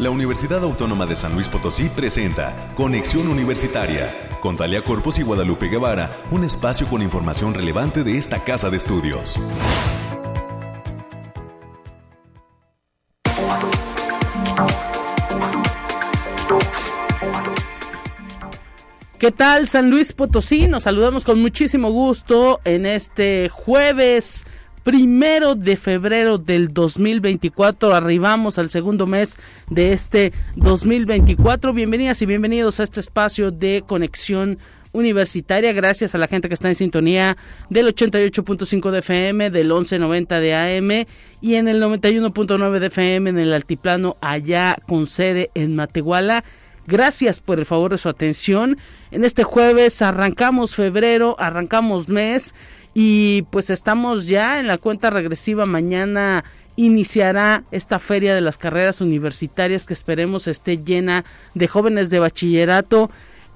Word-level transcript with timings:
La 0.00 0.10
Universidad 0.10 0.62
Autónoma 0.62 1.06
de 1.06 1.16
San 1.16 1.34
Luis 1.34 1.48
Potosí 1.48 1.88
presenta 1.88 2.72
Conexión 2.76 3.26
Universitaria 3.26 4.28
con 4.40 4.56
Talia 4.56 4.84
Corpus 4.84 5.18
y 5.18 5.24
Guadalupe 5.24 5.66
Guevara, 5.66 6.12
un 6.30 6.44
espacio 6.44 6.86
con 6.86 7.02
información 7.02 7.52
relevante 7.52 8.04
de 8.04 8.16
esta 8.16 8.44
casa 8.44 8.70
de 8.70 8.76
estudios. 8.76 9.34
¿Qué 19.18 19.32
tal 19.32 19.66
San 19.66 19.90
Luis 19.90 20.12
Potosí? 20.12 20.68
Nos 20.68 20.84
saludamos 20.84 21.24
con 21.24 21.40
muchísimo 21.40 21.90
gusto 21.90 22.60
en 22.64 22.86
este 22.86 23.48
jueves 23.48 24.46
primero 24.88 25.54
de 25.54 25.76
febrero 25.76 26.38
del 26.38 26.72
2024. 26.72 27.94
Arribamos 27.94 28.58
al 28.58 28.70
segundo 28.70 29.06
mes 29.06 29.38
de 29.68 29.92
este 29.92 30.32
2024. 30.56 31.74
Bienvenidas 31.74 32.22
y 32.22 32.24
bienvenidos 32.24 32.80
a 32.80 32.84
este 32.84 33.00
espacio 33.00 33.50
de 33.50 33.84
conexión 33.86 34.56
universitaria. 34.92 35.74
Gracias 35.74 36.14
a 36.14 36.18
la 36.18 36.26
gente 36.26 36.48
que 36.48 36.54
está 36.54 36.68
en 36.68 36.74
sintonía 36.74 37.36
del 37.68 37.94
88.5 37.94 38.90
de 38.90 39.00
FM, 39.00 39.50
del 39.50 39.66
1190 39.66 40.40
de 40.40 40.54
AM 40.54 41.06
y 41.42 41.56
en 41.56 41.68
el 41.68 41.82
91.9 41.82 42.78
de 42.78 42.86
FM 42.86 43.28
en 43.28 43.38
el 43.38 43.52
altiplano 43.52 44.16
allá 44.22 44.74
con 44.86 45.04
sede 45.04 45.50
en 45.52 45.76
Matehuala. 45.76 46.44
Gracias 46.86 47.40
por 47.40 47.58
el 47.58 47.66
favor 47.66 47.90
de 47.90 47.98
su 47.98 48.08
atención. 48.08 48.78
En 49.10 49.26
este 49.26 49.44
jueves 49.44 50.00
arrancamos 50.00 50.74
febrero, 50.74 51.36
arrancamos 51.38 52.08
mes 52.08 52.54
y 53.00 53.42
pues 53.42 53.70
estamos 53.70 54.26
ya 54.26 54.58
en 54.58 54.66
la 54.66 54.76
cuenta 54.76 55.08
regresiva. 55.10 55.66
Mañana 55.66 56.42
iniciará 56.74 57.62
esta 57.70 58.00
feria 58.00 58.34
de 58.34 58.40
las 58.40 58.58
carreras 58.58 59.00
universitarias 59.00 59.86
que 59.86 59.94
esperemos 59.94 60.48
esté 60.48 60.78
llena 60.78 61.24
de 61.54 61.68
jóvenes 61.68 62.10
de 62.10 62.18
bachillerato 62.18 63.08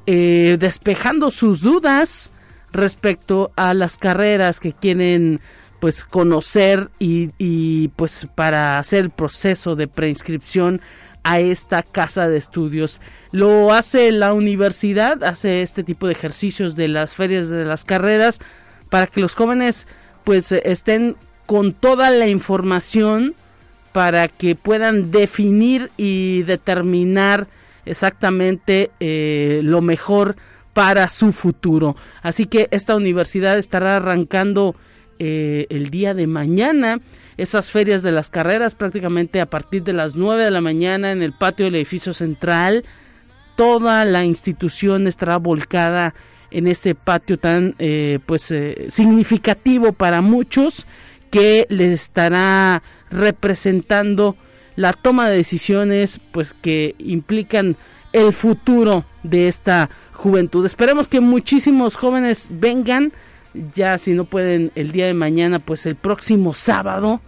eh, 0.07 0.59
despejando 0.61 1.33
sus 1.33 1.61
dudas 1.61 2.31
respecto 2.71 3.51
a 3.57 3.75
las 3.75 3.99
carreras 3.99 4.61
que 4.61 4.75
quieren 4.75 5.41
pues 5.81 6.05
conocer 6.05 6.91
y, 7.01 7.31
y 7.37 7.89
pues 7.89 8.29
para 8.37 8.79
hacer 8.79 9.01
el 9.01 9.11
proceso 9.11 9.75
de 9.75 9.89
preinscripción 9.89 10.81
a 11.25 11.41
esta 11.41 11.83
casa 11.83 12.29
de 12.29 12.37
estudios. 12.37 13.01
Lo 13.33 13.73
hace 13.73 14.13
la 14.13 14.35
universidad, 14.35 15.25
hace 15.25 15.63
este 15.63 15.83
tipo 15.83 16.07
de 16.07 16.13
ejercicios 16.13 16.77
de 16.77 16.87
las 16.87 17.17
ferias 17.17 17.49
de 17.49 17.65
las 17.65 17.85
carreras 17.85 18.39
para 18.93 19.07
que 19.07 19.23
los 19.23 19.35
jóvenes 19.35 19.89
pues 20.23 20.53
estén 20.53 21.17
con 21.47 21.73
toda 21.73 22.11
la 22.11 22.29
información 22.29 23.35
para 23.93 24.29
que 24.29 24.55
puedan 24.55 25.11
definir 25.11 25.91
y 25.97 26.43
determinar 26.43 27.47
exactamente 27.87 28.91
eh, 29.01 29.63
lo 29.65 29.81
mejor 29.81 30.37
para 30.75 31.09
su 31.09 31.33
futuro. 31.33 31.97
Así 32.21 32.45
que 32.45 32.69
esta 32.71 32.95
universidad 32.95 33.57
estará 33.57 33.97
arrancando 33.97 34.77
eh, 35.19 35.67
el 35.71 35.89
día 35.89 36.13
de 36.13 36.27
mañana 36.27 37.01
esas 37.39 37.71
ferias 37.71 38.03
de 38.03 38.13
las 38.13 38.29
carreras 38.29 38.75
prácticamente 38.75 39.41
a 39.41 39.47
partir 39.47 39.85
de 39.85 39.95
las 39.95 40.17
9 40.17 40.45
de 40.45 40.51
la 40.51 40.61
mañana 40.61 41.13
en 41.13 41.23
el 41.23 41.33
patio 41.33 41.65
del 41.65 41.77
edificio 41.77 42.13
central. 42.13 42.85
Toda 43.57 44.05
la 44.05 44.27
institución 44.27 45.07
estará 45.07 45.39
volcada 45.39 46.15
en 46.53 46.67
ese 46.67 46.95
patio 46.95 47.39
tan 47.39 47.75
eh, 47.79 48.19
pues 48.27 48.51
eh, 48.51 48.87
significativo 48.89 49.93
para 49.93 50.21
muchos 50.21 50.87
que 51.31 51.67
les 51.69 51.93
estará 51.93 52.83
representando 53.11 54.37
la 54.77 54.93
toma 54.93 55.29
de 55.29 55.37
decisiones 55.37 56.21
pues 56.33 56.55
que 56.55 56.95
implican 56.99 57.77
el 58.13 58.33
futuro 58.33 59.05
de 59.23 59.49
esta 59.49 59.91
juventud. 60.13 60.65
Esperemos 60.67 61.09
que 61.09 61.21
muchísimos 61.21 61.97
jóvenes 61.97 62.49
vengan 62.51 63.13
ya 63.75 63.99
si 63.99 64.13
no 64.13 64.25
pueden 64.25 64.73
el 64.75 64.93
día 64.93 65.07
de 65.07 65.15
mañana, 65.15 65.59
pues 65.59 65.87
el 65.87 65.97
próximo 65.97 66.55
sábado 66.55 67.21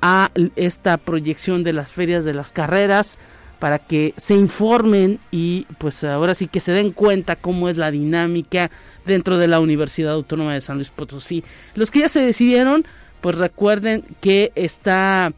a 0.00 0.30
esta 0.56 0.96
proyección 0.96 1.64
de 1.64 1.72
las 1.72 1.92
ferias 1.92 2.24
de 2.24 2.34
las 2.34 2.52
carreras 2.52 3.18
para 3.58 3.78
que 3.78 4.14
se 4.16 4.34
informen 4.34 5.18
y 5.30 5.66
pues 5.78 6.04
ahora 6.04 6.34
sí 6.34 6.46
que 6.46 6.60
se 6.60 6.72
den 6.72 6.92
cuenta 6.92 7.36
cómo 7.36 7.68
es 7.68 7.76
la 7.76 7.90
dinámica 7.90 8.70
dentro 9.04 9.36
de 9.36 9.48
la 9.48 9.60
Universidad 9.60 10.12
Autónoma 10.12 10.54
de 10.54 10.60
San 10.60 10.76
Luis 10.76 10.90
Potosí. 10.90 11.44
Los 11.74 11.90
que 11.90 12.00
ya 12.00 12.08
se 12.08 12.22
decidieron, 12.22 12.84
pues 13.20 13.36
recuerden 13.36 14.04
que 14.20 14.52
está 14.54 15.32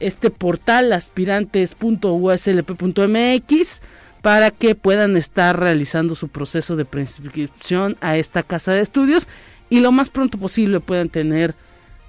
este 0.00 0.30
portal 0.30 0.92
aspirantes.uslp.mx 0.92 3.82
para 4.22 4.50
que 4.50 4.74
puedan 4.74 5.16
estar 5.16 5.58
realizando 5.58 6.14
su 6.14 6.28
proceso 6.28 6.76
de 6.76 6.84
preinscripción 6.84 7.96
a 8.00 8.16
esta 8.16 8.42
casa 8.42 8.72
de 8.72 8.80
estudios 8.80 9.28
y 9.70 9.80
lo 9.80 9.92
más 9.92 10.08
pronto 10.08 10.38
posible 10.38 10.80
puedan 10.80 11.08
tener 11.08 11.54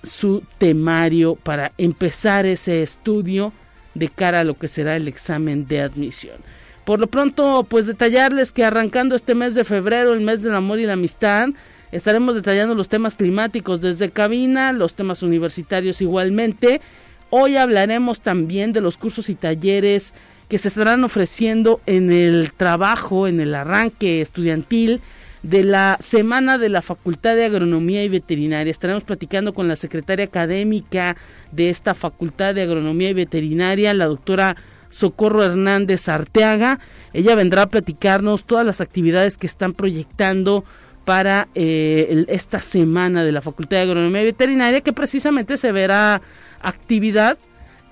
su 0.04 0.44
temario 0.58 1.36
para 1.36 1.72
empezar 1.78 2.46
ese 2.46 2.84
estudio 2.84 3.52
de 4.00 4.10
cara 4.10 4.40
a 4.40 4.44
lo 4.44 4.56
que 4.56 4.68
será 4.68 4.96
el 4.96 5.08
examen 5.08 5.68
de 5.68 5.82
admisión. 5.82 6.38
Por 6.86 7.00
lo 7.00 7.08
pronto, 7.08 7.68
pues 7.70 7.86
detallarles 7.86 8.52
que 8.52 8.66
arrancando 8.66 9.16
este 9.16 9.36
mes 9.36 9.54
de 9.54 9.64
febrero, 9.64 10.14
el 10.14 10.22
mes 10.22 10.42
del 10.42 10.56
amor 10.56 10.80
y 10.80 10.86
la 10.86 10.94
amistad, 10.94 11.50
estaremos 11.92 12.34
detallando 12.34 12.74
los 12.74 12.90
temas 12.90 13.16
climáticos 13.16 13.82
desde 13.82 14.10
cabina, 14.10 14.72
los 14.72 14.96
temas 14.96 15.22
universitarios 15.22 16.02
igualmente. 16.02 16.82
Hoy 17.30 17.58
hablaremos 17.58 18.22
también 18.22 18.74
de 18.74 18.82
los 18.82 18.98
cursos 18.98 19.30
y 19.30 19.36
talleres 19.36 20.16
que 20.48 20.58
se 20.58 20.70
estarán 20.70 21.04
ofreciendo 21.04 21.80
en 21.86 22.12
el 22.12 22.52
trabajo, 22.54 23.28
en 23.28 23.40
el 23.40 23.54
arranque 23.54 24.22
estudiantil 24.22 25.00
de 25.44 25.64
la 25.64 25.98
Semana 26.00 26.58
de 26.58 26.70
la 26.70 26.82
Facultad 26.82 27.36
de 27.36 27.46
Agronomía 27.46 28.04
y 28.04 28.10
Veterinaria. 28.10 28.72
Estaremos 28.72 29.04
platicando 29.04 29.54
con 29.54 29.68
la 29.68 29.76
secretaria 29.76 30.26
académica 30.26 31.16
de 31.52 31.70
esta 31.70 31.94
Facultad 31.94 32.56
de 32.56 32.64
Agronomía 32.64 33.10
y 33.10 33.14
Veterinaria, 33.14 33.94
la 33.94 34.06
doctora 34.06 34.56
Socorro 34.90 35.44
Hernández 35.44 36.10
Arteaga. 36.10 36.80
Ella 37.14 37.36
vendrá 37.36 37.64
a 37.64 37.70
platicarnos 37.70 38.46
todas 38.46 38.66
las 38.66 38.82
actividades 38.82 39.38
que 39.38 39.48
están 39.48 39.74
proyectando 39.74 40.66
para 41.06 41.48
eh, 41.56 42.26
esta 42.28 42.62
semana 42.62 43.24
de 43.24 43.32
la 43.32 43.42
Facultad 43.42 43.78
de 43.78 43.84
Agronomía 43.84 44.22
y 44.22 44.26
Veterinaria, 44.26 44.82
que 44.82 44.94
precisamente 44.94 45.58
se 45.58 45.72
verá 45.72 46.22
actividad 46.62 47.38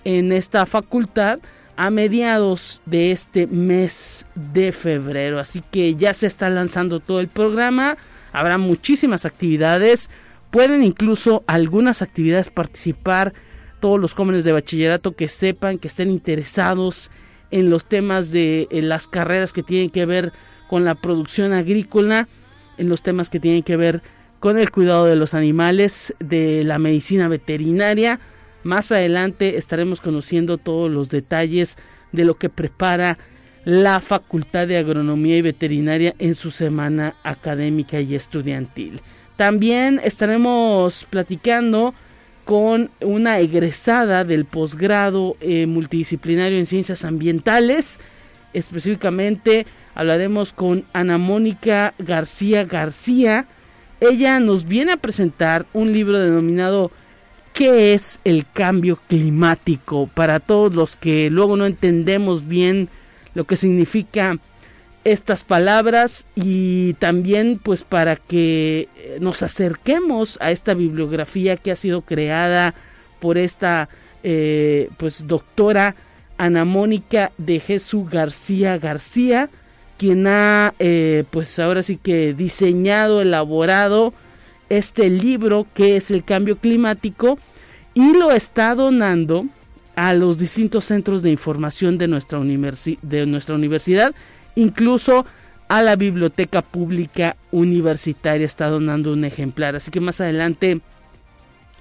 en 0.03 0.31
esta 0.31 0.65
facultad 0.65 1.39
a 1.77 1.91
mediados 1.91 2.81
de 2.85 3.11
este 3.11 3.45
mes 3.47 4.25
de 4.35 4.71
febrero. 4.71 5.39
Así 5.39 5.63
que 5.71 5.95
ya 5.95 6.13
se 6.13 6.27
está 6.27 6.49
lanzando 6.49 6.99
todo 6.99 7.19
el 7.19 7.27
programa. 7.27 7.97
Habrá 8.33 8.57
muchísimas 8.57 9.25
actividades. 9.25 10.09
Pueden 10.49 10.83
incluso 10.83 11.43
algunas 11.45 12.01
actividades 12.01 12.49
participar 12.49 13.33
todos 13.79 13.99
los 13.99 14.13
jóvenes 14.13 14.43
de 14.43 14.53
bachillerato 14.53 15.15
que 15.15 15.27
sepan, 15.27 15.77
que 15.77 15.87
estén 15.87 16.09
interesados 16.09 17.11
en 17.51 17.69
los 17.69 17.85
temas 17.85 18.31
de 18.31 18.67
las 18.71 19.07
carreras 19.07 19.53
que 19.53 19.61
tienen 19.63 19.91
que 19.91 20.05
ver 20.05 20.33
con 20.67 20.83
la 20.83 20.95
producción 20.95 21.53
agrícola, 21.53 22.27
en 22.77 22.89
los 22.89 23.03
temas 23.03 23.29
que 23.29 23.39
tienen 23.39 23.61
que 23.61 23.77
ver 23.77 24.01
con 24.39 24.57
el 24.57 24.71
cuidado 24.71 25.05
de 25.05 25.15
los 25.15 25.35
animales, 25.35 26.13
de 26.19 26.63
la 26.63 26.79
medicina 26.79 27.27
veterinaria 27.27 28.19
más 28.67 28.91
adelante 28.91 29.57
estaremos 29.57 30.01
conociendo 30.01 30.59
todos 30.59 30.91
los 30.91 31.09
detalles 31.09 31.77
de 32.11 32.25
lo 32.25 32.37
que 32.37 32.49
prepara 32.49 33.17
la 33.65 33.99
Facultad 33.99 34.67
de 34.67 34.77
Agronomía 34.77 35.37
y 35.37 35.41
Veterinaria 35.41 36.15
en 36.19 36.35
su 36.35 36.51
semana 36.51 37.15
académica 37.23 37.99
y 37.99 38.15
estudiantil. 38.15 39.01
También 39.35 39.99
estaremos 40.03 41.05
platicando 41.09 41.93
con 42.45 42.91
una 43.01 43.39
egresada 43.39 44.23
del 44.23 44.45
posgrado 44.45 45.35
eh, 45.41 45.65
multidisciplinario 45.65 46.57
en 46.57 46.65
ciencias 46.65 47.03
ambientales. 47.03 47.99
Específicamente 48.53 49.65
hablaremos 49.95 50.53
con 50.53 50.85
Ana 50.93 51.17
Mónica 51.17 51.93
García 51.99 52.63
García. 52.63 53.47
Ella 53.99 54.39
nos 54.39 54.65
viene 54.65 54.93
a 54.93 54.97
presentar 54.97 55.65
un 55.73 55.91
libro 55.91 56.19
denominado 56.19 56.89
¿Qué 57.57 57.95
es 57.95 58.19
el 58.23 58.45
cambio 58.45 58.99
climático? 59.07 60.07
Para 60.13 60.39
todos 60.39 60.75
los 60.75 60.95
que 60.95 61.31
luego 61.31 61.57
no 61.57 61.65
entendemos 61.65 62.47
bien 62.47 62.87
lo 63.33 63.45
que 63.45 63.55
significa 63.55 64.37
estas 65.03 65.43
palabras 65.43 66.27
y 66.35 66.93
también 66.99 67.59
pues 67.63 67.81
para 67.81 68.15
que 68.15 68.89
nos 69.19 69.41
acerquemos 69.41 70.37
a 70.39 70.51
esta 70.51 70.75
bibliografía 70.75 71.57
que 71.57 71.71
ha 71.71 71.75
sido 71.75 72.03
creada 72.03 72.75
por 73.19 73.39
esta 73.39 73.89
eh, 74.21 74.91
pues 74.97 75.25
doctora 75.25 75.95
Ana 76.37 76.63
Mónica 76.63 77.31
de 77.39 77.59
Jesús 77.59 78.07
García 78.07 78.77
García 78.77 79.49
quien 79.97 80.27
ha 80.27 80.75
eh, 80.77 81.23
pues 81.31 81.57
ahora 81.57 81.81
sí 81.81 81.97
que 81.97 82.35
diseñado 82.35 83.19
elaborado 83.19 84.13
este 84.69 85.09
libro 85.09 85.65
que 85.73 85.95
es 85.95 86.11
el 86.11 86.23
cambio 86.23 86.57
climático 86.57 87.39
y 87.97 88.13
lo 88.13 88.31
está 88.31 88.75
donando 88.75 89.47
a 89.95 90.13
los 90.13 90.37
distintos 90.37 90.85
centros 90.85 91.23
de 91.23 91.31
información 91.31 91.97
de 91.97 92.07
nuestra, 92.07 92.39
de 92.39 93.25
nuestra 93.25 93.55
universidad, 93.55 94.13
incluso 94.53 95.25
a 95.67 95.81
la 95.81 95.95
Biblioteca 95.95 96.61
Pública 96.61 97.37
Universitaria 97.49 98.45
está 98.45 98.69
donando 98.69 99.13
un 99.13 99.25
ejemplar. 99.25 99.75
Así 99.75 99.89
que 99.89 99.99
más 99.99 100.21
adelante 100.21 100.79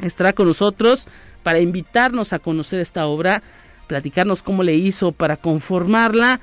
estará 0.00 0.32
con 0.32 0.46
nosotros 0.46 1.06
para 1.42 1.60
invitarnos 1.60 2.32
a 2.32 2.38
conocer 2.38 2.80
esta 2.80 3.06
obra, 3.06 3.42
platicarnos 3.86 4.42
cómo 4.42 4.62
le 4.62 4.74
hizo 4.74 5.12
para 5.12 5.36
conformarla 5.36 6.40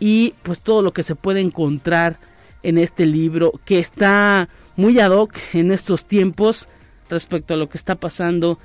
y 0.00 0.34
pues 0.42 0.60
todo 0.60 0.82
lo 0.82 0.92
que 0.92 1.02
se 1.02 1.14
puede 1.14 1.40
encontrar 1.40 2.18
en 2.62 2.76
este 2.76 3.06
libro 3.06 3.58
que 3.64 3.78
está 3.78 4.50
muy 4.76 5.00
ad 5.00 5.12
hoc 5.12 5.34
en 5.54 5.72
estos 5.72 6.04
tiempos 6.04 6.68
respecto 7.08 7.54
a 7.54 7.56
lo 7.56 7.70
que 7.70 7.78
está 7.78 7.94
pasando 7.94 8.58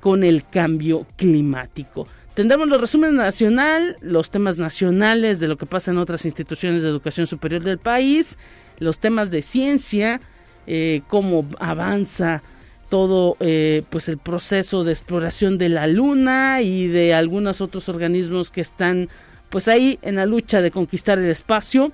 con 0.00 0.24
el 0.24 0.44
cambio 0.48 1.06
climático. 1.16 2.06
Tendremos 2.34 2.68
los 2.68 2.80
resúmenes 2.80 3.16
nacional, 3.16 3.96
los 4.02 4.30
temas 4.30 4.58
nacionales 4.58 5.40
de 5.40 5.48
lo 5.48 5.56
que 5.56 5.64
pasa 5.64 5.90
en 5.90 5.98
otras 5.98 6.26
instituciones 6.26 6.82
de 6.82 6.88
educación 6.88 7.26
superior 7.26 7.62
del 7.62 7.78
país, 7.78 8.36
los 8.78 8.98
temas 8.98 9.30
de 9.30 9.40
ciencia, 9.40 10.20
eh, 10.66 11.00
cómo 11.08 11.48
avanza 11.58 12.42
todo 12.90 13.36
eh, 13.40 13.82
pues 13.90 14.08
el 14.08 14.18
proceso 14.18 14.84
de 14.84 14.92
exploración 14.92 15.58
de 15.58 15.68
la 15.68 15.86
luna 15.86 16.60
y 16.62 16.86
de 16.88 17.14
algunos 17.14 17.60
otros 17.60 17.88
organismos 17.88 18.50
que 18.50 18.60
están 18.60 19.08
pues 19.48 19.68
ahí 19.68 19.98
en 20.02 20.16
la 20.16 20.26
lucha 20.26 20.60
de 20.60 20.70
conquistar 20.70 21.18
el 21.18 21.30
espacio. 21.30 21.92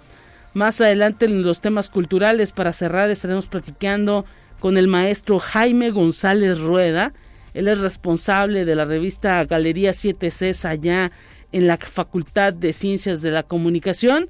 Más 0.55 0.81
adelante 0.81 1.25
en 1.27 1.43
los 1.43 1.61
temas 1.61 1.89
culturales 1.89 2.53
para 2.53 2.73
cerrar 2.73 3.11
estaremos 3.11 3.47
platicando 3.47 4.25
con 4.61 4.77
el 4.77 4.89
maestro 4.89 5.39
Jaime 5.39 5.91
González 5.91 6.59
Rueda, 6.59 7.13
él 7.55 7.69
es 7.69 7.79
responsable 7.81 8.65
de 8.65 8.75
la 8.75 8.85
revista 8.85 9.45
Galería 9.45 9.93
7C 9.93 10.65
allá 10.65 11.13
en 11.53 11.67
la 11.67 11.77
Facultad 11.77 12.53
de 12.55 12.73
Ciencias 12.73 13.21
de 13.21 13.31
la 13.31 13.43
Comunicación. 13.43 14.29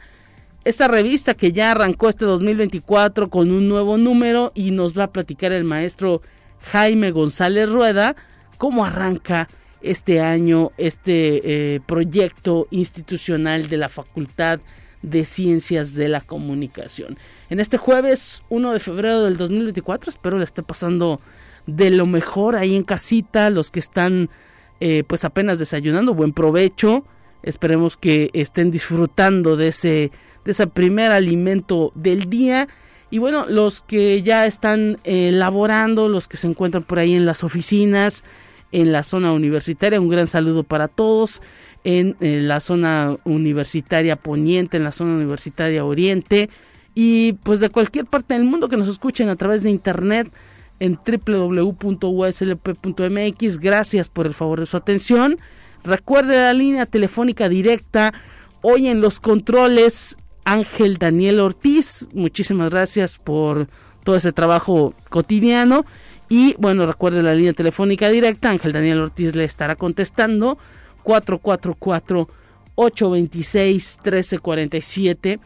Esta 0.65 0.89
revista 0.89 1.35
que 1.35 1.53
ya 1.53 1.73
arrancó 1.73 2.09
este 2.09 2.25
2024 2.25 3.31
con 3.31 3.51
un 3.51 3.69
nuevo 3.69 3.97
número 3.99 4.53
y 4.55 4.71
nos 4.71 4.97
va 4.99 5.05
a 5.05 5.13
platicar 5.13 5.53
el 5.53 5.65
maestro 5.65 6.23
Jaime 6.71 7.11
González 7.11 7.69
Rueda 7.69 8.15
cómo 8.59 8.85
arranca 8.85 9.49
este 9.81 10.21
año 10.21 10.71
este 10.79 11.75
eh, 11.75 11.81
proyecto 11.81 12.69
institucional 12.71 13.69
de 13.69 13.77
la 13.77 13.89
Facultad 13.89 14.61
de 15.03 15.25
Ciencias 15.25 15.95
de 15.95 16.09
la 16.09 16.21
Comunicación. 16.21 17.19
En 17.51 17.59
este 17.59 17.77
jueves 17.77 18.45
1 18.51 18.73
de 18.73 18.79
febrero 18.79 19.25
del 19.25 19.37
2024 19.37 20.11
espero 20.11 20.39
le 20.39 20.45
esté 20.45 20.63
pasando 20.63 21.21
de 21.67 21.91
lo 21.91 22.07
mejor 22.07 22.57
ahí 22.57 22.75
en 22.75 22.85
casita, 22.85 23.51
los 23.51 23.71
que 23.71 23.81
están 23.81 24.31
eh, 24.81 25.05
pues 25.07 25.25
apenas 25.25 25.59
desayunando, 25.59 26.15
buen 26.15 26.33
provecho, 26.33 27.05
esperemos 27.43 27.97
que 27.97 28.31
estén 28.33 28.71
disfrutando 28.71 29.57
de 29.57 29.69
ese, 29.69 30.11
de 30.45 30.51
ese 30.51 30.67
primer 30.67 31.13
alimento 31.13 31.93
del 31.95 32.29
día. 32.29 32.69
Y 33.11 33.19
bueno, 33.19 33.47
los 33.47 33.83
que 33.83 34.23
ya 34.23 34.47
están 34.47 34.99
elaborando, 35.05 36.09
los 36.09 36.29
que 36.29 36.37
se 36.37 36.49
encuentran 36.49 36.83
por 36.83 36.99
ahí 36.99 37.15
en 37.15 37.27
las 37.27 37.45
oficinas, 37.45 38.25
en 38.73 38.91
la 38.91 39.03
zona 39.03 39.33
universitaria, 39.33 40.01
un 40.01 40.09
gran 40.09 40.27
saludo 40.27 40.65
para 40.65 40.89
todos, 40.89 41.43
en, 41.85 42.17
en 42.21 42.49
la 42.49 42.61
zona 42.61 43.17
universitaria 43.25 44.17
poniente, 44.17 44.79
en 44.79 44.85
la 44.85 44.93
zona 44.93 45.15
universitaria 45.15 45.85
oriente, 45.85 46.49
y 46.95 47.35
pues 47.35 47.61
de 47.61 47.69
cualquier 47.71 48.07
parte 48.07 48.35
del 48.35 48.45
mundo 48.45 48.69
que 48.69 48.77
nos 48.77 48.89
escuchen 48.89 49.29
a 49.29 49.37
través 49.37 49.63
de 49.63 49.71
internet, 49.71 50.33
en 50.83 50.99
www.uslp.mx. 51.07 52.49
Gracias 53.61 54.09
por 54.09 54.27
el 54.27 54.35
favor 54.35 54.59
de 54.59 54.67
su 54.67 54.77
atención. 54.77 55.39
Recuerde 55.85 56.35
la 56.37 56.53
línea 56.53 56.87
telefónica 56.87 57.49
directa. 57.49 58.13
Hoy 58.63 58.89
en 58.89 59.01
los 59.01 59.21
controles, 59.21 60.17
Ángel 60.45 60.99
Daniel 60.99 61.39
Ortiz. 61.39 62.09
Muchísimas 62.13 62.73
gracias 62.73 63.17
por 63.17 63.69
todo 64.03 64.17
ese 64.17 64.33
trabajo 64.33 64.93
cotidiano. 65.09 65.85
Y 66.29 66.57
bueno, 66.59 66.85
recuerde 66.85 67.23
la 67.23 67.35
línea 67.35 67.53
telefónica 67.53 68.09
directa. 68.09 68.51
Ángel 68.51 68.73
Daniel 68.73 68.99
Ortiz 69.03 69.37
le 69.37 69.45
estará 69.45 69.77
contestando. 69.77 70.59
444 71.05 72.29
826 72.75 73.99
1347 74.03 75.39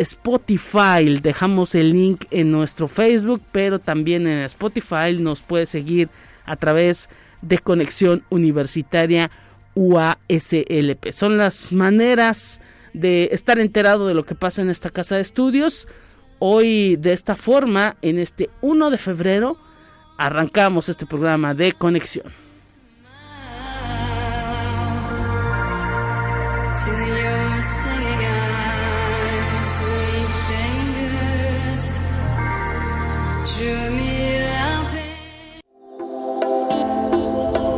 Spotify. 0.00 1.18
Dejamos 1.20 1.74
el 1.74 1.92
link 1.92 2.24
en 2.30 2.50
nuestro 2.50 2.88
Facebook, 2.88 3.42
pero 3.52 3.78
también 3.78 4.26
en 4.26 4.40
Spotify 4.44 5.14
nos 5.18 5.42
puede 5.42 5.66
seguir 5.66 6.08
a 6.46 6.56
través 6.56 7.08
de 7.42 7.58
Conexión 7.58 8.24
Universitaria 8.30 9.30
UASLP. 9.74 11.12
Son 11.12 11.38
las 11.38 11.72
maneras 11.72 12.60
de 12.92 13.28
estar 13.32 13.58
enterado 13.58 14.06
de 14.06 14.14
lo 14.14 14.24
que 14.24 14.34
pasa 14.34 14.62
en 14.62 14.70
esta 14.70 14.90
casa 14.90 15.16
de 15.16 15.22
estudios. 15.22 15.86
Hoy 16.38 16.96
de 16.96 17.12
esta 17.12 17.36
forma, 17.36 17.96
en 18.02 18.18
este 18.18 18.50
1 18.62 18.90
de 18.90 18.98
febrero, 18.98 19.58
arrancamos 20.16 20.88
este 20.88 21.06
programa 21.06 21.54
de 21.54 21.72
conexión. 21.72 22.49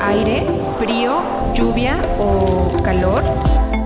Aire, 0.02 0.46
frío, 0.78 1.22
lluvia 1.54 1.96
o 2.18 2.76
calor? 2.82 3.22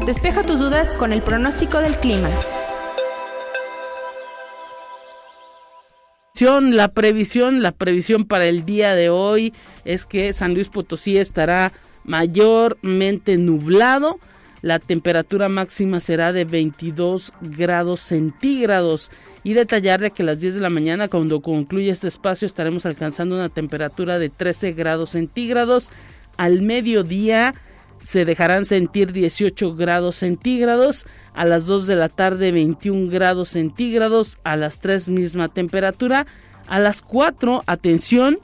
Despeja 0.06 0.44
tus 0.44 0.58
dudas 0.60 0.94
con 0.94 1.12
el 1.12 1.22
pronóstico 1.22 1.78
del 1.78 1.96
clima. 1.96 2.28
La 6.38 6.88
previsión, 6.88 7.62
la 7.62 7.72
previsión 7.72 8.26
para 8.26 8.44
el 8.44 8.66
día 8.66 8.94
de 8.94 9.08
hoy 9.08 9.54
es 9.84 10.04
que 10.04 10.32
San 10.32 10.54
Luis 10.54 10.68
Potosí 10.68 11.16
estará 11.16 11.72
mayormente 12.04 13.38
nublado. 13.38 14.18
La 14.66 14.80
temperatura 14.80 15.48
máxima 15.48 16.00
será 16.00 16.32
de 16.32 16.44
22 16.44 17.32
grados 17.40 18.00
centígrados. 18.00 19.12
Y 19.44 19.52
detallarle 19.52 20.10
que 20.10 20.24
a 20.24 20.26
las 20.26 20.40
10 20.40 20.56
de 20.56 20.60
la 20.60 20.70
mañana, 20.70 21.06
cuando 21.06 21.40
concluya 21.40 21.92
este 21.92 22.08
espacio, 22.08 22.46
estaremos 22.46 22.84
alcanzando 22.84 23.36
una 23.36 23.48
temperatura 23.48 24.18
de 24.18 24.28
13 24.28 24.72
grados 24.72 25.10
centígrados. 25.10 25.90
Al 26.36 26.62
mediodía 26.62 27.54
se 28.02 28.24
dejarán 28.24 28.64
sentir 28.64 29.12
18 29.12 29.76
grados 29.76 30.16
centígrados, 30.16 31.06
a 31.32 31.44
las 31.44 31.66
2 31.66 31.86
de 31.86 31.94
la 31.94 32.08
tarde 32.08 32.50
21 32.50 33.08
grados 33.08 33.50
centígrados, 33.50 34.38
a 34.42 34.56
las 34.56 34.80
3 34.80 35.10
misma 35.10 35.46
temperatura, 35.46 36.26
a 36.66 36.80
las 36.80 37.02
4, 37.02 37.62
atención, 37.66 38.40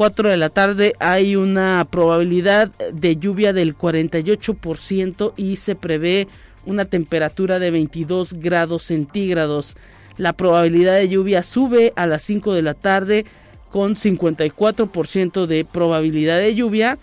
4 0.00 0.30
de 0.30 0.38
la 0.38 0.48
tarde 0.48 0.94
hay 0.98 1.36
una 1.36 1.86
probabilidad 1.90 2.70
de 2.90 3.16
lluvia 3.16 3.52
del 3.52 3.76
48% 3.76 5.34
y 5.36 5.56
se 5.56 5.74
prevé 5.74 6.26
una 6.64 6.86
temperatura 6.86 7.58
de 7.58 7.70
22 7.70 8.32
grados 8.32 8.84
centígrados. 8.84 9.76
La 10.16 10.32
probabilidad 10.32 10.94
de 10.94 11.10
lluvia 11.10 11.42
sube 11.42 11.92
a 11.96 12.06
las 12.06 12.22
5 12.22 12.54
de 12.54 12.62
la 12.62 12.72
tarde 12.72 13.26
con 13.70 13.94
54% 13.94 15.44
de 15.44 15.66
probabilidad 15.66 16.38
de 16.38 16.54
lluvia 16.54 16.96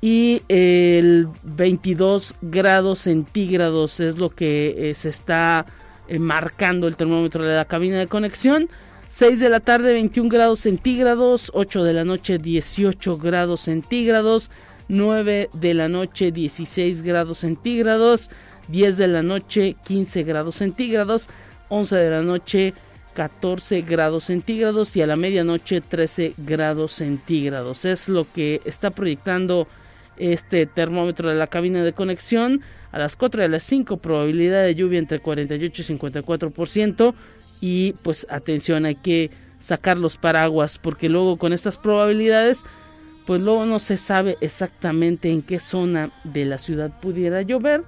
y 0.00 0.42
el 0.46 1.26
22 1.42 2.36
grados 2.40 3.00
centígrados 3.00 3.98
es 3.98 4.16
lo 4.16 4.30
que 4.30 4.90
eh, 4.90 4.94
se 4.94 5.08
está 5.08 5.66
eh, 6.06 6.20
marcando 6.20 6.86
el 6.86 6.94
termómetro 6.94 7.42
de 7.44 7.56
la 7.56 7.64
cabina 7.64 7.98
de 7.98 8.06
conexión. 8.06 8.68
6 9.14 9.38
de 9.38 9.48
la 9.48 9.60
tarde 9.60 9.92
21 9.92 10.28
grados 10.28 10.58
centígrados, 10.58 11.52
8 11.54 11.84
de 11.84 11.92
la 11.92 12.04
noche 12.04 12.38
18 12.38 13.16
grados 13.16 13.60
centígrados, 13.60 14.50
9 14.88 15.50
de 15.52 15.72
la 15.72 15.88
noche 15.88 16.32
16 16.32 17.02
grados 17.02 17.38
centígrados, 17.38 18.32
10 18.66 18.96
de 18.96 19.06
la 19.06 19.22
noche 19.22 19.76
15 19.86 20.24
grados 20.24 20.56
centígrados, 20.56 21.28
11 21.68 21.94
de 21.94 22.10
la 22.10 22.22
noche 22.22 22.74
14 23.14 23.82
grados 23.82 24.24
centígrados. 24.24 24.96
Y 24.96 25.02
a 25.02 25.06
la 25.06 25.14
medianoche 25.14 25.80
13 25.80 26.34
grados 26.36 26.94
centígrados. 26.94 27.84
Es 27.84 28.08
lo 28.08 28.26
que 28.34 28.62
está 28.64 28.90
proyectando 28.90 29.68
este 30.16 30.66
termómetro 30.66 31.28
de 31.28 31.36
la 31.36 31.46
cabina 31.46 31.84
de 31.84 31.92
conexión. 31.92 32.62
A 32.90 32.98
las 32.98 33.14
4 33.14 33.42
y 33.42 33.44
a 33.44 33.48
las 33.48 33.62
5 33.62 33.96
probabilidad 33.98 34.64
de 34.64 34.74
lluvia 34.74 34.98
entre 34.98 35.20
48 35.20 35.82
y 35.82 35.84
54% 35.98 37.14
y 37.64 37.94
pues 38.02 38.26
atención 38.28 38.84
hay 38.84 38.94
que 38.94 39.30
sacar 39.58 39.96
los 39.96 40.18
paraguas 40.18 40.76
porque 40.76 41.08
luego 41.08 41.38
con 41.38 41.54
estas 41.54 41.78
probabilidades 41.78 42.62
pues 43.24 43.40
luego 43.40 43.64
no 43.64 43.80
se 43.80 43.96
sabe 43.96 44.36
exactamente 44.42 45.30
en 45.30 45.40
qué 45.40 45.58
zona 45.58 46.10
de 46.24 46.44
la 46.44 46.58
ciudad 46.58 47.00
pudiera 47.00 47.40
llover 47.40 47.82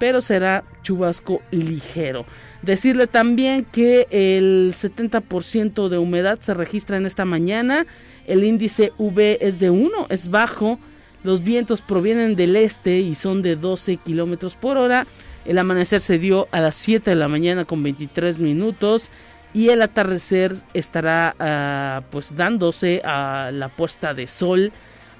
pero 0.00 0.20
será 0.22 0.64
chubasco 0.82 1.42
ligero. 1.50 2.24
Decirle 2.62 3.06
también 3.06 3.66
que 3.66 4.08
el 4.10 4.72
70% 4.74 5.88
de 5.88 5.98
humedad 5.98 6.40
se 6.40 6.54
registra 6.54 6.96
en 6.96 7.04
esta 7.04 7.26
mañana, 7.26 7.84
el 8.26 8.42
índice 8.42 8.92
V 8.96 9.38
es 9.42 9.60
de 9.60 9.68
1, 9.68 10.06
es 10.08 10.30
bajo, 10.30 10.78
los 11.22 11.44
vientos 11.44 11.82
provienen 11.82 12.34
del 12.34 12.56
este 12.56 12.98
y 12.98 13.14
son 13.14 13.42
de 13.42 13.56
12 13.56 13.98
kilómetros 13.98 14.54
por 14.56 14.78
hora. 14.78 15.06
El 15.44 15.58
amanecer 15.58 16.00
se 16.00 16.18
dio 16.18 16.48
a 16.50 16.60
las 16.60 16.76
7 16.76 17.10
de 17.10 17.16
la 17.16 17.28
mañana 17.28 17.64
con 17.64 17.82
23 17.82 18.38
minutos 18.38 19.10
y 19.52 19.68
el 19.68 19.82
atardecer 19.82 20.54
estará 20.74 21.34
ah, 21.38 22.02
pues 22.10 22.36
dándose 22.36 23.00
a 23.04 23.50
la 23.52 23.68
puesta 23.68 24.14
de 24.14 24.26
sol 24.26 24.72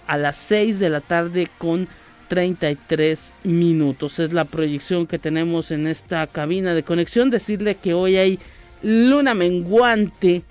a 0.07 0.17
las 0.17 0.37
6 0.37 0.79
de 0.79 0.91
la 0.91 1.01
tarde 1.01 1.49
con 1.59 1.89
33 2.29 3.33
minutos. 3.45 4.19
Es 4.19 4.33
la 4.33 4.45
proyección 4.45 5.07
que 5.07 5.19
tenemos 5.19 5.71
en 5.71 5.87
esta 5.87 6.27
cabina 6.27 6.75
de 6.75 6.83
conexión. 6.83 7.31
Decirle 7.31 7.75
que 7.75 7.95
hoy 7.95 8.17
hay 8.17 8.39
luna 8.83 9.35
menguante 9.35 10.43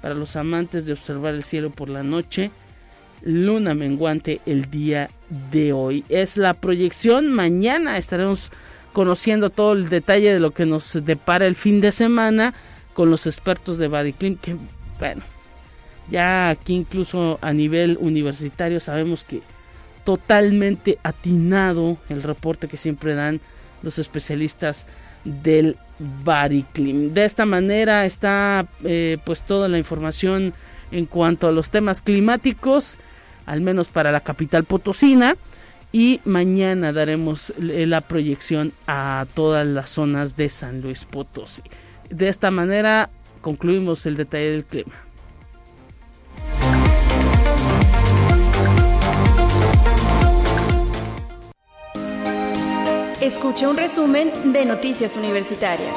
para 0.00 0.14
los 0.14 0.36
amantes 0.36 0.86
de 0.86 0.92
observar 0.92 1.34
el 1.34 1.42
cielo 1.42 1.70
por 1.70 1.88
la 1.88 2.02
noche. 2.02 2.50
Luna 3.22 3.74
menguante 3.74 4.40
el 4.46 4.70
día 4.70 5.08
de 5.50 5.72
hoy. 5.72 6.04
Es 6.08 6.36
la 6.36 6.54
proyección. 6.54 7.32
Mañana 7.32 7.98
estaremos 7.98 8.50
conociendo 8.96 9.50
todo 9.50 9.74
el 9.74 9.90
detalle 9.90 10.32
de 10.32 10.40
lo 10.40 10.52
que 10.52 10.64
nos 10.64 11.04
depara 11.04 11.44
el 11.44 11.54
fin 11.54 11.82
de 11.82 11.92
semana 11.92 12.54
con 12.94 13.10
los 13.10 13.26
expertos 13.26 13.76
de 13.76 13.88
Bariclim. 13.88 14.38
Que 14.38 14.56
bueno, 14.98 15.22
ya 16.10 16.48
aquí 16.48 16.72
incluso 16.72 17.38
a 17.42 17.52
nivel 17.52 17.98
universitario 18.00 18.80
sabemos 18.80 19.22
que 19.22 19.42
totalmente 20.02 20.96
atinado 21.02 21.98
el 22.08 22.22
reporte 22.22 22.68
que 22.68 22.78
siempre 22.78 23.14
dan 23.14 23.42
los 23.82 23.98
especialistas 23.98 24.86
del 25.24 25.76
Bariclim. 26.24 27.12
De 27.12 27.26
esta 27.26 27.44
manera 27.44 28.06
está 28.06 28.66
eh, 28.82 29.18
pues 29.26 29.42
toda 29.42 29.68
la 29.68 29.76
información 29.76 30.54
en 30.90 31.04
cuanto 31.04 31.48
a 31.48 31.52
los 31.52 31.70
temas 31.70 32.00
climáticos, 32.00 32.96
al 33.44 33.60
menos 33.60 33.88
para 33.88 34.10
la 34.10 34.20
capital 34.20 34.64
potosina. 34.64 35.36
Y 35.98 36.20
mañana 36.26 36.92
daremos 36.92 37.54
la 37.56 38.02
proyección 38.02 38.74
a 38.86 39.24
todas 39.32 39.66
las 39.66 39.88
zonas 39.88 40.36
de 40.36 40.50
San 40.50 40.82
Luis 40.82 41.06
Potosí. 41.06 41.62
De 42.10 42.28
esta 42.28 42.50
manera 42.50 43.08
concluimos 43.40 44.04
el 44.04 44.14
detalle 44.14 44.50
del 44.50 44.64
clima. 44.66 44.92
Escuche 53.22 53.66
un 53.66 53.78
resumen 53.78 54.52
de 54.52 54.66
Noticias 54.66 55.16
Universitarias. 55.16 55.96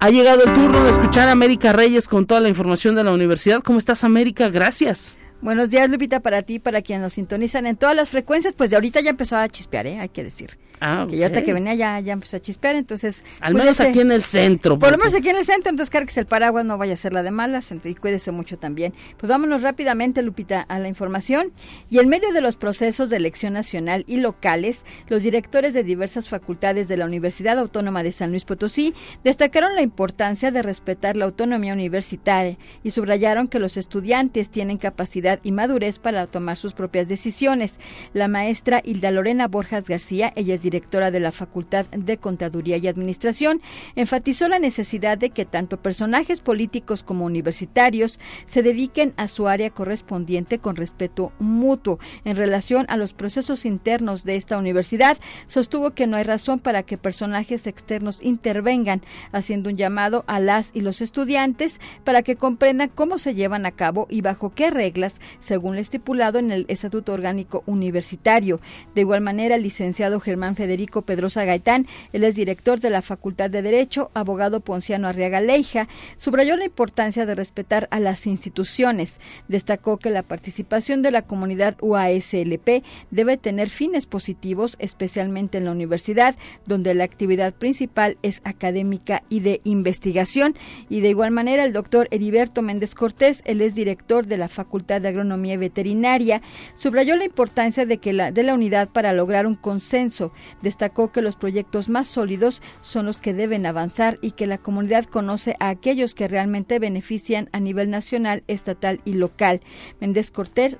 Ha 0.00 0.10
llegado 0.10 0.42
el 0.42 0.52
turno 0.54 0.82
de 0.82 0.90
escuchar 0.90 1.28
a 1.28 1.32
América 1.32 1.72
Reyes 1.72 2.08
con 2.08 2.26
toda 2.26 2.40
la 2.40 2.48
información 2.48 2.96
de 2.96 3.04
la 3.04 3.12
universidad. 3.12 3.62
¿Cómo 3.62 3.78
estás, 3.78 4.02
América? 4.02 4.48
Gracias. 4.48 5.16
Buenos 5.40 5.70
días, 5.70 5.88
Lupita, 5.88 6.18
para 6.18 6.42
ti, 6.42 6.58
para 6.58 6.82
quienes 6.82 7.02
nos 7.02 7.12
sintonizan 7.12 7.66
en 7.66 7.76
todas 7.76 7.94
las 7.94 8.10
frecuencias. 8.10 8.54
Pues 8.54 8.70
de 8.70 8.76
ahorita 8.76 9.00
ya 9.00 9.10
empezó 9.10 9.36
a 9.36 9.48
chispear, 9.48 9.86
¿eh? 9.86 10.00
hay 10.00 10.08
que 10.08 10.24
decir. 10.24 10.58
Ah, 10.80 11.06
Que 11.08 11.16
ya 11.16 11.26
hasta 11.26 11.42
que 11.42 11.52
venía 11.52 11.74
ya, 11.74 12.00
ya 12.00 12.12
empezó 12.12 12.36
a 12.36 12.40
chispear, 12.40 12.76
entonces... 12.76 13.24
Al 13.40 13.54
menos 13.54 13.80
aquí 13.80 14.00
en 14.00 14.12
el 14.12 14.22
centro. 14.22 14.78
Por 14.78 14.92
lo 14.92 14.98
menos 14.98 15.14
aquí 15.14 15.28
en 15.28 15.36
el 15.36 15.44
centro, 15.44 15.70
entonces 15.70 15.90
que 15.90 16.20
el 16.20 16.26
paraguas, 16.26 16.64
no 16.64 16.78
vaya 16.78 16.94
a 16.94 16.96
ser 16.96 17.12
la 17.12 17.22
de 17.22 17.30
malas, 17.30 17.72
y 17.84 17.94
cuídese 17.94 18.30
mucho 18.30 18.58
también. 18.58 18.92
Pues 19.16 19.28
vámonos 19.28 19.62
rápidamente, 19.62 20.22
Lupita, 20.22 20.60
a 20.62 20.78
la 20.78 20.88
información. 20.88 21.52
Y 21.90 21.98
en 21.98 22.08
medio 22.08 22.32
de 22.32 22.40
los 22.40 22.56
procesos 22.56 23.10
de 23.10 23.16
elección 23.16 23.52
nacional 23.52 24.04
y 24.06 24.18
locales, 24.18 24.84
los 25.08 25.22
directores 25.22 25.74
de 25.74 25.84
diversas 25.84 26.28
facultades 26.28 26.88
de 26.88 26.96
la 26.96 27.04
Universidad 27.04 27.58
Autónoma 27.58 28.02
de 28.02 28.12
San 28.12 28.30
Luis 28.30 28.44
Potosí 28.44 28.94
destacaron 29.24 29.74
la 29.74 29.82
importancia 29.82 30.50
de 30.50 30.62
respetar 30.62 31.16
la 31.16 31.24
autonomía 31.24 31.72
universitaria 31.72 32.56
y 32.82 32.90
subrayaron 32.90 33.48
que 33.48 33.58
los 33.58 33.76
estudiantes 33.76 34.50
tienen 34.50 34.78
capacidad 34.78 35.40
y 35.42 35.52
madurez 35.52 35.98
para 35.98 36.26
tomar 36.26 36.56
sus 36.56 36.72
propias 36.72 37.08
decisiones. 37.08 37.78
La 38.12 38.28
maestra 38.28 38.82
Hilda 38.84 39.10
Lorena 39.10 39.48
Borjas 39.48 39.88
García, 39.88 40.32
ella 40.36 40.54
es 40.54 40.62
directora 40.68 41.10
de 41.10 41.20
la 41.20 41.32
Facultad 41.32 41.86
de 41.86 42.18
Contaduría 42.18 42.76
y 42.76 42.88
Administración, 42.88 43.62
enfatizó 43.96 44.48
la 44.48 44.58
necesidad 44.58 45.16
de 45.16 45.30
que 45.30 45.46
tanto 45.46 45.80
personajes 45.80 46.40
políticos 46.40 47.02
como 47.02 47.24
universitarios 47.24 48.20
se 48.44 48.62
dediquen 48.62 49.14
a 49.16 49.28
su 49.28 49.48
área 49.48 49.70
correspondiente 49.70 50.58
con 50.58 50.76
respeto 50.76 51.32
mutuo. 51.38 51.98
En 52.24 52.36
relación 52.36 52.84
a 52.90 52.98
los 52.98 53.14
procesos 53.14 53.64
internos 53.64 54.24
de 54.24 54.36
esta 54.36 54.58
universidad, 54.58 55.16
sostuvo 55.46 55.92
que 55.92 56.06
no 56.06 56.18
hay 56.18 56.24
razón 56.24 56.58
para 56.58 56.82
que 56.82 56.98
personajes 56.98 57.66
externos 57.66 58.22
intervengan, 58.22 59.00
haciendo 59.32 59.70
un 59.70 59.78
llamado 59.78 60.24
a 60.26 60.38
las 60.38 60.70
y 60.74 60.82
los 60.82 61.00
estudiantes 61.00 61.80
para 62.04 62.22
que 62.22 62.36
comprendan 62.36 62.90
cómo 62.94 63.16
se 63.16 63.34
llevan 63.34 63.64
a 63.64 63.72
cabo 63.72 64.06
y 64.10 64.20
bajo 64.20 64.50
qué 64.54 64.70
reglas, 64.70 65.20
según 65.38 65.76
lo 65.76 65.80
estipulado 65.80 66.38
en 66.38 66.50
el 66.50 66.66
Estatuto 66.68 67.14
Orgánico 67.14 67.62
Universitario. 67.64 68.60
De 68.94 69.00
igual 69.00 69.22
manera, 69.22 69.54
el 69.54 69.62
licenciado 69.62 70.20
Germán 70.20 70.56
Federico 70.58 71.02
Pedrosa 71.02 71.44
Gaitán, 71.44 71.86
él 72.12 72.24
es 72.24 72.34
director 72.34 72.80
de 72.80 72.90
la 72.90 73.00
Facultad 73.00 73.48
de 73.48 73.62
Derecho, 73.62 74.10
abogado 74.12 74.58
Ponciano 74.58 75.06
Arriaga 75.06 75.40
Leija, 75.40 75.86
subrayó 76.16 76.56
la 76.56 76.64
importancia 76.64 77.26
de 77.26 77.36
respetar 77.36 77.86
a 77.92 78.00
las 78.00 78.26
instituciones. 78.26 79.20
Destacó 79.46 79.98
que 79.98 80.10
la 80.10 80.24
participación 80.24 81.00
de 81.00 81.12
la 81.12 81.22
comunidad 81.22 81.76
UASLP 81.80 82.82
debe 83.12 83.36
tener 83.36 83.68
fines 83.68 84.06
positivos, 84.06 84.74
especialmente 84.80 85.58
en 85.58 85.64
la 85.66 85.70
universidad, 85.70 86.34
donde 86.66 86.92
la 86.94 87.04
actividad 87.04 87.54
principal 87.54 88.18
es 88.22 88.40
académica 88.42 89.22
y 89.28 89.38
de 89.38 89.60
investigación. 89.62 90.56
Y 90.88 91.02
de 91.02 91.10
igual 91.10 91.30
manera, 91.30 91.62
el 91.62 91.72
doctor 91.72 92.08
Heriberto 92.10 92.62
Méndez 92.62 92.96
Cortés, 92.96 93.42
él 93.44 93.60
es 93.60 93.76
director 93.76 94.26
de 94.26 94.38
la 94.38 94.48
Facultad 94.48 95.00
de 95.00 95.08
Agronomía 95.08 95.54
y 95.54 95.58
Veterinaria, 95.58 96.42
subrayó 96.74 97.14
la 97.14 97.26
importancia 97.26 97.86
de 97.86 97.98
que 97.98 98.12
la, 98.12 98.32
de 98.32 98.42
la 98.42 98.54
unidad 98.54 98.88
para 98.88 99.12
lograr 99.12 99.46
un 99.46 99.54
consenso. 99.54 100.32
Destacó 100.62 101.12
que 101.12 101.22
los 101.22 101.36
proyectos 101.36 101.88
más 101.88 102.08
sólidos 102.08 102.62
son 102.80 103.06
los 103.06 103.20
que 103.20 103.34
deben 103.34 103.66
avanzar 103.66 104.18
y 104.22 104.32
que 104.32 104.46
la 104.46 104.58
comunidad 104.58 105.04
conoce 105.04 105.56
a 105.60 105.68
aquellos 105.68 106.14
que 106.14 106.28
realmente 106.28 106.78
benefician 106.78 107.48
a 107.52 107.60
nivel 107.60 107.90
nacional, 107.90 108.44
estatal 108.46 109.00
y 109.04 109.14
local. 109.14 109.60
Méndez 110.00 110.30
Cortés, 110.30 110.78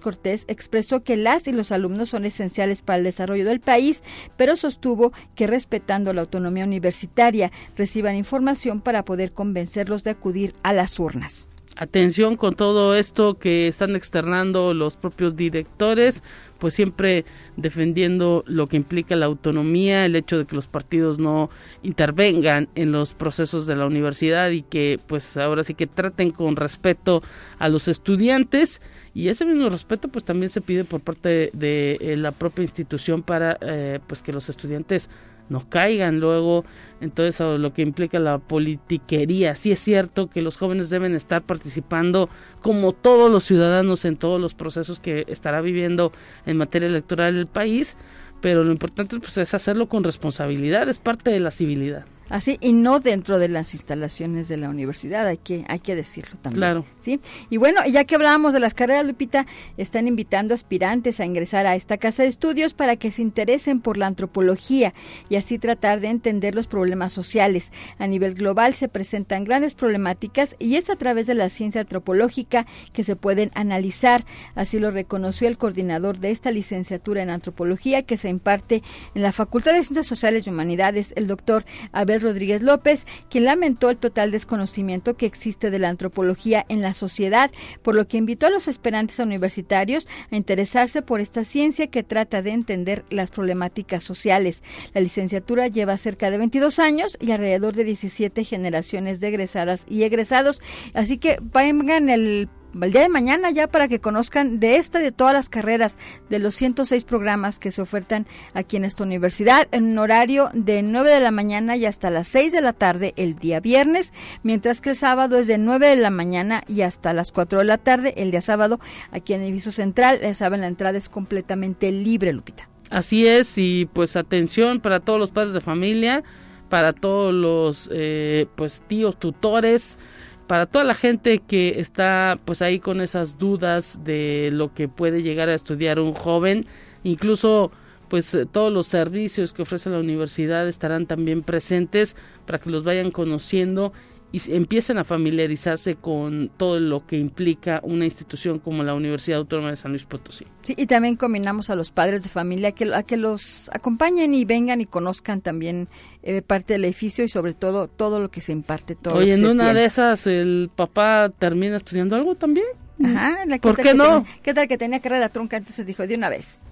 Cortés 0.00 0.44
expresó 0.48 1.02
que 1.02 1.16
las 1.16 1.46
y 1.46 1.52
los 1.52 1.72
alumnos 1.72 2.10
son 2.10 2.24
esenciales 2.24 2.82
para 2.82 2.98
el 2.98 3.04
desarrollo 3.04 3.44
del 3.44 3.60
país, 3.60 4.02
pero 4.36 4.56
sostuvo 4.56 5.12
que 5.34 5.46
respetando 5.46 6.12
la 6.12 6.22
autonomía 6.22 6.64
universitaria 6.64 7.52
reciban 7.76 8.16
información 8.16 8.80
para 8.80 9.04
poder 9.04 9.32
convencerlos 9.32 10.04
de 10.04 10.10
acudir 10.10 10.54
a 10.62 10.72
las 10.72 10.98
urnas 10.98 11.48
atención 11.76 12.36
con 12.36 12.54
todo 12.54 12.94
esto 12.94 13.38
que 13.38 13.68
están 13.68 13.96
externando 13.96 14.74
los 14.74 14.96
propios 14.96 15.36
directores, 15.36 16.22
pues 16.58 16.74
siempre 16.74 17.24
defendiendo 17.56 18.44
lo 18.46 18.66
que 18.68 18.76
implica 18.76 19.16
la 19.16 19.26
autonomía, 19.26 20.04
el 20.04 20.16
hecho 20.16 20.38
de 20.38 20.46
que 20.46 20.56
los 20.56 20.66
partidos 20.66 21.18
no 21.18 21.50
intervengan 21.82 22.68
en 22.74 22.92
los 22.92 23.12
procesos 23.12 23.66
de 23.66 23.76
la 23.76 23.86
universidad 23.86 24.50
y 24.50 24.62
que 24.62 24.98
pues 25.06 25.36
ahora 25.36 25.64
sí 25.64 25.74
que 25.74 25.86
traten 25.86 26.30
con 26.30 26.56
respeto 26.56 27.22
a 27.58 27.68
los 27.68 27.88
estudiantes. 27.88 28.80
Y 29.12 29.28
ese 29.28 29.44
mismo 29.44 29.68
respeto 29.68 30.08
pues 30.08 30.24
también 30.24 30.48
se 30.48 30.60
pide 30.60 30.84
por 30.84 31.00
parte 31.00 31.50
de, 31.52 31.98
eh, 32.00 32.16
la 32.16 32.32
propia 32.32 32.62
institución 32.62 33.22
para 33.22 33.58
eh, 33.60 34.00
pues 34.06 34.22
que 34.22 34.32
los 34.32 34.48
estudiantes 34.48 35.10
no 35.48 35.68
caigan 35.68 36.20
luego 36.20 36.64
entonces 37.00 37.40
lo 37.60 37.72
que 37.72 37.82
implica 37.82 38.18
la 38.18 38.38
politiquería. 38.38 39.54
Sí 39.56 39.72
es 39.72 39.78
cierto 39.78 40.28
que 40.28 40.42
los 40.42 40.56
jóvenes 40.56 40.90
deben 40.90 41.14
estar 41.14 41.42
participando 41.42 42.28
como 42.62 42.92
todos 42.92 43.30
los 43.30 43.44
ciudadanos 43.44 44.04
en 44.04 44.16
todos 44.16 44.40
los 44.40 44.54
procesos 44.54 45.00
que 45.00 45.24
estará 45.28 45.60
viviendo 45.60 46.12
en 46.46 46.56
materia 46.56 46.88
electoral 46.88 47.36
el 47.36 47.46
país, 47.46 47.96
pero 48.40 48.64
lo 48.64 48.72
importante 48.72 49.18
pues, 49.20 49.36
es 49.38 49.54
hacerlo 49.54 49.88
con 49.88 50.04
responsabilidad, 50.04 50.88
es 50.88 50.98
parte 50.98 51.30
de 51.30 51.40
la 51.40 51.50
civilidad. 51.50 52.04
Así, 52.28 52.58
y 52.60 52.72
no 52.72 53.00
dentro 53.00 53.38
de 53.38 53.48
las 53.48 53.74
instalaciones 53.74 54.48
de 54.48 54.56
la 54.56 54.68
universidad, 54.70 55.26
hay 55.26 55.36
que, 55.36 55.64
hay 55.68 55.78
que 55.78 55.94
decirlo 55.94 56.38
también. 56.40 56.60
Claro. 56.60 56.84
¿sí? 57.00 57.20
Y 57.50 57.58
bueno, 57.58 57.80
ya 57.86 58.04
que 58.04 58.14
hablábamos 58.14 58.52
de 58.52 58.60
las 58.60 58.74
carreras, 58.74 59.06
Lupita, 59.06 59.46
están 59.76 60.08
invitando 60.08 60.54
aspirantes 60.54 61.20
a 61.20 61.26
ingresar 61.26 61.66
a 61.66 61.76
esta 61.76 61.98
casa 61.98 62.22
de 62.22 62.28
estudios 62.28 62.72
para 62.74 62.96
que 62.96 63.10
se 63.10 63.22
interesen 63.22 63.80
por 63.80 63.98
la 63.98 64.06
antropología 64.06 64.94
y 65.28 65.36
así 65.36 65.58
tratar 65.58 66.00
de 66.00 66.08
entender 66.08 66.54
los 66.54 66.66
problemas 66.66 67.12
sociales. 67.12 67.72
A 67.98 68.06
nivel 68.06 68.34
global 68.34 68.74
se 68.74 68.88
presentan 68.88 69.44
grandes 69.44 69.74
problemáticas 69.74 70.56
y 70.58 70.76
es 70.76 70.90
a 70.90 70.96
través 70.96 71.26
de 71.26 71.34
la 71.34 71.48
ciencia 71.48 71.82
antropológica 71.82 72.66
que 72.92 73.04
se 73.04 73.16
pueden 73.16 73.50
analizar. 73.54 74.24
Así 74.54 74.78
lo 74.78 74.90
reconoció 74.90 75.48
el 75.48 75.58
coordinador 75.58 76.18
de 76.18 76.30
esta 76.30 76.50
licenciatura 76.50 77.22
en 77.22 77.30
antropología 77.30 78.02
que 78.02 78.16
se 78.16 78.28
imparte 78.28 78.82
en 79.14 79.22
la 79.22 79.32
Facultad 79.32 79.72
de 79.72 79.82
Ciencias 79.82 80.06
Sociales 80.06 80.46
y 80.46 80.50
Humanidades, 80.50 81.12
el 81.16 81.26
doctor 81.26 81.64
Abel 81.92 82.13
Rodríguez 82.20 82.62
López, 82.62 83.06
quien 83.30 83.44
lamentó 83.44 83.90
el 83.90 83.96
total 83.96 84.30
desconocimiento 84.30 85.16
que 85.16 85.26
existe 85.26 85.70
de 85.70 85.78
la 85.78 85.88
antropología 85.88 86.64
en 86.68 86.82
la 86.82 86.94
sociedad, 86.94 87.50
por 87.82 87.94
lo 87.94 88.06
que 88.06 88.16
invitó 88.16 88.46
a 88.46 88.50
los 88.50 88.68
aspirantes 88.68 89.18
universitarios 89.18 90.06
a 90.30 90.36
interesarse 90.36 91.02
por 91.02 91.20
esta 91.20 91.44
ciencia 91.44 91.86
que 91.88 92.02
trata 92.02 92.42
de 92.42 92.52
entender 92.52 93.04
las 93.10 93.30
problemáticas 93.30 94.02
sociales. 94.02 94.62
La 94.92 95.00
licenciatura 95.00 95.68
lleva 95.68 95.96
cerca 95.96 96.30
de 96.30 96.38
22 96.38 96.78
años 96.78 97.16
y 97.20 97.30
alrededor 97.32 97.74
de 97.74 97.84
17 97.84 98.44
generaciones 98.44 99.20
de 99.20 99.28
egresadas 99.28 99.86
y 99.88 100.02
egresados, 100.04 100.60
así 100.94 101.18
que 101.18 101.38
vengan 101.40 102.08
el 102.08 102.48
el 102.82 102.92
día 102.92 103.02
de 103.02 103.08
mañana 103.08 103.50
ya 103.50 103.68
para 103.68 103.88
que 103.88 104.00
conozcan 104.00 104.60
de 104.60 104.76
esta 104.76 105.00
y 105.00 105.04
de 105.04 105.12
todas 105.12 105.34
las 105.34 105.48
carreras 105.48 105.98
de 106.30 106.38
los 106.38 106.54
106 106.54 107.04
programas 107.04 107.58
que 107.58 107.70
se 107.70 107.82
ofertan 107.82 108.26
aquí 108.52 108.76
en 108.76 108.84
esta 108.84 109.04
universidad 109.04 109.68
en 109.72 109.84
un 109.84 109.98
horario 109.98 110.50
de 110.52 110.82
9 110.82 111.10
de 111.10 111.20
la 111.20 111.30
mañana 111.30 111.76
y 111.76 111.86
hasta 111.86 112.10
las 112.10 112.26
6 112.28 112.52
de 112.52 112.60
la 112.60 112.72
tarde 112.72 113.14
el 113.16 113.36
día 113.36 113.60
viernes, 113.60 114.12
mientras 114.42 114.80
que 114.80 114.90
el 114.90 114.96
sábado 114.96 115.38
es 115.38 115.46
de 115.46 115.58
9 115.58 115.88
de 115.88 115.96
la 115.96 116.10
mañana 116.10 116.62
y 116.66 116.82
hasta 116.82 117.12
las 117.12 117.32
4 117.32 117.60
de 117.60 117.64
la 117.64 117.78
tarde 117.78 118.14
el 118.16 118.30
día 118.30 118.40
sábado 118.40 118.80
aquí 119.10 119.34
en 119.34 119.42
el 119.42 119.52
Viso 119.52 119.70
Central. 119.70 120.20
Ya 120.22 120.34
saben, 120.34 120.60
la 120.60 120.66
entrada 120.66 120.98
es 120.98 121.08
completamente 121.08 121.92
libre, 121.92 122.32
Lupita. 122.32 122.68
Así 122.90 123.26
es, 123.26 123.56
y 123.56 123.86
pues 123.86 124.16
atención 124.16 124.80
para 124.80 125.00
todos 125.00 125.18
los 125.18 125.30
padres 125.30 125.52
de 125.52 125.60
familia, 125.60 126.22
para 126.68 126.92
todos 126.92 127.32
los 127.32 127.88
eh, 127.92 128.46
pues 128.56 128.82
tíos, 128.86 129.18
tutores, 129.18 129.98
para 130.46 130.66
toda 130.66 130.84
la 130.84 130.94
gente 130.94 131.38
que 131.38 131.80
está 131.80 132.38
pues 132.44 132.62
ahí 132.62 132.78
con 132.78 133.00
esas 133.00 133.38
dudas 133.38 134.00
de 134.04 134.50
lo 134.52 134.74
que 134.74 134.88
puede 134.88 135.22
llegar 135.22 135.48
a 135.48 135.54
estudiar 135.54 135.98
un 135.98 136.12
joven, 136.12 136.66
incluso 137.02 137.72
pues 138.08 138.34
eh, 138.34 138.46
todos 138.46 138.72
los 138.72 138.86
servicios 138.86 139.52
que 139.52 139.62
ofrece 139.62 139.90
la 139.90 139.98
universidad 139.98 140.68
estarán 140.68 141.06
también 141.06 141.42
presentes 141.42 142.16
para 142.46 142.58
que 142.58 142.70
los 142.70 142.84
vayan 142.84 143.10
conociendo 143.10 143.92
y 144.34 144.52
empiecen 144.52 144.98
a 144.98 145.04
familiarizarse 145.04 145.94
con 145.94 146.50
todo 146.56 146.80
lo 146.80 147.06
que 147.06 147.16
implica 147.16 147.78
una 147.84 148.04
institución 148.04 148.58
como 148.58 148.82
la 148.82 148.92
Universidad 148.92 149.38
Autónoma 149.38 149.70
de 149.70 149.76
San 149.76 149.92
Luis 149.92 150.02
Potosí. 150.02 150.44
Sí, 150.64 150.74
y 150.76 150.86
también 150.86 151.14
combinamos 151.14 151.70
a 151.70 151.76
los 151.76 151.92
padres 151.92 152.24
de 152.24 152.30
familia 152.30 152.72
que, 152.72 152.92
a 152.92 153.04
que 153.04 153.16
los 153.16 153.70
acompañen 153.72 154.34
y 154.34 154.44
vengan 154.44 154.80
y 154.80 154.86
conozcan 154.86 155.40
también 155.40 155.86
eh, 156.24 156.42
parte 156.42 156.72
del 156.72 156.84
edificio 156.84 157.24
y 157.24 157.28
sobre 157.28 157.54
todo 157.54 157.86
todo 157.86 158.18
lo 158.18 158.28
que 158.28 158.40
se 158.40 158.50
imparte. 158.50 158.96
Todo 158.96 159.18
Oye, 159.18 159.34
en 159.34 159.46
una 159.46 159.72
de 159.72 159.84
esas 159.84 160.26
el 160.26 160.68
papá 160.74 161.30
termina 161.38 161.76
estudiando 161.76 162.16
algo 162.16 162.34
también. 162.34 162.66
Ajá, 163.04 163.38
¿por 163.62 163.76
qué 163.76 163.94
no? 163.94 164.26
¿Qué 164.42 164.52
tal 164.52 164.66
que 164.66 164.76
tenía 164.76 164.98
carrera 164.98 165.28
trunca? 165.28 165.58
Entonces 165.58 165.86
dijo, 165.86 166.08
de 166.08 166.16
una 166.16 166.28
vez. 166.28 166.62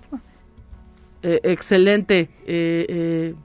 Eh, 1.22 1.38
excelente. 1.44 2.28
Eh, 2.44 3.36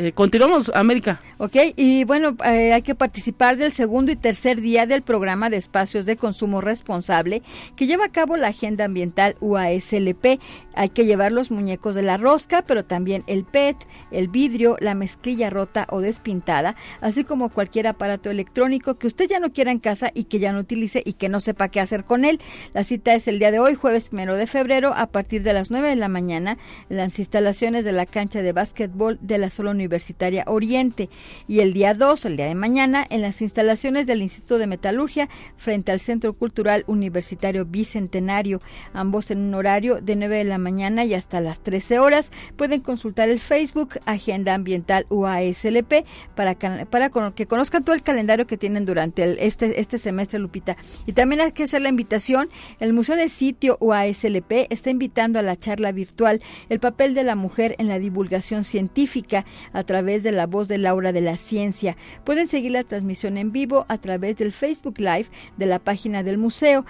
eh 0.00 0.12
continuamos, 0.12 0.70
América. 0.76 1.18
Ok, 1.38 1.56
y 1.74 2.04
bueno, 2.04 2.36
eh, 2.44 2.72
hay 2.72 2.82
que 2.82 2.94
participar 2.94 3.56
del 3.56 3.72
segundo 3.72 4.12
y 4.12 4.16
tercer 4.16 4.60
día 4.60 4.86
del 4.86 5.02
programa 5.02 5.50
de 5.50 5.56
espacios 5.56 6.06
de 6.06 6.16
consumo 6.16 6.60
responsable 6.60 7.42
que 7.74 7.88
lleva 7.88 8.04
a 8.04 8.12
cabo 8.12 8.36
la 8.36 8.46
Agenda 8.46 8.84
Ambiental 8.84 9.34
UASLP. 9.40 10.38
Hay 10.74 10.88
que 10.90 11.04
llevar 11.04 11.32
los 11.32 11.50
muñecos 11.50 11.96
de 11.96 12.04
la 12.04 12.16
rosca, 12.16 12.62
pero 12.62 12.84
también 12.84 13.24
el 13.26 13.42
PET, 13.42 13.76
el 14.12 14.28
vidrio, 14.28 14.76
la 14.78 14.94
mezclilla 14.94 15.50
rota 15.50 15.88
o 15.90 16.00
despintada, 16.00 16.76
así 17.00 17.24
como 17.24 17.48
cualquier 17.48 17.88
aparato 17.88 18.30
electrónico 18.30 18.98
que 18.98 19.08
usted 19.08 19.28
ya 19.28 19.40
no 19.40 19.52
quiera 19.52 19.72
en 19.72 19.80
casa 19.80 20.12
y 20.14 20.24
que 20.24 20.38
ya 20.38 20.52
no 20.52 20.60
utilice 20.60 21.02
y 21.04 21.14
que 21.14 21.28
no 21.28 21.40
sepa 21.40 21.70
qué 21.70 21.80
hacer 21.80 22.04
con 22.04 22.24
él. 22.24 22.38
La 22.72 22.84
cita 22.84 23.14
es 23.14 23.26
el 23.26 23.40
día 23.40 23.50
de 23.50 23.58
hoy, 23.58 23.74
jueves 23.74 24.10
primero 24.10 24.36
de 24.36 24.46
febrero, 24.46 24.94
a 24.94 25.08
partir 25.08 25.42
de 25.42 25.54
las 25.54 25.72
9 25.72 25.88
de 25.88 25.96
la 25.96 26.08
mañana, 26.08 26.56
en 26.88 26.98
las 26.98 27.18
instalaciones 27.18 27.84
de 27.84 27.90
la 27.90 28.06
cancha 28.06 28.42
de 28.42 28.52
básquetbol 28.52 29.18
de 29.20 29.38
la 29.38 29.50
Sola 29.50 29.72
Universidad 29.72 29.87
Universitaria 29.88 30.44
Oriente 30.46 31.08
y 31.48 31.60
el 31.60 31.72
día 31.72 31.94
2, 31.94 32.26
el 32.26 32.36
día 32.36 32.46
de 32.46 32.54
mañana, 32.54 33.06
en 33.08 33.22
las 33.22 33.40
instalaciones 33.40 34.06
del 34.06 34.22
Instituto 34.22 34.58
de 34.58 34.66
Metalurgia 34.66 35.28
frente 35.56 35.92
al 35.92 35.98
Centro 35.98 36.34
Cultural 36.34 36.84
Universitario 36.86 37.64
Bicentenario, 37.64 38.60
ambos 38.92 39.30
en 39.30 39.38
un 39.38 39.54
horario 39.54 40.00
de 40.02 40.14
9 40.14 40.36
de 40.36 40.44
la 40.44 40.58
mañana 40.58 41.04
y 41.04 41.14
hasta 41.14 41.40
las 41.40 41.62
13 41.62 41.98
horas. 41.98 42.32
Pueden 42.56 42.80
consultar 42.80 43.30
el 43.30 43.40
Facebook 43.40 43.98
Agenda 44.04 44.54
Ambiental 44.54 45.06
UASLP 45.08 46.04
para, 46.34 46.54
para 46.54 47.10
que 47.34 47.46
conozcan 47.46 47.84
todo 47.84 47.94
el 47.94 48.02
calendario 48.02 48.46
que 48.46 48.58
tienen 48.58 48.84
durante 48.84 49.46
este, 49.46 49.80
este 49.80 49.96
semestre, 49.96 50.38
Lupita. 50.38 50.76
Y 51.06 51.12
también 51.12 51.40
hay 51.40 51.52
que 51.52 51.64
hacer 51.64 51.80
la 51.80 51.88
invitación, 51.88 52.50
el 52.78 52.92
Museo 52.92 53.16
del 53.16 53.30
Sitio 53.30 53.78
UASLP 53.80 54.66
está 54.68 54.90
invitando 54.90 55.38
a 55.38 55.42
la 55.42 55.56
charla 55.56 55.92
virtual 55.92 56.42
El 56.68 56.78
papel 56.78 57.14
de 57.14 57.24
la 57.24 57.34
mujer 57.34 57.74
en 57.78 57.88
la 57.88 57.98
divulgación 57.98 58.64
científica 58.64 59.46
a 59.78 59.84
través 59.84 60.24
de 60.24 60.32
la 60.32 60.48
voz 60.48 60.66
de 60.66 60.76
Laura 60.76 61.12
de 61.12 61.20
la 61.20 61.36
Ciencia. 61.36 61.96
Pueden 62.24 62.48
seguir 62.48 62.72
la 62.72 62.82
transmisión 62.82 63.38
en 63.38 63.52
vivo 63.52 63.86
a 63.88 63.98
través 63.98 64.36
del 64.36 64.52
Facebook 64.52 64.98
Live 64.98 65.26
de 65.56 65.66
la 65.66 65.78
página 65.78 66.24
del 66.24 66.36
museo. 66.36 66.84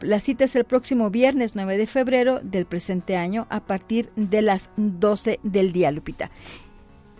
la 0.00 0.18
cita 0.18 0.44
es 0.44 0.56
el 0.56 0.64
próximo 0.64 1.08
viernes 1.10 1.54
9 1.54 1.78
de 1.78 1.86
febrero 1.86 2.40
del 2.42 2.66
presente 2.66 3.16
año 3.16 3.46
a 3.48 3.60
partir 3.60 4.10
de 4.16 4.42
las 4.42 4.70
12 4.76 5.38
del 5.44 5.72
día, 5.72 5.92
Lupita. 5.92 6.32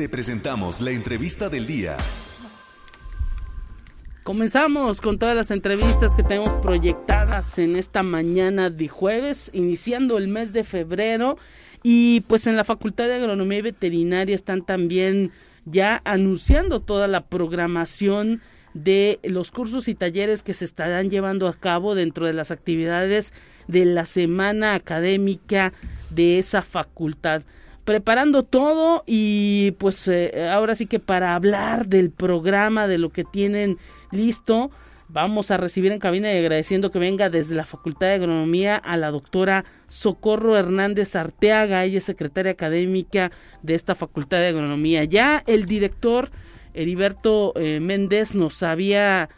Te 0.00 0.08
presentamos 0.08 0.80
la 0.80 0.92
entrevista 0.92 1.50
del 1.50 1.66
día. 1.66 1.98
Comenzamos 4.22 4.98
con 5.02 5.18
todas 5.18 5.36
las 5.36 5.50
entrevistas 5.50 6.16
que 6.16 6.22
tenemos 6.22 6.54
proyectadas 6.62 7.58
en 7.58 7.76
esta 7.76 8.02
mañana 8.02 8.70
de 8.70 8.88
jueves, 8.88 9.50
iniciando 9.52 10.16
el 10.16 10.28
mes 10.28 10.54
de 10.54 10.64
febrero. 10.64 11.36
Y 11.82 12.22
pues 12.22 12.46
en 12.46 12.56
la 12.56 12.64
Facultad 12.64 13.08
de 13.08 13.16
Agronomía 13.16 13.58
y 13.58 13.60
Veterinaria 13.60 14.34
están 14.34 14.62
también 14.64 15.32
ya 15.66 16.00
anunciando 16.06 16.80
toda 16.80 17.06
la 17.06 17.26
programación 17.26 18.40
de 18.72 19.20
los 19.22 19.50
cursos 19.50 19.86
y 19.86 19.94
talleres 19.94 20.42
que 20.42 20.54
se 20.54 20.64
estarán 20.64 21.10
llevando 21.10 21.46
a 21.46 21.52
cabo 21.52 21.94
dentro 21.94 22.24
de 22.24 22.32
las 22.32 22.50
actividades 22.50 23.34
de 23.68 23.84
la 23.84 24.06
semana 24.06 24.72
académica 24.76 25.74
de 26.08 26.38
esa 26.38 26.62
facultad 26.62 27.42
preparando 27.90 28.44
todo 28.44 29.02
y 29.04 29.72
pues 29.72 30.06
eh, 30.06 30.48
ahora 30.48 30.76
sí 30.76 30.86
que 30.86 31.00
para 31.00 31.34
hablar 31.34 31.88
del 31.88 32.12
programa, 32.12 32.86
de 32.86 32.98
lo 32.98 33.10
que 33.10 33.24
tienen 33.24 33.78
listo, 34.12 34.70
vamos 35.08 35.50
a 35.50 35.56
recibir 35.56 35.90
en 35.90 35.98
cabina 35.98 36.32
y 36.32 36.38
agradeciendo 36.38 36.92
que 36.92 37.00
venga 37.00 37.30
desde 37.30 37.56
la 37.56 37.64
Facultad 37.64 38.06
de 38.06 38.14
Agronomía 38.14 38.76
a 38.76 38.96
la 38.96 39.10
doctora 39.10 39.64
Socorro 39.88 40.56
Hernández 40.56 41.16
Arteaga, 41.16 41.82
ella 41.82 41.98
es 41.98 42.04
secretaria 42.04 42.52
académica 42.52 43.32
de 43.64 43.74
esta 43.74 43.96
Facultad 43.96 44.38
de 44.38 44.50
Agronomía. 44.50 45.02
Ya 45.02 45.42
el 45.48 45.64
director 45.64 46.30
Heriberto 46.74 47.54
eh, 47.56 47.80
Méndez 47.80 48.36
nos 48.36 48.62
había 48.62 49.30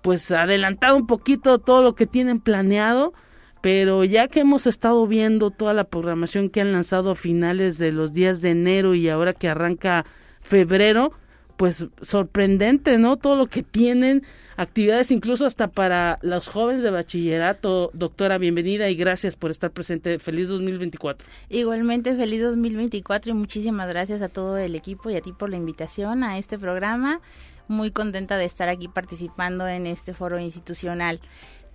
pues 0.00 0.30
adelantado 0.30 0.96
un 0.96 1.06
poquito 1.06 1.58
todo 1.58 1.82
lo 1.82 1.94
que 1.94 2.06
tienen 2.06 2.40
planeado 2.40 3.12
pero 3.60 4.04
ya 4.04 4.28
que 4.28 4.40
hemos 4.40 4.66
estado 4.66 5.06
viendo 5.06 5.50
toda 5.50 5.74
la 5.74 5.84
programación 5.84 6.50
que 6.50 6.60
han 6.60 6.72
lanzado 6.72 7.10
a 7.10 7.16
finales 7.16 7.78
de 7.78 7.92
los 7.92 8.12
días 8.12 8.40
de 8.40 8.50
enero 8.50 8.94
y 8.94 9.08
ahora 9.08 9.32
que 9.32 9.48
arranca 9.48 10.04
febrero, 10.42 11.12
pues 11.58 11.86
sorprendente, 12.02 12.98
¿no? 12.98 13.16
Todo 13.16 13.34
lo 13.34 13.48
que 13.48 13.64
tienen, 13.64 14.22
actividades 14.56 15.10
incluso 15.10 15.44
hasta 15.44 15.66
para 15.66 16.16
los 16.22 16.46
jóvenes 16.46 16.84
de 16.84 16.90
bachillerato. 16.90 17.90
Doctora, 17.94 18.38
bienvenida 18.38 18.88
y 18.88 18.94
gracias 18.94 19.34
por 19.34 19.50
estar 19.50 19.72
presente. 19.72 20.20
Feliz 20.20 20.46
2024. 20.46 21.26
Igualmente, 21.48 22.14
feliz 22.14 22.42
2024 22.42 23.32
y 23.32 23.34
muchísimas 23.34 23.88
gracias 23.88 24.22
a 24.22 24.28
todo 24.28 24.56
el 24.56 24.76
equipo 24.76 25.10
y 25.10 25.16
a 25.16 25.20
ti 25.20 25.32
por 25.32 25.50
la 25.50 25.56
invitación 25.56 26.22
a 26.22 26.38
este 26.38 26.60
programa. 26.60 27.20
Muy 27.66 27.90
contenta 27.90 28.38
de 28.38 28.44
estar 28.44 28.68
aquí 28.68 28.86
participando 28.86 29.66
en 29.66 29.88
este 29.88 30.14
foro 30.14 30.38
institucional. 30.38 31.20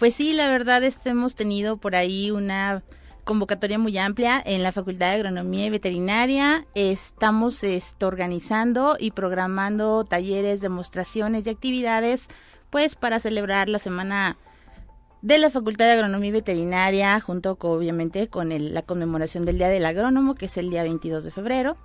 Pues 0.04 0.16
sí, 0.16 0.34
la 0.34 0.50
verdad 0.50 0.84
es 0.84 0.98
que 0.98 1.12
hemos 1.12 1.34
tenido 1.34 1.78
por 1.78 1.96
ahí 1.96 2.30
una 2.30 2.84
convocatoria 3.24 3.80
muy 3.80 3.98
amplia 3.98 4.44
en 4.46 4.62
la 4.62 4.74
Facultad 4.74 5.06
de 5.06 5.14
Agronomía 5.14 5.68
y 5.68 5.70
Veterinaria. 5.70 6.68
Estamos 6.76 7.64
esto, 7.64 8.08
organizando 8.08 8.98
y 9.00 9.12
programando 9.12 10.04
talleres, 10.04 10.60
demostraciones 10.60 11.48
y 11.48 11.52
actividades 11.52 12.28
pues 12.70 12.96
para 12.96 13.22
celebrar 13.22 13.70
la 13.70 13.80
semana 13.80 14.36
de 15.22 15.38
la 15.38 15.50
Facultad 15.50 15.86
de 15.86 15.94
Agronomía 15.94 16.32
y 16.32 16.34
Veterinaria, 16.34 17.18
junto 17.22 17.56
con, 17.56 17.72
obviamente 17.72 18.28
con 18.28 18.52
el, 18.52 18.74
la 18.74 18.82
conmemoración 18.82 19.46
del 19.46 19.58
Día 19.58 19.70
del 19.70 19.86
Agrónomo, 19.86 20.36
que 20.36 20.48
es 20.48 20.58
el 20.58 20.70
día 20.70 20.84
22 20.84 21.24
de 21.24 21.32
febrero. 21.32 21.78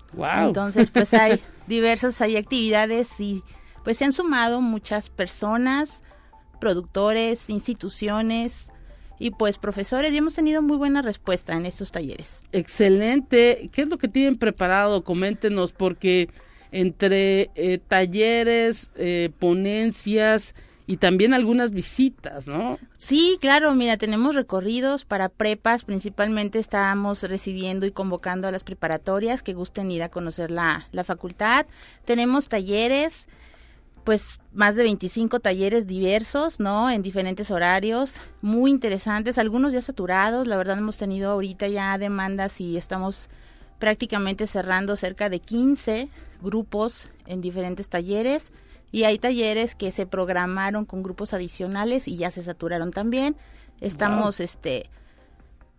Entonces, 0.48 0.90
pues 0.90 1.14
hay 1.14 1.40
diversas 1.68 2.20
hay 2.20 2.36
actividades 2.36 3.20
y 3.20 3.44
pues 3.84 3.96
se 3.96 4.06
han 4.06 4.12
sumado 4.12 4.60
muchas 4.60 5.08
personas, 5.08 6.02
productores, 6.58 7.50
instituciones 7.50 8.72
y 9.18 9.30
pues 9.32 9.58
profesores 9.58 10.12
y 10.12 10.16
hemos 10.16 10.34
tenido 10.34 10.62
muy 10.62 10.76
buena 10.76 11.02
respuesta 11.02 11.54
en 11.56 11.66
estos 11.66 11.90
talleres. 11.90 12.44
Excelente. 12.52 13.70
¿Qué 13.72 13.82
es 13.82 13.88
lo 13.88 13.98
que 13.98 14.08
tienen 14.08 14.36
preparado? 14.36 15.02
Coméntenos 15.04 15.72
porque 15.72 16.28
entre 16.70 17.50
eh, 17.54 17.78
talleres, 17.86 18.92
eh, 18.96 19.30
ponencias 19.38 20.54
y 20.86 20.96
también 20.96 21.34
algunas 21.34 21.72
visitas, 21.72 22.46
¿no? 22.46 22.78
Sí, 22.96 23.36
claro, 23.42 23.74
mira, 23.74 23.98
tenemos 23.98 24.34
recorridos 24.34 25.04
para 25.04 25.28
prepas, 25.28 25.84
principalmente 25.84 26.58
estamos 26.58 27.22
recibiendo 27.24 27.84
y 27.84 27.92
convocando 27.92 28.48
a 28.48 28.52
las 28.52 28.64
preparatorias 28.64 29.42
que 29.42 29.52
gusten 29.52 29.90
ir 29.90 30.02
a 30.02 30.08
conocer 30.08 30.50
la, 30.50 30.88
la 30.92 31.04
facultad. 31.04 31.66
Tenemos 32.06 32.48
talleres, 32.48 33.28
pues 34.08 34.40
más 34.54 34.74
de 34.74 34.84
25 34.84 35.38
talleres 35.40 35.86
diversos, 35.86 36.60
¿no? 36.60 36.88
En 36.88 37.02
diferentes 37.02 37.50
horarios, 37.50 38.22
muy 38.40 38.70
interesantes, 38.70 39.36
algunos 39.36 39.74
ya 39.74 39.82
saturados, 39.82 40.46
la 40.46 40.56
verdad 40.56 40.78
hemos 40.78 40.96
tenido 40.96 41.30
ahorita 41.30 41.68
ya 41.68 41.98
demandas 41.98 42.58
y 42.62 42.78
estamos 42.78 43.28
prácticamente 43.78 44.46
cerrando 44.46 44.96
cerca 44.96 45.28
de 45.28 45.40
15 45.40 46.08
grupos 46.40 47.08
en 47.26 47.42
diferentes 47.42 47.90
talleres 47.90 48.50
y 48.92 49.04
hay 49.04 49.18
talleres 49.18 49.74
que 49.74 49.90
se 49.90 50.06
programaron 50.06 50.86
con 50.86 51.02
grupos 51.02 51.34
adicionales 51.34 52.08
y 52.08 52.16
ya 52.16 52.30
se 52.30 52.42
saturaron 52.42 52.92
también. 52.92 53.36
Estamos 53.82 54.40
este 54.40 54.88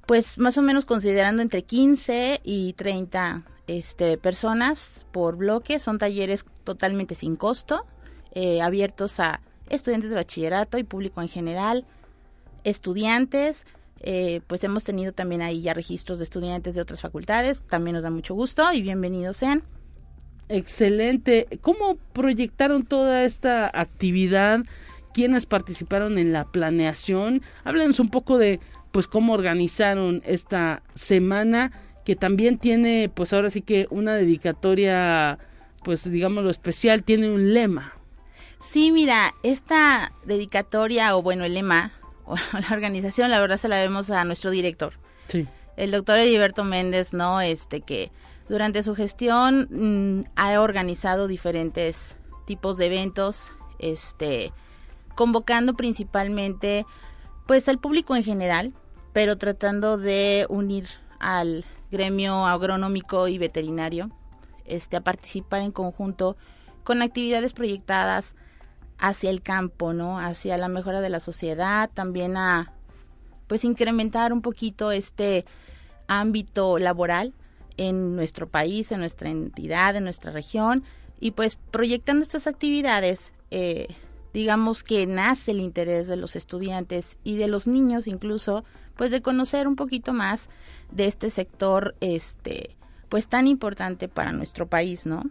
pues 0.05 0.37
más 0.37 0.55
o 0.59 0.61
menos 0.61 0.85
considerando 0.85 1.41
entre 1.41 1.63
15 1.63 2.41
y 2.43 2.73
30 2.73 3.41
este 3.65 4.19
personas 4.19 5.07
por 5.11 5.35
bloque, 5.35 5.79
son 5.79 5.97
talleres 5.97 6.45
totalmente 6.63 7.15
sin 7.15 7.35
costo 7.35 7.87
eh, 8.33 8.61
abiertos 8.61 9.19
a 9.19 9.41
estudiantes 9.69 10.09
de 10.09 10.15
bachillerato 10.15 10.77
y 10.77 10.83
público 10.83 11.21
en 11.21 11.27
general, 11.27 11.85
estudiantes, 12.63 13.65
eh, 14.01 14.41
pues 14.47 14.63
hemos 14.63 14.83
tenido 14.83 15.11
también 15.11 15.41
ahí 15.41 15.61
ya 15.61 15.73
registros 15.73 16.19
de 16.19 16.23
estudiantes 16.23 16.75
de 16.75 16.81
otras 16.81 17.01
facultades, 17.01 17.63
también 17.69 17.95
nos 17.95 18.03
da 18.03 18.09
mucho 18.09 18.33
gusto 18.33 18.71
y 18.73 18.81
bienvenidos 18.81 19.37
sean. 19.37 19.63
Excelente. 20.47 21.47
¿Cómo 21.61 21.97
proyectaron 22.13 22.85
toda 22.85 23.23
esta 23.23 23.69
actividad? 23.71 24.61
¿Quiénes 25.13 25.45
participaron 25.45 26.17
en 26.17 26.33
la 26.33 26.45
planeación? 26.45 27.41
Háblenos 27.63 27.99
un 27.99 28.09
poco 28.09 28.37
de 28.37 28.59
pues 28.91 29.05
cómo 29.05 29.33
organizaron 29.33 30.23
esta 30.25 30.81
semana 30.95 31.71
que 32.03 32.15
también 32.15 32.57
tiene 32.57 33.11
pues 33.13 33.33
ahora 33.33 33.51
sí 33.51 33.61
que 33.61 33.85
una 33.91 34.15
dedicatoria 34.15 35.37
pues 35.83 36.09
digámoslo 36.09 36.49
especial, 36.49 37.03
tiene 37.03 37.29
un 37.29 37.53
lema. 37.53 37.98
Sí, 38.59 38.91
mira, 38.91 39.33
esta 39.41 40.11
dedicatoria, 40.25 41.15
o 41.15 41.21
bueno, 41.21 41.45
el 41.45 41.53
lema, 41.53 41.93
o 42.25 42.35
la 42.69 42.75
organización, 42.75 43.31
la 43.31 43.39
verdad 43.39 43.57
se 43.57 43.69
la 43.69 43.77
vemos 43.77 44.09
a 44.11 44.23
nuestro 44.25 44.51
director. 44.51 44.93
Sí. 45.27 45.47
El 45.77 45.91
doctor 45.91 46.19
Heriberto 46.19 46.63
Méndez, 46.65 47.13
¿no? 47.13 47.39
Este 47.39 47.81
que 47.81 48.11
durante 48.49 48.83
su 48.83 48.95
gestión 48.95 49.67
mm, 49.69 50.25
ha 50.35 50.59
organizado 50.59 51.27
diferentes 51.27 52.17
tipos 52.45 52.77
de 52.77 52.87
eventos, 52.87 53.53
este, 53.77 54.51
convocando 55.15 55.75
principalmente, 55.75 56.85
pues, 57.47 57.69
al 57.69 57.79
público 57.79 58.15
en 58.15 58.23
general, 58.23 58.73
pero 59.13 59.37
tratando 59.37 59.97
de 59.97 60.45
unir 60.49 60.87
al 61.19 61.63
gremio 61.91 62.45
agronómico 62.45 63.27
y 63.27 63.37
veterinario, 63.37 64.11
este, 64.65 64.97
a 64.97 65.01
participar 65.01 65.61
en 65.61 65.71
conjunto 65.71 66.35
con 66.83 67.01
actividades 67.01 67.53
proyectadas 67.53 68.35
hacia 68.99 69.29
el 69.29 69.41
campo, 69.41 69.93
¿no? 69.93 70.19
Hacia 70.19 70.57
la 70.57 70.67
mejora 70.67 71.01
de 71.01 71.09
la 71.09 71.19
sociedad, 71.19 71.89
también 71.93 72.38
a 72.38 72.73
pues 73.47 73.63
incrementar 73.63 74.31
un 74.31 74.41
poquito 74.41 74.91
este 74.91 75.45
ámbito 76.07 76.77
laboral 76.77 77.33
en 77.77 78.15
nuestro 78.15 78.47
país, 78.47 78.91
en 78.91 78.99
nuestra 78.99 79.29
entidad, 79.29 79.95
en 79.95 80.03
nuestra 80.03 80.31
región 80.31 80.83
y 81.19 81.31
pues 81.31 81.57
proyectando 81.71 82.23
estas 82.23 82.47
actividades, 82.47 83.33
eh, 83.51 83.88
digamos 84.33 84.83
que 84.83 85.05
nace 85.07 85.51
el 85.51 85.59
interés 85.59 86.07
de 86.07 86.15
los 86.15 86.35
estudiantes 86.35 87.17
y 87.23 87.38
de 87.38 87.47
los 87.47 87.67
niños 87.67 88.07
incluso, 88.07 88.63
pues 88.95 89.12
de 89.12 89.21
conocer 89.21 89.67
un 89.67 89.75
poquito 89.75 90.13
más 90.13 90.49
de 90.91 91.05
este 91.05 91.29
sector, 91.29 91.95
este, 92.01 92.75
pues 93.07 93.27
tan 93.27 93.47
importante 93.47 94.07
para 94.07 94.31
nuestro 94.31 94.67
país, 94.67 95.05
¿no? 95.05 95.23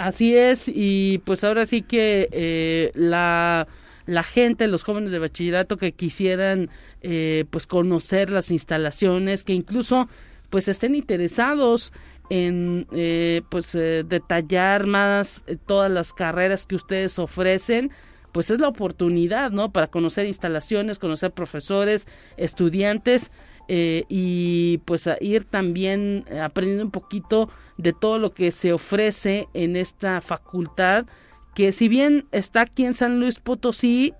Así 0.00 0.34
es, 0.34 0.64
y 0.66 1.18
pues 1.26 1.44
ahora 1.44 1.66
sí 1.66 1.82
que 1.82 2.26
eh, 2.32 2.90
la, 2.94 3.68
la 4.06 4.22
gente, 4.22 4.66
los 4.66 4.82
jóvenes 4.82 5.10
de 5.10 5.18
bachillerato 5.18 5.76
que 5.76 5.92
quisieran 5.92 6.70
eh, 7.02 7.44
pues 7.50 7.66
conocer 7.66 8.30
las 8.30 8.50
instalaciones, 8.50 9.44
que 9.44 9.52
incluso 9.52 10.08
pues 10.48 10.68
estén 10.68 10.94
interesados 10.94 11.92
en 12.30 12.86
eh, 12.92 13.42
pues 13.50 13.74
eh, 13.74 14.02
detallar 14.08 14.86
más 14.86 15.44
eh, 15.46 15.58
todas 15.66 15.90
las 15.90 16.14
carreras 16.14 16.66
que 16.66 16.76
ustedes 16.76 17.18
ofrecen 17.18 17.90
pues 18.32 18.50
es 18.50 18.58
la 18.60 18.68
oportunidad 18.68 19.50
no 19.50 19.70
para 19.72 19.88
conocer 19.88 20.26
instalaciones 20.26 21.00
conocer 21.00 21.32
profesores 21.32 22.06
estudiantes 22.36 23.32
y 23.72 24.78
pues 24.78 25.06
a 25.06 25.16
ir 25.20 25.44
también 25.44 26.24
aprendiendo 26.42 26.84
un 26.84 26.90
poquito 26.90 27.48
de 27.76 27.92
todo 27.92 28.18
lo 28.18 28.32
que 28.32 28.50
se 28.50 28.72
ofrece 28.72 29.46
en 29.54 29.76
esta 29.76 30.20
facultad 30.20 31.06
que 31.54 31.70
si 31.70 31.88
bien 31.88 32.26
está 32.32 32.62
aquí 32.62 32.84
en 32.84 32.94
San 32.94 33.20
Luis 33.20 33.38
Potosí 33.38 34.12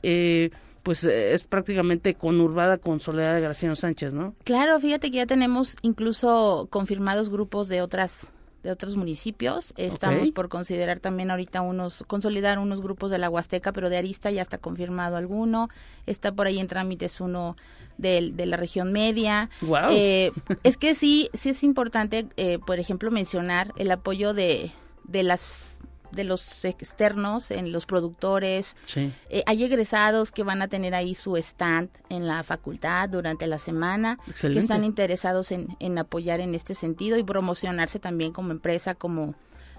pues 0.83 1.05
eh, 1.05 1.35
es 1.35 1.45
prácticamente 1.45 2.15
conurbada 2.15 2.79
con 2.79 3.01
Soledad 3.01 3.35
de 3.35 3.41
Graciano 3.41 3.77
Sánchez, 3.77 4.15
¿no? 4.15 4.35
Claro, 4.45 4.79
fíjate 4.81 5.11
que 5.11 5.19
ya 5.19 5.27
tenemos 5.27 5.77
incluso 5.83 6.69
confirmados 6.71 7.31
grupos 7.31 7.69
de 7.69 7.83
otras 7.83 8.31
de 8.63 8.71
otros 8.71 8.97
municipios. 8.97 9.73
Estamos 9.77 10.31
por 10.31 10.49
considerar 10.49 11.01
también 11.01 11.31
ahorita 11.31 11.61
unos, 11.63 12.05
consolidar 12.07 12.59
unos 12.59 12.81
grupos 12.81 13.11
de 13.11 13.19
la 13.19 13.31
Huasteca, 13.31 13.73
pero 13.73 13.91
de 13.91 13.97
Arista 13.99 14.31
ya 14.31 14.43
está 14.43 14.59
confirmado 14.59 15.17
alguno. 15.17 15.69
Está 16.07 16.33
por 16.33 16.47
ahí 16.47 16.59
en 16.59 16.67
trámites 16.67 17.21
uno 17.21 17.57
de, 17.99 18.31
de 18.33 18.47
la 18.47 18.57
región 18.57 18.93
media. 18.93 19.51
Wow. 19.63 19.91
Eh, 19.91 20.33
es 20.63 20.77
que 20.77 20.95
sí, 20.95 21.31
sí 21.33 21.51
es 21.51 21.63
importante, 21.63 22.27
eh, 22.37 22.59
por 22.59 22.79
ejemplo, 22.79 23.11
mencionar 23.11 23.73
el 23.77 23.91
apoyo 23.91 24.35
de, 24.35 24.73
de 25.05 25.23
las 25.23 25.79
de 26.13 26.25
los 26.25 26.65
externos, 26.65 27.51
en 27.51 27.73
los 27.73 27.87
productores. 27.87 28.77
Eh, 28.97 29.43
hay 29.47 29.65
egresados 29.65 30.33
que 30.33 30.43
van 30.43 30.63
a 30.63 30.69
tener 30.69 30.95
ahí 30.95 31.15
su 31.15 31.37
stand 31.37 31.91
en 32.09 32.27
la 32.27 32.43
facultad 32.43 33.09
durante 33.09 33.47
la 33.47 33.59
semana, 33.59 34.19
que 34.41 34.59
están 34.59 34.85
interesados 34.85 35.53
en, 35.53 35.77
en 35.79 35.99
apoyar 35.99 36.41
en 36.41 36.55
este 36.55 36.75
sentido 36.75 37.19
y 37.19 37.23
promocionarse 37.23 37.99
también 37.99 38.33
como 38.33 38.51
empresa, 38.53 38.95
como 38.95 39.35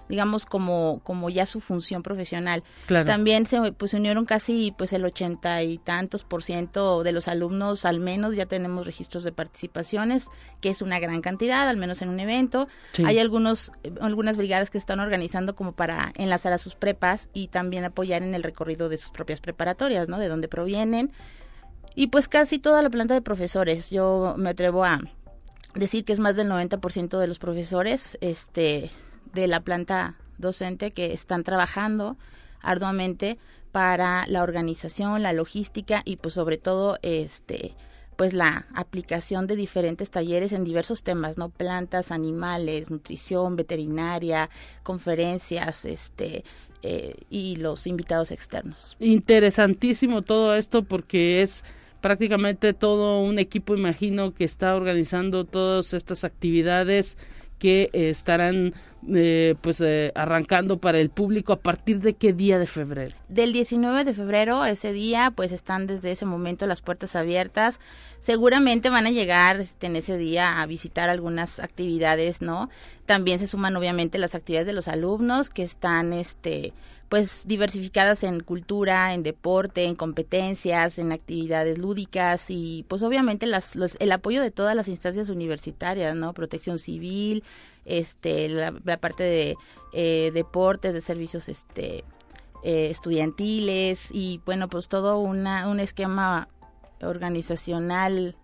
digamos 0.08 0.46
como 0.46 1.00
como 1.04 1.30
ya 1.30 1.46
su 1.46 1.60
función 1.60 2.02
profesional. 2.02 2.62
También 2.86 3.46
se 3.46 3.72
pues 3.72 3.94
unieron 3.94 4.24
casi 4.24 4.74
pues 4.76 4.92
el 4.92 5.04
ochenta 5.04 5.62
y 5.62 5.78
tantos 5.78 6.24
por 6.24 6.42
ciento 6.42 7.02
de 7.02 7.12
los 7.12 7.28
alumnos 7.28 7.84
al 7.84 8.00
menos 8.00 8.34
ya 8.34 8.46
tenemos 8.46 8.86
registros 8.86 9.24
de 9.24 9.32
participaciones 9.32 10.26
que 10.60 10.70
es 10.70 10.82
una 10.82 10.98
gran 10.98 11.20
cantidad 11.20 11.68
al 11.68 11.76
menos 11.76 12.02
en 12.02 12.08
un 12.08 12.20
evento. 12.20 12.68
Hay 13.04 13.18
algunos 13.18 13.72
algunas 14.00 14.36
brigadas 14.36 14.70
que 14.70 14.78
están 14.78 15.00
organizando 15.00 15.54
como 15.54 15.72
para 15.72 16.12
enlazar 16.16 16.52
a 16.52 16.58
sus 16.58 16.74
prepas 16.74 17.28
y 17.32 17.48
también 17.48 17.84
apoyar 17.84 18.22
en 18.22 18.34
el 18.34 18.42
recorrido 18.42 18.88
de 18.88 18.96
sus 18.96 19.10
propias 19.10 19.40
preparatorias 19.40 20.08
no 20.08 20.18
de 20.18 20.28
dónde 20.28 20.48
provienen. 20.48 21.12
Y 21.94 22.08
pues 22.08 22.28
casi 22.28 22.58
toda 22.58 22.82
la 22.82 22.90
planta 22.90 23.14
de 23.14 23.20
profesores. 23.20 23.90
Yo 23.90 24.34
me 24.38 24.50
atrevo 24.50 24.84
a 24.84 25.00
decir 25.74 26.04
que 26.04 26.12
es 26.12 26.18
más 26.18 26.36
del 26.36 26.48
90% 26.48 27.18
de 27.18 27.26
los 27.26 27.38
profesores 27.38 28.18
este 28.20 28.90
de 29.32 29.46
la 29.46 29.60
planta 29.60 30.16
docente 30.38 30.90
que 30.90 31.12
están 31.12 31.42
trabajando 31.42 32.16
arduamente 32.60 33.38
para 33.72 34.26
la 34.28 34.42
organización, 34.42 35.22
la 35.22 35.32
logística 35.32 36.02
y 36.04 36.16
pues 36.16 36.34
sobre 36.34 36.58
todo 36.58 36.98
este 37.02 37.74
pues 38.16 38.34
la 38.34 38.66
aplicación 38.74 39.46
de 39.46 39.56
diferentes 39.56 40.10
talleres 40.10 40.52
en 40.52 40.64
diversos 40.64 41.02
temas, 41.02 41.38
¿no? 41.38 41.48
Plantas, 41.48 42.12
animales, 42.12 42.90
nutrición, 42.90 43.56
veterinaria, 43.56 44.50
conferencias, 44.82 45.86
este 45.86 46.44
eh, 46.82 47.14
y 47.30 47.56
los 47.56 47.86
invitados 47.86 48.30
externos. 48.30 48.96
Interesantísimo 49.00 50.20
todo 50.20 50.54
esto 50.54 50.82
porque 50.82 51.40
es 51.40 51.64
prácticamente 52.00 52.74
todo 52.74 53.20
un 53.20 53.38
equipo, 53.38 53.74
imagino, 53.74 54.34
que 54.34 54.44
está 54.44 54.76
organizando 54.76 55.44
todas 55.44 55.94
estas 55.94 56.24
actividades 56.24 57.16
que 57.58 57.88
estarán 57.92 58.74
eh, 59.08 59.56
pues 59.60 59.80
eh, 59.80 60.12
arrancando 60.14 60.78
para 60.78 60.98
el 60.98 61.10
público 61.10 61.52
a 61.52 61.60
partir 61.60 62.00
de 62.00 62.14
qué 62.14 62.32
día 62.32 62.58
de 62.58 62.68
febrero 62.68 63.16
del 63.28 63.52
19 63.52 64.04
de 64.04 64.14
febrero 64.14 64.64
ese 64.64 64.92
día 64.92 65.32
pues 65.34 65.50
están 65.50 65.86
desde 65.86 66.12
ese 66.12 66.24
momento 66.24 66.66
las 66.66 66.82
puertas 66.82 67.16
abiertas. 67.16 67.80
Seguramente 68.20 68.90
van 68.90 69.06
a 69.06 69.10
llegar 69.10 69.60
este, 69.60 69.88
en 69.88 69.96
ese 69.96 70.16
día 70.16 70.62
a 70.62 70.66
visitar 70.66 71.08
algunas 71.08 71.58
actividades 71.58 72.42
no 72.42 72.70
también 73.06 73.38
se 73.38 73.46
suman 73.46 73.76
obviamente 73.76 74.18
las 74.18 74.34
actividades 74.34 74.66
de 74.66 74.72
los 74.72 74.88
alumnos 74.88 75.50
que 75.50 75.64
están 75.64 76.12
este 76.12 76.72
pues 77.12 77.46
diversificadas 77.46 78.24
en 78.24 78.40
cultura, 78.40 79.12
en 79.12 79.22
deporte, 79.22 79.84
en 79.84 79.96
competencias, 79.96 80.98
en 80.98 81.12
actividades 81.12 81.76
lúdicas 81.76 82.46
y 82.48 82.86
pues 82.88 83.02
obviamente 83.02 83.44
las, 83.46 83.76
el 83.98 84.12
apoyo 84.12 84.40
de 84.40 84.50
todas 84.50 84.74
las 84.74 84.88
instancias 84.88 85.28
universitarias, 85.28 86.16
¿no? 86.16 86.32
Protección 86.32 86.78
civil, 86.78 87.44
este, 87.84 88.48
la, 88.48 88.72
parte 88.98 89.24
de 89.24 89.56
eh, 89.92 90.30
deportes, 90.32 90.94
de 90.94 91.00
servicios, 91.00 91.48
este, 91.48 92.04
eh, 92.62 92.90
estudiantiles 92.90 94.08
y 94.12 94.40
bueno, 94.44 94.68
pues 94.68 94.88
todo 94.88 95.18
una, 95.18 95.68
un 95.68 95.80
esquema 95.80 96.48
organizacional 97.00 98.36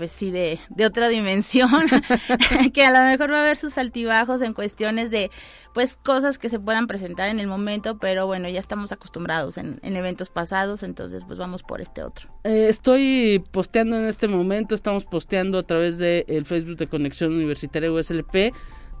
pues 0.00 0.12
sí, 0.12 0.30
de, 0.30 0.58
de 0.70 0.86
otra 0.86 1.10
dimensión, 1.10 1.68
que 2.72 2.86
a 2.86 2.90
lo 2.90 3.06
mejor 3.06 3.30
va 3.30 3.40
a 3.40 3.42
haber 3.42 3.58
sus 3.58 3.76
altibajos 3.76 4.40
en 4.40 4.54
cuestiones 4.54 5.10
de, 5.10 5.30
pues, 5.74 5.96
cosas 5.96 6.38
que 6.38 6.48
se 6.48 6.58
puedan 6.58 6.86
presentar 6.86 7.28
en 7.28 7.38
el 7.38 7.46
momento, 7.46 7.98
pero 7.98 8.26
bueno, 8.26 8.48
ya 8.48 8.60
estamos 8.60 8.92
acostumbrados 8.92 9.58
en, 9.58 9.78
en 9.82 9.96
eventos 9.96 10.30
pasados, 10.30 10.82
entonces 10.84 11.26
pues 11.26 11.38
vamos 11.38 11.62
por 11.62 11.82
este 11.82 12.02
otro. 12.02 12.30
Eh, 12.44 12.68
estoy 12.70 13.44
posteando 13.50 13.98
en 13.98 14.06
este 14.06 14.26
momento, 14.26 14.74
estamos 14.74 15.04
posteando 15.04 15.58
a 15.58 15.64
través 15.64 15.98
del 15.98 16.24
el 16.28 16.46
Facebook 16.46 16.78
de 16.78 16.86
Conexión 16.86 17.34
Universitaria 17.34 17.92
USLP, 17.92 18.54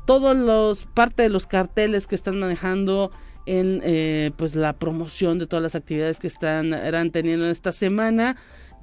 todos 0.06 0.36
los, 0.36 0.84
parte 0.84 1.22
de 1.22 1.30
los 1.30 1.46
carteles 1.46 2.06
que 2.06 2.14
están 2.14 2.38
manejando 2.38 3.10
en 3.46 3.80
eh, 3.84 4.32
pues 4.36 4.54
la 4.54 4.74
promoción 4.74 5.38
de 5.38 5.46
todas 5.46 5.62
las 5.62 5.74
actividades 5.74 6.18
que 6.18 6.26
están 6.26 6.74
eran 6.74 7.10
teniendo 7.10 7.48
esta 7.48 7.72
semana 7.72 8.36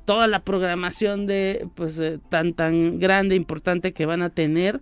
toda 0.08 0.28
la 0.28 0.40
programación 0.40 1.28
de 1.28 1.68
pues 1.76 2.00
eh, 2.00 2.18
tan 2.30 2.54
tan 2.54 2.98
grande 2.98 3.36
importante 3.36 3.92
que 3.92 4.06
van 4.06 4.22
a 4.22 4.30
tener. 4.30 4.80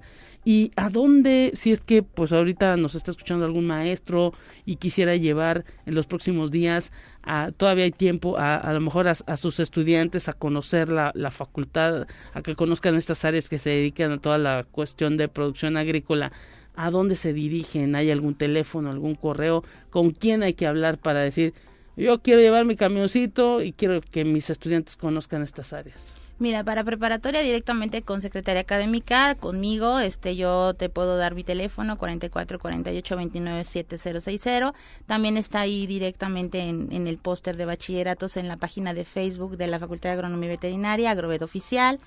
Y 0.48 0.72
a 0.76 0.92
dónde 0.92 1.50
si 1.56 1.72
es 1.72 1.84
que 1.84 2.04
pues 2.04 2.32
ahorita 2.32 2.78
nos 2.78 2.94
está 2.94 3.10
escuchando 3.10 3.44
algún 3.44 3.66
maestro 3.66 4.34
y 4.66 4.76
quisiera 4.76 5.16
llevar 5.16 5.66
en 5.88 5.96
los 5.96 6.06
próximos 6.06 6.52
días 6.52 6.92
a, 7.24 7.52
todavía 7.58 7.86
hay 7.86 7.92
tiempo 7.92 8.38
a, 8.38 8.56
a 8.56 8.72
lo 8.72 8.82
mejor 8.82 9.08
a, 9.08 9.38
sus 9.38 9.60
estudiantes 9.60 10.30
a 10.30 10.34
conocer 10.34 10.90
la, 10.90 11.12
la 11.16 11.32
facultad 11.32 12.06
a 12.36 12.44
que 12.44 12.56
conozcan 12.56 12.94
estas 12.94 13.26
áreas 13.26 13.50
que 13.50 13.58
se 13.58 13.72
dedican 13.72 14.12
a 14.12 14.20
toda 14.20 14.38
la 14.38 14.64
cuestión 14.72 15.18
de 15.18 15.28
producción 15.28 15.76
agrícola 15.76 16.32
a 16.76 16.92
dónde 16.92 17.16
se 17.16 17.34
dirigen 17.34 17.96
hay 17.96 18.12
algún 18.12 18.36
teléfono 18.36 18.92
algún 18.92 19.16
correo 19.16 19.64
con 19.90 20.12
quién 20.12 20.44
hay 20.44 20.54
que 20.54 20.68
hablar 20.68 21.00
para 21.00 21.22
decir 21.22 21.56
yo 21.96 22.22
quiero 22.22 22.42
llevar 22.42 22.66
mi 22.66 22.76
camioncito 22.76 23.62
y 23.62 23.74
quiero 23.74 24.02
que 24.02 24.26
mis 24.26 24.50
estudiantes 24.50 24.98
conozcan 24.98 25.44
estas 25.44 25.74
áreas. 25.74 26.14
Mira, 26.38 26.66
para 26.66 26.84
preparatoria 26.84 27.40
directamente 27.40 28.02
con 28.02 28.20
secretaria 28.20 28.60
académica, 28.60 29.36
conmigo, 29.36 30.00
este 30.00 30.36
yo 30.36 30.74
te 30.74 30.90
puedo 30.90 31.16
dar 31.16 31.34
mi 31.34 31.46
teléfono 31.46 31.98
44 31.98 32.60
48 32.60 33.16
29 33.16 33.64
7060. 33.64 34.74
También 35.06 35.38
está 35.38 35.62
ahí 35.62 35.88
directamente 35.88 36.68
en, 36.68 37.08
el 37.08 37.18
póster 37.20 37.56
de 37.56 37.64
bachilleratos 37.64 38.36
en 38.36 38.50
la 38.50 38.58
página 38.58 38.94
de 38.94 39.06
Facebook 39.06 39.56
de 39.56 39.68
la 39.68 39.80
Facultad 39.80 40.10
de 40.10 40.14
Agronomía 40.16 40.48
y 40.48 40.50
Veterinaria, 40.50 41.12
Agrovet 41.12 41.42
Oficial. 41.42 42.00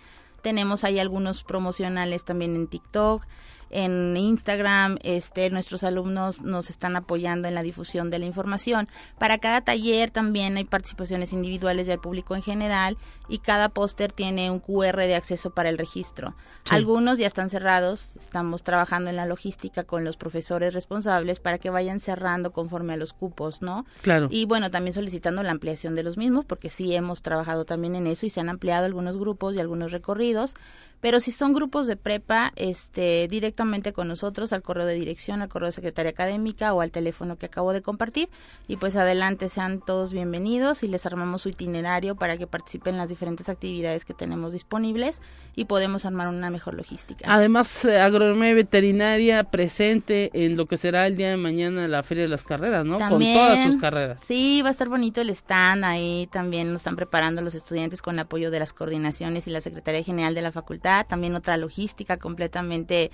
Tenemos 0.43 0.85
ahí 0.85 0.99
algunos 0.99 1.43
promocionales 1.43 2.27
también 2.27 2.55
en 2.55 2.67
TikTok 2.67 3.25
en 3.71 4.17
Instagram, 4.17 4.99
este, 5.03 5.51
nuestros 5.51 5.85
alumnos 5.85 6.43
nos 6.43 6.71
están 6.71 6.97
apoyando 6.97 7.49
en 7.49 7.55
la 7.55 7.63
difusión 7.63 8.11
de 8.11 8.19
la 8.19 8.27
información. 8.27 8.89
Para 9.19 9.39
cada 9.39 9.61
taller 9.61 10.11
también 10.11 10.57
hay 10.57 10.65
participaciones 10.65 11.33
individuales 11.33 11.87
del 11.87 11.99
público 11.99 12.35
en 12.35 12.43
general 12.43 12.97
y 13.29 13.39
cada 13.39 13.69
póster 13.69 14.13
tiene 14.13 14.51
un 14.51 14.61
QR 14.61 14.97
de 14.97 15.15
acceso 15.15 15.51
para 15.51 15.69
el 15.69 15.79
registro. 15.79 16.35
Algunos 16.71 17.19
ya 17.19 17.27
están 17.27 17.51
cerrados, 17.51 18.17
estamos 18.17 18.63
trabajando 18.63 19.11
en 19.11 19.17
la 19.17 19.27
logística 19.27 19.85
con 19.85 20.05
los 20.05 20.17
profesores 20.17 20.75
responsables 20.75 21.41
para 21.41 21.59
que 21.59 21.71
vayan 21.71 22.01
cerrando 22.01 22.53
conforme 22.53 22.95
a 22.95 22.97
los 22.97 23.13
cupos, 23.13 23.63
¿no? 23.63 23.87
Claro. 24.03 24.29
Y 24.31 24.47
bueno, 24.47 24.71
también 24.71 24.95
solicitando 24.95 25.43
la 25.43 25.51
ampliación 25.51 25.95
de 25.95 26.03
los 26.03 26.17
mismos 26.17 26.45
porque 26.45 26.69
sí 26.69 26.95
hemos 26.95 27.23
trabajado 27.23 27.65
también 27.65 27.95
en 27.95 28.07
eso 28.07 28.27
y 28.27 28.31
se 28.31 28.41
han 28.41 28.49
ampliado 28.49 28.87
algunos 28.87 29.17
grupos 29.17 29.55
y 29.55 29.61
algunos 29.61 29.93
recorridos 29.93 30.55
pero 31.01 31.21
si 31.21 31.31
son 31.31 31.53
grupos 31.53 31.87
de 31.87 31.97
prepa, 31.97 32.53
este, 32.57 33.29
directamente 33.29 33.93
con 33.93 34.09
nosotros 34.09 34.53
al 34.53 34.63
correo 34.63 34.85
de 34.85 34.95
dirección, 34.95 35.43
al 35.43 35.49
correo 35.49 35.67
de 35.67 35.73
secretaria 35.73 36.11
académica 36.11 36.75
o 36.75 36.81
al 36.81 36.91
teléfono 36.91 37.37
que 37.37 37.47
acabo 37.47 37.73
de 37.73 37.83
compartir. 37.83 38.29
Y 38.67 38.77
pues 38.77 38.97
adelante, 38.97 39.49
sean 39.49 39.81
todos 39.81 40.13
bienvenidos 40.13 40.83
y 40.83 40.89
les 40.89 41.07
armamos 41.07 41.43
su 41.43 41.51
itinerario 41.51 42.17
para 42.17 42.37
que 42.37 42.47
participen 42.47 42.95
en 42.95 42.99
las 42.99 43.09
diferentes 43.09 43.49
actividades 43.49 44.05
que 44.05 44.13
tenemos 44.13 44.53
disponibles 44.53 45.23
y 45.55 45.67
podemos 45.67 46.05
armar 46.05 46.29
una 46.29 46.51
mejor 46.51 46.75
logística. 46.75 47.27
Además, 47.29 47.85
eh, 47.85 48.01
agronomía 48.01 48.55
veterinaria 48.55 49.45
presente 49.45 50.31
en 50.33 50.57
lo 50.57 50.67
que 50.67 50.77
será 50.77 51.07
el 51.07 51.17
día 51.17 51.31
de 51.31 51.37
mañana 51.37 51.87
la 51.87 52.03
Feria 52.03 52.25
de 52.25 52.29
las 52.29 52.43
Carreras, 52.43 52.85
¿no? 52.85 52.99
con 52.99 53.21
todas 53.21 53.65
sus 53.65 53.77
carreras. 53.81 54.21
Sí, 54.25 54.63
va 54.63 54.69
a 54.69 54.73
estar 54.73 54.89
bonito 54.89 55.21
el 55.21 55.31
stand 55.31 55.85
ahí. 55.85 56.29
También 56.33 56.73
nos 56.73 56.81
están 56.81 56.97
preparando 56.97 57.41
los 57.41 57.55
estudiantes 57.55 58.03
con 58.03 58.19
apoyo 58.19 58.51
de 58.51 58.59
las 58.59 58.73
coordinaciones 58.73 59.47
y 59.47 59.51
la 59.51 59.61
Secretaría 59.61 60.03
General 60.03 60.35
de 60.35 60.43
la 60.43 60.51
Facultad 60.51 60.88
también 61.05 61.35
otra 61.35 61.57
logística 61.57 62.17
completamente 62.17 63.11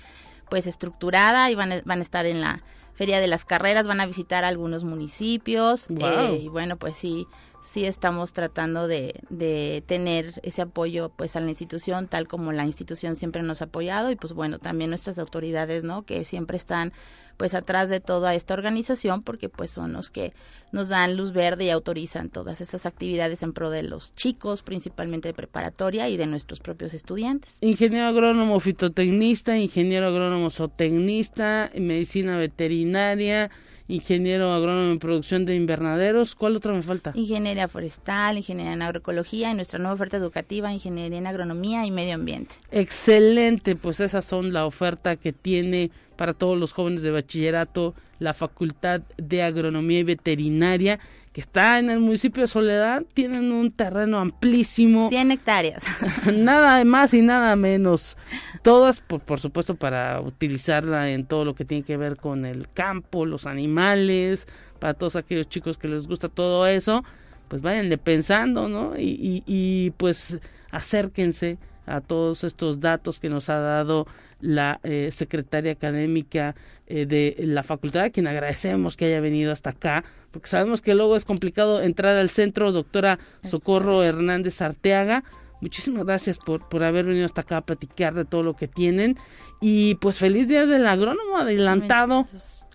pues 0.49 0.67
estructurada 0.67 1.49
y 1.49 1.55
van, 1.55 1.81
van 1.85 1.99
a 1.99 2.01
estar 2.01 2.25
en 2.25 2.41
la 2.41 2.61
Feria 2.93 3.19
de 3.19 3.27
las 3.27 3.43
Carreras, 3.43 3.87
van 3.87 3.99
a 3.99 4.05
visitar 4.05 4.45
algunos 4.45 4.83
municipios 4.83 5.89
eh, 5.89 6.39
y 6.41 6.47
bueno, 6.47 6.77
pues 6.77 6.95
sí, 6.95 7.27
sí 7.65 7.85
estamos 7.85 8.31
tratando 8.33 8.87
de, 8.87 9.21
de, 9.29 9.83
tener 9.85 10.39
ese 10.43 10.61
apoyo 10.61 11.09
pues 11.09 11.35
a 11.35 11.39
la 11.39 11.49
institución 11.49 12.07
tal 12.07 12.27
como 12.27 12.51
la 12.51 12.65
institución 12.65 13.15
siempre 13.15 13.41
nos 13.41 13.61
ha 13.61 13.65
apoyado 13.65 14.11
y 14.11 14.15
pues 14.15 14.33
bueno, 14.33 14.59
también 14.59 14.91
nuestras 14.91 15.17
autoridades, 15.17 15.83
¿no? 15.83 16.03
Que 16.03 16.25
siempre 16.25 16.57
están 16.57 16.93
pues 17.37 17.53
atrás 17.53 17.89
de 17.89 17.99
toda 17.99 18.33
esta 18.35 18.53
organización 18.53 19.21
porque 19.21 19.49
pues 19.49 19.71
son 19.71 19.93
los 19.93 20.09
que 20.09 20.31
nos 20.71 20.89
dan 20.89 21.17
luz 21.17 21.33
verde 21.33 21.65
y 21.65 21.69
autorizan 21.69 22.29
todas 22.29 22.61
estas 22.61 22.85
actividades 22.85 23.43
en 23.43 23.53
pro 23.53 23.69
de 23.69 23.83
los 23.83 24.13
chicos, 24.15 24.61
principalmente 24.61 25.29
de 25.29 25.33
preparatoria 25.33 26.07
y 26.09 26.17
de 26.17 26.27
nuestros 26.27 26.59
propios 26.59 26.93
estudiantes. 26.93 27.57
Ingeniero 27.61 28.07
agrónomo 28.07 28.59
fitotecnista, 28.59 29.57
ingeniero 29.57 30.07
agrónomo 30.07 30.49
zootecnista, 30.49 31.71
medicina 31.75 32.37
veterinaria, 32.37 33.49
ingeniero 33.87 34.53
agrónomo 34.53 34.91
en 34.91 34.99
producción 34.99 35.45
de 35.45 35.55
invernaderos. 35.55 36.35
¿Cuál 36.35 36.55
otra 36.55 36.73
me 36.73 36.81
falta? 36.81 37.11
Ingeniería 37.15 37.67
forestal, 37.67 38.37
ingeniería 38.37 38.73
en 38.73 38.81
agroecología 38.81 39.51
y 39.51 39.53
nuestra 39.55 39.79
nueva 39.79 39.93
oferta 39.93 40.17
educativa, 40.17 40.73
ingeniería 40.73 41.17
en 41.17 41.27
agronomía 41.27 41.85
y 41.85 41.91
medio 41.91 42.15
ambiente. 42.15 42.55
Excelente, 42.71 43.75
pues 43.75 43.99
esas 43.99 44.25
son 44.25 44.53
la 44.53 44.65
oferta 44.65 45.15
que 45.15 45.33
tiene 45.33 45.91
para 46.15 46.33
todos 46.33 46.57
los 46.57 46.73
jóvenes 46.73 47.01
de 47.01 47.11
bachillerato 47.11 47.93
la 48.19 48.33
Facultad 48.33 49.01
de 49.17 49.43
Agronomía 49.43 49.99
y 49.99 50.03
Veterinaria 50.03 50.99
que 51.35 51.41
está 51.41 51.79
en 51.79 51.89
el 51.89 51.99
municipio 51.99 52.43
de 52.43 52.47
Soledad, 52.47 53.03
tienen 53.13 53.51
un 53.51 53.69
terreno 53.69 54.19
amplísimo. 54.19 55.09
100 55.09 55.31
hectáreas. 55.31 55.83
nada 56.33 56.81
más 56.85 57.13
y 57.13 57.21
nada 57.21 57.57
menos. 57.57 58.15
Todas, 58.61 59.01
por, 59.01 59.19
por, 59.19 59.41
supuesto, 59.41 59.75
para 59.75 60.21
utilizarla 60.21 61.09
en 61.09 61.25
todo 61.25 61.43
lo 61.43 61.53
que 61.53 61.65
tiene 61.65 61.83
que 61.83 61.97
ver 61.97 62.15
con 62.15 62.45
el 62.45 62.69
campo, 62.71 63.25
los 63.25 63.47
animales, 63.47 64.47
para 64.79 64.93
todos 64.93 65.17
aquellos 65.17 65.49
chicos 65.49 65.77
que 65.77 65.89
les 65.89 66.07
gusta 66.07 66.29
todo 66.29 66.67
eso, 66.67 67.03
pues 67.49 67.61
váyanle 67.61 67.97
pensando, 67.97 68.69
¿no? 68.69 68.97
Y, 68.97 69.03
y, 69.21 69.43
y 69.45 69.89
pues 69.97 70.39
acérquense 70.71 71.57
a 71.85 72.01
todos 72.01 72.43
estos 72.43 72.79
datos 72.79 73.19
que 73.19 73.29
nos 73.29 73.49
ha 73.49 73.59
dado 73.59 74.07
la 74.41 74.79
eh, 74.83 75.09
secretaria 75.11 75.71
académica 75.71 76.55
eh, 76.87 77.05
de 77.05 77.35
la 77.39 77.63
facultad, 77.63 78.03
a 78.03 78.09
quien 78.09 78.27
agradecemos 78.27 78.97
que 78.97 79.05
haya 79.05 79.19
venido 79.19 79.51
hasta 79.51 79.71
acá, 79.71 80.03
porque 80.31 80.47
sabemos 80.47 80.81
que 80.81 80.95
luego 80.95 81.15
es 81.15 81.25
complicado 81.25 81.81
entrar 81.81 82.15
al 82.17 82.29
centro, 82.29 82.71
doctora 82.71 83.19
Socorro 83.43 84.03
Hernández 84.03 84.61
Arteaga. 84.61 85.23
Muchísimas 85.61 86.05
gracias 86.05 86.37
por, 86.37 86.67
por 86.67 86.83
haber 86.83 87.05
venido 87.05 87.25
hasta 87.25 87.41
acá 87.41 87.57
a 87.57 87.61
platicar 87.61 88.13
de 88.13 88.25
todo 88.25 88.43
lo 88.43 88.55
que 88.55 88.67
tienen. 88.67 89.17
Y 89.61 89.95
pues 89.95 90.17
feliz 90.17 90.47
día 90.47 90.65
del 90.65 90.85
agrónomo 90.85 91.37
adelantado. 91.37 92.25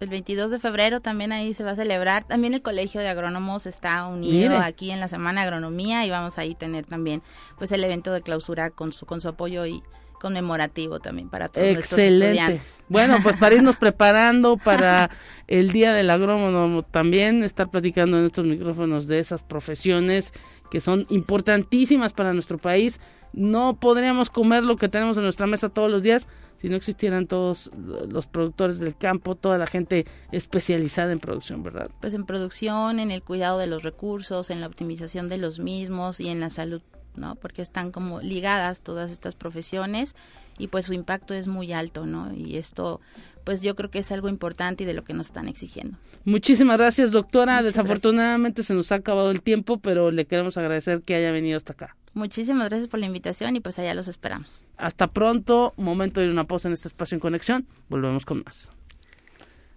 El 0.00 0.08
22 0.08 0.50
de 0.50 0.58
febrero 0.58 1.00
también 1.00 1.30
ahí 1.32 1.52
se 1.54 1.62
va 1.62 1.72
a 1.72 1.76
celebrar. 1.76 2.24
También 2.24 2.54
el 2.54 2.62
Colegio 2.62 3.00
de 3.00 3.08
Agrónomos 3.08 3.66
está 3.66 4.06
unido 4.06 4.58
aquí 4.58 4.90
en 4.90 5.00
la 5.00 5.08
Semana 5.08 5.42
de 5.42 5.48
Agronomía 5.48 6.04
y 6.06 6.10
vamos 6.10 6.38
ahí 6.38 6.54
tener 6.54 6.86
también 6.86 7.22
pues 7.58 7.70
el 7.72 7.84
evento 7.84 8.12
de 8.12 8.22
clausura 8.22 8.70
con 8.70 8.92
su, 8.92 9.06
con 9.06 9.20
su 9.20 9.28
apoyo 9.28 9.66
y 9.66 9.82
conmemorativo 10.20 11.00
también 11.00 11.28
para 11.28 11.48
todos 11.48 11.66
Excelente. 11.66 11.78
nuestros 11.78 12.28
estudiantes. 12.28 12.84
Bueno, 12.88 13.16
pues 13.22 13.36
para 13.38 13.54
irnos 13.54 13.76
preparando 13.80 14.56
para 14.56 15.10
el 15.48 15.72
Día 15.72 15.92
del 15.92 16.10
Agrónomo 16.10 16.82
también, 16.82 17.42
estar 17.42 17.70
platicando 17.70 18.18
en 18.18 18.26
estos 18.26 18.46
micrófonos 18.46 19.06
de 19.08 19.18
esas 19.18 19.42
profesiones 19.42 20.32
que 20.70 20.80
son 20.80 21.04
importantísimas 21.10 22.12
para 22.12 22.32
nuestro 22.32 22.58
país. 22.58 23.00
No 23.32 23.78
podríamos 23.78 24.30
comer 24.30 24.64
lo 24.64 24.76
que 24.76 24.88
tenemos 24.88 25.16
en 25.16 25.24
nuestra 25.24 25.46
mesa 25.46 25.68
todos 25.68 25.90
los 25.90 26.02
días 26.02 26.28
si 26.60 26.68
no 26.68 26.76
existieran 26.76 27.26
todos 27.26 27.70
los 27.74 28.26
productores 28.26 28.80
del 28.80 28.94
campo, 28.94 29.34
toda 29.34 29.56
la 29.56 29.66
gente 29.66 30.04
especializada 30.30 31.10
en 31.10 31.18
producción, 31.18 31.62
¿verdad? 31.62 31.90
Pues 32.02 32.12
en 32.12 32.26
producción, 32.26 33.00
en 33.00 33.10
el 33.10 33.22
cuidado 33.22 33.58
de 33.58 33.66
los 33.66 33.82
recursos, 33.82 34.50
en 34.50 34.60
la 34.60 34.66
optimización 34.66 35.30
de 35.30 35.38
los 35.38 35.58
mismos 35.58 36.20
y 36.20 36.28
en 36.28 36.38
la 36.38 36.50
salud 36.50 36.82
¿no? 37.16 37.34
Porque 37.36 37.62
están 37.62 37.92
como 37.92 38.20
ligadas 38.20 38.82
todas 38.82 39.10
estas 39.10 39.34
profesiones 39.34 40.14
y 40.58 40.68
pues 40.68 40.86
su 40.86 40.92
impacto 40.92 41.34
es 41.34 41.48
muy 41.48 41.72
alto, 41.72 42.06
¿no? 42.06 42.32
Y 42.34 42.56
esto 42.56 43.00
pues 43.44 43.62
yo 43.62 43.74
creo 43.74 43.90
que 43.90 44.00
es 44.00 44.12
algo 44.12 44.28
importante 44.28 44.84
y 44.84 44.86
de 44.86 44.94
lo 44.94 45.04
que 45.04 45.12
nos 45.12 45.26
están 45.26 45.48
exigiendo. 45.48 45.98
Muchísimas 46.24 46.78
gracias, 46.78 47.10
doctora. 47.10 47.62
Desafortunadamente 47.62 48.62
se 48.62 48.74
nos 48.74 48.92
ha 48.92 48.96
acabado 48.96 49.30
el 49.30 49.42
tiempo, 49.42 49.78
pero 49.78 50.10
le 50.10 50.26
queremos 50.26 50.56
agradecer 50.58 51.02
que 51.02 51.14
haya 51.14 51.30
venido 51.30 51.56
hasta 51.56 51.72
acá. 51.72 51.96
Muchísimas 52.12 52.68
gracias 52.68 52.88
por 52.88 53.00
la 53.00 53.06
invitación 53.06 53.56
y 53.56 53.60
pues 53.60 53.78
allá 53.78 53.94
los 53.94 54.08
esperamos. 54.08 54.64
Hasta 54.76 55.08
pronto, 55.08 55.72
momento 55.76 56.20
de 56.20 56.26
ir 56.26 56.32
una 56.32 56.44
pausa 56.44 56.68
en 56.68 56.74
este 56.74 56.88
espacio 56.88 57.16
en 57.16 57.20
conexión. 57.20 57.66
Volvemos 57.88 58.26
con 58.26 58.42
más. 58.44 58.70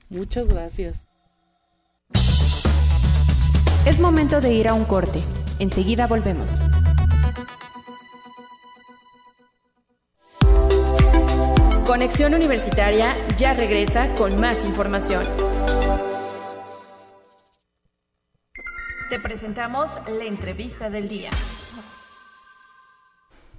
Muchas 0.09 0.47
gracias. 0.47 1.07
Es 3.85 3.99
momento 3.99 4.41
de 4.41 4.53
ir 4.53 4.67
a 4.67 4.73
un 4.73 4.85
corte. 4.85 5.19
Enseguida 5.59 6.07
volvemos. 6.07 6.49
Conexión 11.85 12.33
Universitaria 12.33 13.13
ya 13.37 13.53
regresa 13.53 14.15
con 14.15 14.39
más 14.39 14.63
información. 14.63 15.25
Te 19.09 19.19
presentamos 19.19 19.91
la 20.07 20.23
entrevista 20.23 20.89
del 20.89 21.09
día. 21.09 21.29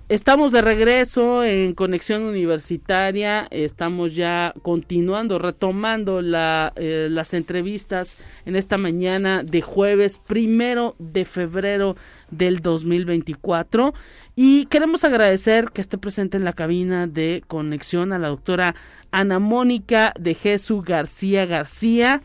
Estamos 0.08 0.52
de 0.52 0.62
regreso 0.62 1.44
en 1.44 1.74
Conexión 1.74 2.22
Universitaria, 2.22 3.46
estamos 3.50 4.14
ya 4.14 4.54
continuando, 4.62 5.38
retomando 5.38 6.22
la, 6.22 6.72
eh, 6.76 7.08
las 7.10 7.34
entrevistas 7.34 8.18
en 8.44 8.54
esta 8.56 8.78
mañana 8.78 9.42
de 9.42 9.60
jueves 9.62 10.18
primero 10.18 10.94
de 10.98 11.24
febrero 11.24 11.96
del 12.36 12.60
2024 12.60 13.94
y 14.36 14.66
queremos 14.66 15.04
agradecer 15.04 15.70
que 15.70 15.80
esté 15.80 15.98
presente 15.98 16.36
en 16.36 16.44
la 16.44 16.52
cabina 16.52 17.06
de 17.06 17.42
conexión 17.46 18.12
a 18.12 18.18
la 18.18 18.28
doctora 18.28 18.74
Ana 19.10 19.38
Mónica 19.38 20.12
de 20.18 20.34
Jesús 20.34 20.84
García 20.84 21.46
García. 21.46 22.20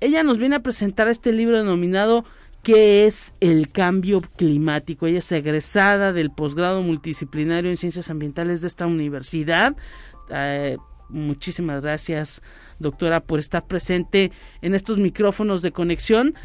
Ella 0.00 0.22
nos 0.22 0.38
viene 0.38 0.56
a 0.56 0.62
presentar 0.62 1.08
este 1.08 1.32
libro 1.32 1.58
denominado 1.58 2.24
¿Qué 2.62 3.06
es 3.06 3.34
el 3.40 3.72
cambio 3.72 4.20
climático? 4.20 5.08
Ella 5.08 5.18
es 5.18 5.32
egresada 5.32 6.12
del 6.12 6.30
posgrado 6.30 6.80
multidisciplinario 6.80 7.68
en 7.68 7.76
ciencias 7.76 8.08
ambientales 8.08 8.60
de 8.60 8.68
esta 8.68 8.86
universidad. 8.86 9.74
Eh, 10.30 10.78
muchísimas 11.08 11.82
gracias, 11.82 12.40
doctora, 12.78 13.18
por 13.18 13.40
estar 13.40 13.66
presente 13.66 14.30
en 14.60 14.76
estos 14.76 14.98
micrófonos 14.98 15.60
de 15.62 15.72
conexión, 15.72 16.36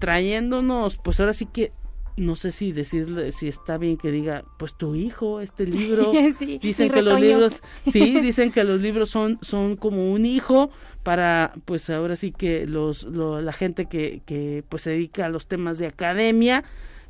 trayéndonos, 0.00 0.96
pues 0.96 1.20
ahora 1.20 1.34
sí 1.34 1.44
que 1.44 1.72
no 2.16 2.34
sé 2.34 2.50
si 2.50 2.72
decirle 2.72 3.30
si 3.32 3.48
está 3.48 3.76
bien 3.76 3.96
que 3.98 4.10
diga 4.10 4.44
pues 4.58 4.74
tu 4.74 4.94
hijo 4.94 5.40
este 5.40 5.66
libro. 5.66 6.12
Dicen 6.60 6.90
que 6.90 7.02
los 7.02 7.20
libros 7.20 7.62
sí 7.84 8.20
dicen 8.22 8.52
que 8.52 8.64
los 8.64 8.80
libros 8.80 9.10
son 9.10 9.38
son 9.42 9.76
como 9.76 10.10
un 10.10 10.24
hijo 10.24 10.70
para 11.02 11.52
pues 11.64 11.90
ahora 11.90 12.16
sí 12.16 12.32
que 12.32 12.66
los 12.66 13.04
la 13.04 13.52
gente 13.52 13.86
que 13.86 14.22
que 14.24 14.64
pues 14.68 14.82
se 14.84 14.90
dedica 14.90 15.26
a 15.26 15.28
los 15.28 15.46
temas 15.46 15.78
de 15.78 15.86
academia. 15.86 16.64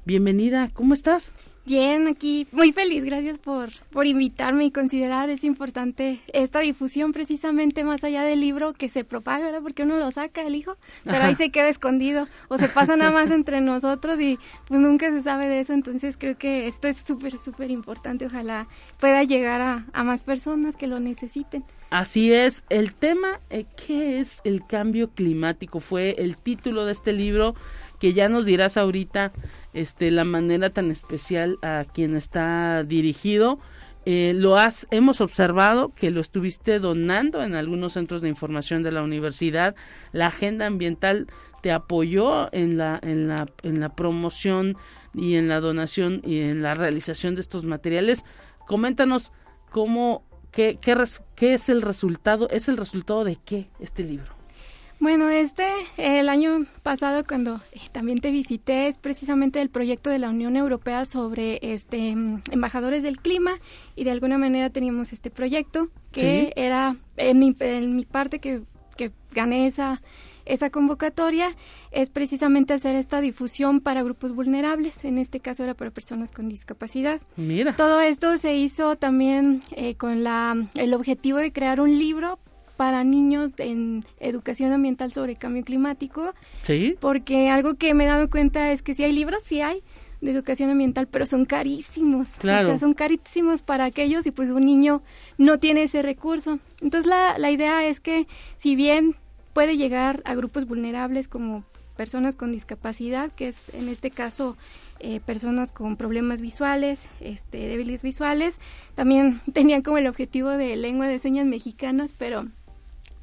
Bienvenida 0.04 0.70
cómo 0.72 0.94
estás 0.94 1.30
Bien, 1.66 2.06
aquí 2.06 2.46
muy 2.52 2.70
feliz, 2.70 3.04
gracias 3.04 3.40
por, 3.40 3.70
por 3.90 4.06
invitarme 4.06 4.66
y 4.66 4.70
considerar, 4.70 5.30
es 5.30 5.42
importante 5.42 6.20
esta 6.32 6.60
difusión 6.60 7.10
precisamente 7.10 7.82
más 7.82 8.04
allá 8.04 8.22
del 8.22 8.40
libro 8.40 8.72
que 8.72 8.88
se 8.88 9.02
propaga, 9.02 9.46
¿verdad? 9.46 9.62
Porque 9.62 9.82
uno 9.82 9.96
lo 9.96 10.08
saca, 10.12 10.42
el 10.42 10.54
hijo, 10.54 10.76
pero 11.02 11.24
ahí 11.24 11.34
se 11.34 11.50
queda 11.50 11.68
escondido 11.68 12.28
o 12.46 12.56
se 12.56 12.68
pasa 12.68 12.94
nada 12.94 13.10
más 13.10 13.32
entre 13.32 13.60
nosotros 13.60 14.20
y 14.20 14.38
pues 14.68 14.80
nunca 14.80 15.10
se 15.10 15.22
sabe 15.22 15.48
de 15.48 15.58
eso, 15.58 15.72
entonces 15.72 16.16
creo 16.16 16.38
que 16.38 16.68
esto 16.68 16.86
es 16.86 16.98
súper, 16.98 17.40
súper 17.40 17.72
importante, 17.72 18.26
ojalá 18.26 18.68
pueda 19.00 19.24
llegar 19.24 19.60
a, 19.60 19.86
a, 19.92 20.04
más 20.04 20.22
personas 20.22 20.76
que 20.76 20.86
lo 20.86 21.00
necesiten. 21.00 21.64
Así 21.90 22.32
es, 22.32 22.64
el 22.68 22.94
tema, 22.94 23.40
eh, 23.50 23.66
¿qué 23.86 24.20
es 24.20 24.40
el 24.44 24.64
cambio 24.64 25.10
climático? 25.10 25.80
Fue 25.80 26.14
el 26.18 26.36
título 26.36 26.84
de 26.84 26.92
este 26.92 27.12
libro 27.12 27.56
que 27.98 28.12
ya 28.12 28.28
nos 28.28 28.44
dirás 28.44 28.76
ahorita 28.76 29.32
este 29.72 30.10
la 30.10 30.24
manera 30.24 30.70
tan 30.70 30.90
especial 30.90 31.58
a 31.62 31.84
quien 31.92 32.16
está 32.16 32.82
dirigido. 32.84 33.58
Eh, 34.08 34.34
lo 34.36 34.56
has 34.56 34.86
hemos 34.92 35.20
observado 35.20 35.92
que 35.96 36.12
lo 36.12 36.20
estuviste 36.20 36.78
donando 36.78 37.42
en 37.42 37.56
algunos 37.56 37.94
centros 37.94 38.22
de 38.22 38.28
información 38.28 38.84
de 38.84 38.92
la 38.92 39.02
universidad. 39.02 39.74
La 40.12 40.28
agenda 40.28 40.66
ambiental 40.66 41.26
te 41.60 41.72
apoyó 41.72 42.52
en 42.54 42.78
la 42.78 43.00
en 43.02 43.26
la 43.26 43.48
en 43.64 43.80
la 43.80 43.88
promoción 43.96 44.76
y 45.12 45.34
en 45.34 45.48
la 45.48 45.58
donación 45.58 46.22
y 46.24 46.38
en 46.38 46.62
la 46.62 46.74
realización 46.74 47.34
de 47.34 47.40
estos 47.40 47.64
materiales. 47.64 48.24
Coméntanos 48.68 49.32
cómo 49.70 50.22
qué, 50.52 50.78
qué, 50.80 50.94
qué 51.34 51.54
es 51.54 51.68
el 51.68 51.82
resultado 51.82 52.48
es 52.50 52.68
el 52.68 52.76
resultado 52.76 53.24
de 53.24 53.36
qué 53.44 53.70
este 53.80 54.04
libro 54.04 54.35
bueno, 55.00 55.28
este, 55.28 55.66
el 55.96 56.28
año 56.28 56.66
pasado 56.82 57.24
cuando 57.24 57.60
eh, 57.72 57.80
también 57.92 58.20
te 58.20 58.30
visité 58.30 58.88
es 58.88 58.98
precisamente 58.98 59.60
el 59.60 59.68
proyecto 59.68 60.10
de 60.10 60.18
la 60.18 60.30
Unión 60.30 60.56
Europea 60.56 61.04
sobre 61.04 61.58
este 61.62 62.10
embajadores 62.50 63.02
del 63.02 63.18
clima 63.18 63.58
y 63.94 64.04
de 64.04 64.10
alguna 64.10 64.38
manera 64.38 64.70
teníamos 64.70 65.12
este 65.12 65.30
proyecto 65.30 65.88
que 66.12 66.52
era 66.56 66.96
en 67.16 67.38
mi, 67.38 67.54
en 67.60 67.96
mi 67.96 68.04
parte 68.04 68.38
que, 68.38 68.62
que 68.96 69.12
gané 69.32 69.66
esa 69.66 70.00
esa 70.46 70.70
convocatoria 70.70 71.54
es 71.90 72.08
precisamente 72.08 72.72
hacer 72.72 72.94
esta 72.94 73.20
difusión 73.20 73.80
para 73.80 74.02
grupos 74.02 74.32
vulnerables, 74.32 75.04
en 75.04 75.18
este 75.18 75.40
caso 75.40 75.64
era 75.64 75.74
para 75.74 75.90
personas 75.90 76.32
con 76.32 76.48
discapacidad. 76.48 77.20
Mira. 77.36 77.74
Todo 77.76 78.00
esto 78.00 78.38
se 78.38 78.54
hizo 78.54 78.96
también 78.96 79.60
eh, 79.72 79.96
con 79.96 80.22
la, 80.22 80.54
el 80.76 80.94
objetivo 80.94 81.38
de 81.38 81.52
crear 81.52 81.80
un 81.80 81.98
libro 81.98 82.38
para 82.76 83.04
niños 83.04 83.52
en 83.58 84.04
educación 84.20 84.72
ambiental 84.72 85.12
sobre 85.12 85.36
cambio 85.36 85.64
climático. 85.64 86.34
Sí. 86.62 86.96
Porque 87.00 87.50
algo 87.50 87.74
que 87.74 87.94
me 87.94 88.04
he 88.04 88.06
dado 88.06 88.30
cuenta 88.30 88.72
es 88.72 88.82
que 88.82 88.94
sí 88.94 89.04
hay 89.04 89.12
libros, 89.12 89.42
sí 89.42 89.60
hay 89.60 89.82
de 90.20 90.30
educación 90.30 90.70
ambiental, 90.70 91.06
pero 91.08 91.26
son 91.26 91.44
carísimos. 91.44 92.30
Claro. 92.38 92.66
O 92.66 92.68
sea, 92.70 92.78
son 92.78 92.94
carísimos 92.94 93.62
para 93.62 93.84
aquellos 93.84 94.26
y 94.26 94.30
pues 94.30 94.50
un 94.50 94.62
niño 94.62 95.02
no 95.38 95.58
tiene 95.58 95.84
ese 95.84 96.02
recurso. 96.02 96.58
Entonces 96.80 97.08
la, 97.08 97.38
la 97.38 97.50
idea 97.50 97.84
es 97.86 98.00
que 98.00 98.26
si 98.56 98.76
bien 98.76 99.16
puede 99.52 99.76
llegar 99.76 100.22
a 100.24 100.34
grupos 100.34 100.66
vulnerables 100.66 101.28
como 101.28 101.64
personas 101.96 102.36
con 102.36 102.52
discapacidad, 102.52 103.32
que 103.32 103.48
es 103.48 103.72
en 103.74 103.88
este 103.88 104.10
caso 104.10 104.56
eh, 105.00 105.20
personas 105.20 105.72
con 105.72 105.96
problemas 105.96 106.40
visuales, 106.40 107.08
este, 107.20 107.66
débiles 107.66 108.02
visuales, 108.02 108.60
también 108.94 109.40
tenían 109.52 109.82
como 109.82 109.98
el 109.98 110.06
objetivo 110.06 110.50
de 110.50 110.76
lengua 110.76 111.08
de 111.08 111.18
señas 111.18 111.46
mexicanas, 111.46 112.14
pero 112.16 112.46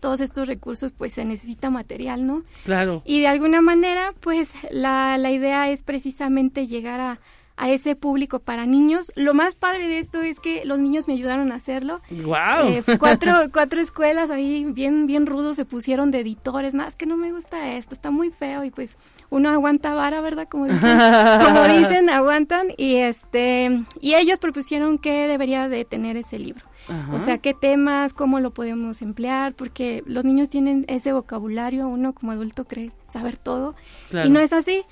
todos 0.04 0.20
estos 0.20 0.49
recursos 0.49 0.91
pues 0.91 1.14
se 1.14 1.24
necesita 1.24 1.70
material, 1.70 2.28
¿no? 2.28 2.43
Claro. 2.66 3.04
Y 3.06 3.22
de 3.22 3.28
alguna 3.28 3.62
manera 3.62 4.14
pues 4.20 4.54
la, 4.70 5.18
la 5.18 5.32
idea 5.32 5.70
es 5.70 5.82
precisamente 5.82 6.68
llegar 6.68 6.99
a, 6.99 7.20
a 7.56 7.70
ese 7.70 7.95
público 7.95 8.39
para 8.39 8.66
niños. 8.66 9.12
Lo 9.16 9.34
más 9.34 9.56
padre 9.56 9.88
de 9.88 9.99
esto 9.99 10.22
es 10.22 10.39
que 10.39 10.66
los 10.66 10.80
niños 10.80 11.08
me 11.08 11.14
ayudaron 11.14 11.51
a 11.51 11.56
hacerlo. 11.56 12.01
Wow. 12.10 12.68
Eh, 12.70 12.84
cuatro, 12.97 13.32
cuatro 13.54 13.80
escuelas 13.80 14.30
ahí 14.32 14.66
bien, 14.66 15.06
bien 15.06 15.26
rudos 15.28 15.56
se 15.56 15.66
pusieron 15.66 16.10
de 16.12 16.22
editores. 16.22 16.74
Nada, 16.74 16.89
es 16.89 16.95
que 16.95 17.06
no 17.06 17.16
me 17.18 17.32
gusta 17.32 17.74
esto, 17.74 17.93
está 17.93 18.10
muy 18.12 18.32
feo 18.32 18.64
y 18.64 18.72
pues 18.72 18.97
uno 19.30 19.49
aguanta 19.49 19.93
vara, 19.93 20.20
¿verdad? 20.22 20.47
Como 20.49 20.66
dicen, 20.66 20.97
como 21.45 21.64
dicen, 21.66 22.10
aguantan 22.10 22.68
y 22.78 22.95
este 22.95 23.84
y 24.01 24.16
ellos 24.16 24.39
propusieron 24.39 24.97
que 24.97 25.28
debería 25.28 25.70
de 25.70 25.86
tener 25.86 26.18
ese 26.18 26.39
libro. 26.39 26.66
Ajá. 26.89 27.14
O 27.14 27.20
sea, 27.20 27.38
qué 27.38 27.54
temas, 27.54 28.14
cómo 28.14 28.39
lo 28.41 28.51
podemos 28.51 29.01
emplear, 29.01 29.54
porque 29.54 30.04
los 30.06 30.26
niños 30.26 30.49
tienen 30.49 30.84
ese 30.89 31.14
vocabulario, 31.14 31.88
uno 31.88 32.14
como 32.14 32.34
adulto 32.34 32.66
cree 32.66 32.91
saber 33.08 33.38
todo 33.38 33.76
Claro. 34.10 34.28
y 34.28 34.32
no 34.32 34.39
es 34.41 34.51
así. 34.54 34.84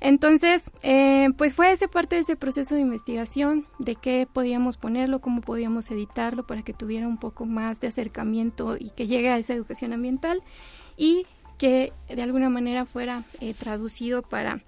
Entonces, 0.00 0.70
eh, 0.82 1.28
pues 1.36 1.54
fue 1.54 1.72
ese 1.72 1.88
parte 1.88 2.16
de 2.16 2.22
ese 2.22 2.36
proceso 2.36 2.74
de 2.74 2.82
investigación, 2.82 3.66
de 3.78 3.96
qué 3.96 4.28
podíamos 4.32 4.76
ponerlo, 4.76 5.20
cómo 5.20 5.40
podíamos 5.40 5.90
editarlo 5.90 6.46
para 6.46 6.62
que 6.62 6.72
tuviera 6.72 7.08
un 7.08 7.18
poco 7.18 7.46
más 7.46 7.80
de 7.80 7.88
acercamiento 7.88 8.76
y 8.78 8.90
que 8.90 9.08
llegue 9.08 9.30
a 9.30 9.38
esa 9.38 9.54
educación 9.54 9.92
ambiental 9.92 10.42
y 10.96 11.26
que 11.58 11.92
de 12.08 12.22
alguna 12.22 12.48
manera 12.48 12.86
fuera 12.86 13.24
eh, 13.40 13.54
traducido 13.54 14.22
para, 14.22 14.62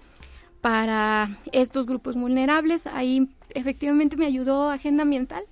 para 0.60 1.38
estos 1.52 1.86
grupos 1.86 2.16
vulnerables. 2.16 2.88
Ahí 2.88 3.28
efectivamente 3.54 4.16
me 4.16 4.26
ayudó 4.26 4.68
Agenda 4.68 5.04
Ambiental 5.04 5.44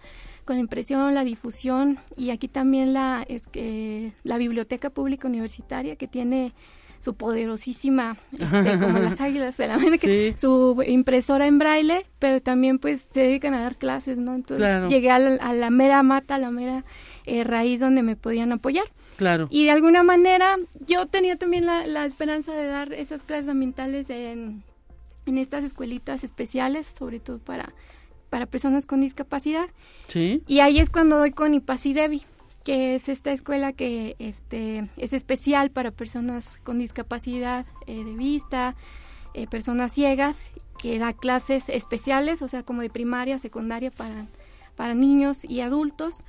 con 0.45 0.57
la 0.57 0.61
impresión, 0.61 1.15
la 1.15 1.23
difusión 1.23 1.99
y 2.17 2.31
aquí 2.31 2.49
también 2.49 2.95
la, 2.95 3.25
es 3.29 3.45
la 4.25 4.39
Biblioteca 4.39 4.91
Pública 4.91 5.29
Universitaria 5.29 5.95
que 5.95 6.09
tiene 6.09 6.53
su 6.99 7.15
poderosísima, 7.15 8.17
este, 8.39 8.79
como 8.79 8.99
las 8.99 9.21
águilas 9.21 9.57
de 9.57 9.69
la 9.69 9.75
América, 9.77 10.07
Sí. 10.07 10.35
su 10.37 10.83
impresora 10.87 11.47
en 11.47 11.59
braille, 11.59 12.07
pero 12.19 12.41
también 12.43 12.79
pues 12.79 13.09
se 13.13 13.21
dedican 13.21 13.55
a 13.55 13.61
dar 13.61 13.77
clases, 13.77 14.19
¿no? 14.19 14.35
Entonces 14.35 14.59
Claro. 14.67 14.89
llegué 14.89 15.11
a 15.11 15.19
la, 15.19 15.35
a 15.37 15.53
la 15.53 15.71
mera 15.71 16.03
mata, 16.03 16.35
a 16.37 16.39
la 16.39 16.51
mera 16.51 16.85
eh, 17.27 17.45
raíz 17.45 17.81
donde 17.81 18.03
me 18.03 18.17
podían 18.17 18.53
apoyar. 18.53 18.85
Claro. 19.17 19.49
Y 19.51 19.65
de 19.65 19.71
alguna 19.73 20.03
manera 20.03 20.57
yo 20.87 21.07
tenía 21.07 21.37
también 21.37 21.67
la, 21.67 21.87
la 21.87 22.05
esperanza 22.05 22.53
de 22.53 22.67
dar 22.67 22.93
esas 22.93 23.23
clases 23.25 23.49
ambientales 23.49 24.11
en, 24.11 24.63
en 25.27 25.39
estas 25.39 25.65
escuelitas 25.65 26.25
especiales, 26.25 26.87
sobre 26.87 27.21
todo 27.21 27.39
para, 27.39 27.73
para 28.31 28.47
personas 28.47 28.87
con 28.87 29.01
discapacidad. 29.01 29.67
Sí. 30.07 30.43
Y 30.47 30.61
ahí 30.61 30.79
es 30.79 30.89
cuando 30.91 31.19
doy 31.19 31.33
con 31.33 31.53
Ipasi 31.55 31.93
Devi, 31.95 32.23
que 32.65 32.95
es 32.95 33.09
esta 33.09 33.33
escuela 33.33 33.73
que 33.73 34.17
este, 34.19 34.89
es 34.97 35.13
especial 35.13 35.71
para 35.71 35.91
personas 35.91 36.59
con 36.65 36.79
discapacidad 36.79 37.67
eh, 37.87 38.05
de 38.05 38.15
vista, 38.15 38.77
eh, 39.35 39.47
personas 39.47 39.93
ciegas, 39.93 40.53
que 40.79 40.99
da 40.99 41.13
clases 41.13 41.69
especiales, 41.69 42.43
o 42.43 42.49
sea, 42.49 42.63
como 42.63 42.83
de 42.83 42.91
primaria, 42.91 43.39
secundaria 43.39 43.91
para, 43.91 44.27
para 44.77 44.95
niños 44.95 45.45
y 45.45 45.61
adultos. 45.61 46.21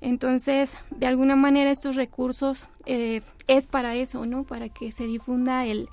Entonces, 0.00 0.76
de 0.90 1.06
alguna 1.06 1.36
manera 1.36 1.70
estos 1.70 1.96
recursos 1.96 2.66
eh, 2.86 3.22
es 3.46 3.66
para 3.66 3.94
eso, 3.96 4.24
¿no? 4.26 4.44
Para 4.44 4.68
que 4.68 4.92
se 4.92 5.06
difunda 5.06 5.66
el, 5.66 5.88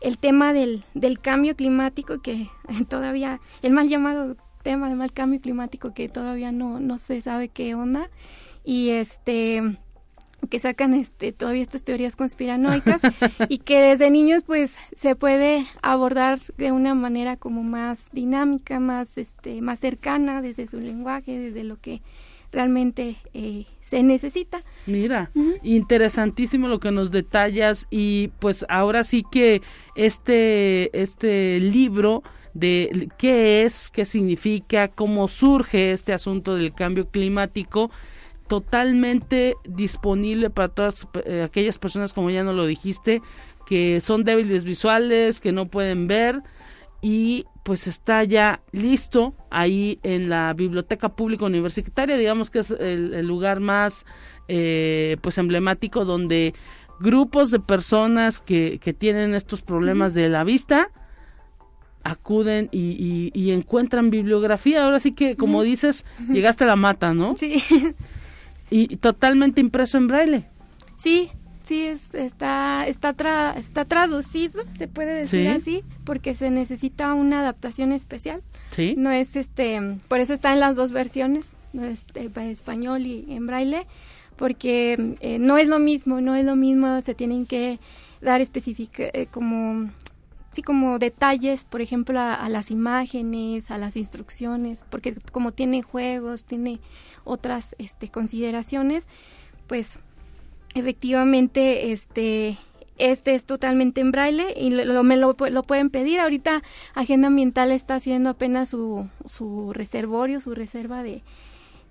el 0.00 0.18
tema 0.18 0.52
del, 0.52 0.84
del 0.94 1.20
cambio 1.20 1.54
climático 1.54 2.20
que 2.20 2.48
todavía, 2.88 3.40
el 3.62 3.72
mal 3.72 3.88
llamado 3.88 4.36
tema 4.62 4.88
del 4.88 4.98
mal 4.98 5.12
cambio 5.12 5.40
climático 5.40 5.94
que 5.94 6.08
todavía 6.08 6.52
no, 6.52 6.80
no 6.80 6.98
se 6.98 7.20
sabe 7.20 7.48
qué 7.48 7.74
onda 7.74 8.10
y 8.64 8.90
este 8.90 9.76
que 10.48 10.58
sacan 10.58 10.94
este 10.94 11.32
todavía 11.32 11.62
estas 11.62 11.84
teorías 11.84 12.16
conspiranoicas 12.16 13.02
y 13.48 13.58
que 13.58 13.80
desde 13.80 14.10
niños 14.10 14.42
pues 14.42 14.78
se 14.94 15.14
puede 15.14 15.66
abordar 15.82 16.38
de 16.56 16.72
una 16.72 16.94
manera 16.94 17.36
como 17.36 17.62
más 17.62 18.08
dinámica 18.12 18.80
más 18.80 19.18
este 19.18 19.60
más 19.60 19.80
cercana 19.80 20.40
desde 20.40 20.66
su 20.66 20.80
lenguaje 20.80 21.38
desde 21.38 21.64
lo 21.64 21.76
que 21.76 22.00
realmente 22.52 23.16
eh, 23.32 23.66
se 23.80 24.02
necesita. 24.02 24.64
Mira, 24.86 25.30
interesantísimo 25.62 26.68
lo 26.68 26.80
que 26.80 26.90
nos 26.90 27.10
detallas 27.10 27.86
y 27.90 28.28
pues 28.40 28.66
ahora 28.68 29.04
sí 29.04 29.24
que 29.30 29.62
este 29.94 31.00
este 31.00 31.60
libro 31.60 32.22
de 32.54 33.08
qué 33.18 33.62
es, 33.62 33.90
qué 33.90 34.04
significa, 34.04 34.88
cómo 34.88 35.28
surge 35.28 35.92
este 35.92 36.12
asunto 36.12 36.56
del 36.56 36.74
cambio 36.74 37.08
climático 37.08 37.90
totalmente 38.50 39.54
disponible 39.64 40.50
para 40.50 40.68
todas 40.68 41.06
eh, 41.24 41.42
aquellas 41.44 41.78
personas 41.78 42.12
como 42.12 42.30
ya 42.30 42.42
no 42.42 42.52
lo 42.52 42.66
dijiste 42.66 43.22
que 43.64 44.00
son 44.00 44.24
débiles 44.24 44.64
visuales, 44.64 45.40
que 45.40 45.52
no 45.52 45.66
pueden 45.68 46.08
ver 46.08 46.42
y 47.00 47.44
pues 47.62 47.86
está 47.86 48.24
ya 48.24 48.60
listo 48.72 49.34
ahí 49.50 50.00
en 50.02 50.28
la 50.28 50.52
biblioteca 50.52 51.10
pública 51.10 51.44
universitaria. 51.46 52.16
Digamos 52.16 52.50
que 52.50 52.58
es 52.58 52.72
el, 52.72 53.14
el 53.14 53.26
lugar 53.28 53.60
más 53.60 54.04
eh, 54.48 55.16
pues 55.22 55.38
emblemático 55.38 56.04
donde 56.04 56.52
grupos 56.98 57.52
de 57.52 57.60
personas 57.60 58.40
que, 58.40 58.80
que 58.82 58.92
tienen 58.92 59.36
estos 59.36 59.62
problemas 59.62 60.12
de 60.12 60.28
la 60.28 60.42
vista 60.42 60.88
acuden 62.02 62.68
y, 62.72 62.96
y- 62.98 63.30
y 63.40 63.52
encuentran 63.52 64.10
bibliografía. 64.10 64.84
Ahora 64.84 64.98
sí 64.98 65.12
que 65.12 65.36
como 65.36 65.62
dices 65.62 66.04
llegaste 66.32 66.64
a 66.64 66.66
la 66.66 66.76
mata 66.76 67.14
no 67.14 67.30
sí 67.32 67.62
y 68.70 68.96
totalmente 68.96 69.60
impreso 69.60 69.98
en 69.98 70.06
braille 70.08 70.46
Sí, 70.96 71.30
sí, 71.62 71.82
es, 71.82 72.14
está, 72.14 72.86
está, 72.86 73.16
tra- 73.16 73.56
está 73.56 73.84
traducido, 73.84 74.62
se 74.76 74.86
puede 74.88 75.12
decir 75.14 75.42
Sí. 75.42 75.46
así, 75.48 75.84
porque 76.04 76.34
se 76.34 76.50
necesita 76.50 77.14
una 77.14 77.40
adaptación 77.40 77.92
especial 77.92 78.42
Sí. 78.70 78.94
No 78.96 79.10
es 79.10 79.34
este, 79.34 79.80
por 80.06 80.20
eso 80.20 80.32
está 80.32 80.52
en 80.52 80.60
las 80.60 80.76
dos 80.76 80.92
versiones, 80.92 81.56
no 81.72 81.84
es 81.84 82.06
eh, 82.14 82.28
para 82.30 82.46
español 82.46 83.04
y 83.04 83.24
en 83.28 83.44
braille, 83.46 83.84
porque 84.36 85.16
eh, 85.20 85.38
no 85.40 85.58
es 85.58 85.68
lo 85.68 85.78
mismo, 85.80 86.20
no 86.20 86.36
es 86.36 86.44
lo 86.44 86.54
mismo, 86.54 87.00
se 87.00 87.14
tienen 87.14 87.46
que 87.46 87.80
dar 88.20 88.40
específica 88.40 89.04
eh, 89.12 89.26
como 89.30 89.90
sí 90.52 90.62
como 90.62 90.98
detalles, 90.98 91.64
por 91.64 91.80
ejemplo, 91.80 92.18
a, 92.18 92.34
a, 92.34 92.48
las 92.48 92.70
imágenes, 92.70 93.70
a 93.70 93.78
las 93.78 93.96
instrucciones, 93.96 94.84
porque 94.90 95.14
como 95.32 95.52
tiene 95.52 95.82
juegos, 95.82 96.44
tiene 96.44 96.80
otras 97.24 97.76
este 97.78 98.08
consideraciones, 98.08 99.08
pues 99.66 99.98
efectivamente 100.74 101.92
este 101.92 102.56
este 103.00 103.34
es 103.34 103.44
totalmente 103.44 104.00
en 104.02 104.12
braille 104.12 104.52
y 104.56 104.70
lo, 104.70 105.02
me 105.02 105.16
lo, 105.16 105.34
lo, 105.50 105.62
pueden 105.62 105.90
pedir. 105.90 106.20
Ahorita 106.20 106.62
Agenda 106.94 107.28
Ambiental 107.28 107.72
está 107.72 107.94
haciendo 107.94 108.30
apenas 108.30 108.68
su, 108.68 109.08
su 109.24 109.72
reservorio, 109.72 110.38
su 110.38 110.54
reserva 110.54 111.02
de, 111.02 111.22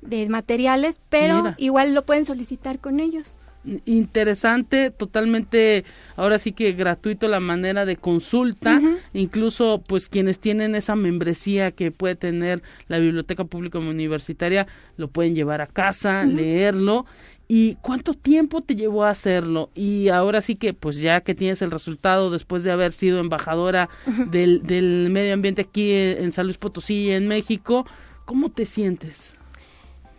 de 0.02 0.30
materiales, 0.30 1.02
pero 1.10 1.38
Mira. 1.38 1.56
igual 1.58 1.96
lo 1.96 2.06
pueden 2.06 2.26
solicitar 2.26 2.80
con 2.80 3.00
ellos. 3.00 3.38
Interesante, 3.86 4.90
totalmente, 4.90 5.84
ahora 6.16 6.40
sí 6.40 6.54
que 6.54 6.72
gratuito 6.72 7.28
la 7.28 7.42
manera 7.42 7.86
de 7.86 7.98
consulta, 7.98 8.78
uh 8.78 8.82
-huh. 8.82 8.98
incluso 9.14 9.84
pues 9.86 10.08
quienes 10.08 10.40
tienen 10.40 10.76
esa 10.76 10.96
membresía 10.96 11.72
que 11.72 11.92
puede 11.92 12.16
tener 12.16 12.62
la 12.88 13.00
Biblioteca 13.00 13.44
Pública 13.44 13.78
Universitaria 13.80 14.66
lo 14.96 15.10
pueden 15.10 15.36
llevar 15.36 15.62
a 15.62 15.68
casa, 15.68 16.24
uh 16.26 16.30
-huh. 16.30 16.36
leerlo 16.36 17.06
¿Y 17.52 17.78
cuánto 17.82 18.14
tiempo 18.14 18.62
te 18.62 18.76
llevó 18.76 19.06
a 19.06 19.10
hacerlo? 19.10 19.72
Y 19.74 20.10
ahora 20.10 20.40
sí 20.40 20.56
que, 20.56 20.76
pues 20.76 21.00
ya 21.00 21.22
que 21.22 21.34
tienes 21.34 21.64
el 21.64 21.72
resultado 21.72 22.30
después 22.30 22.64
de 22.64 22.72
haber 22.72 22.92
sido 22.92 23.20
embajadora 23.20 23.90
uh 24.06 24.12
-huh. 24.12 24.30
del, 24.30 24.62
del, 24.62 25.10
medio 25.10 25.34
ambiente 25.34 25.64
aquí 25.64 25.92
en 25.92 26.32
San 26.32 26.46
Luis 26.46 26.60
Potosí, 26.60 27.10
en 27.10 27.28
México, 27.28 27.88
¿cómo 28.26 28.52
te 28.52 28.66
sientes? 28.66 29.39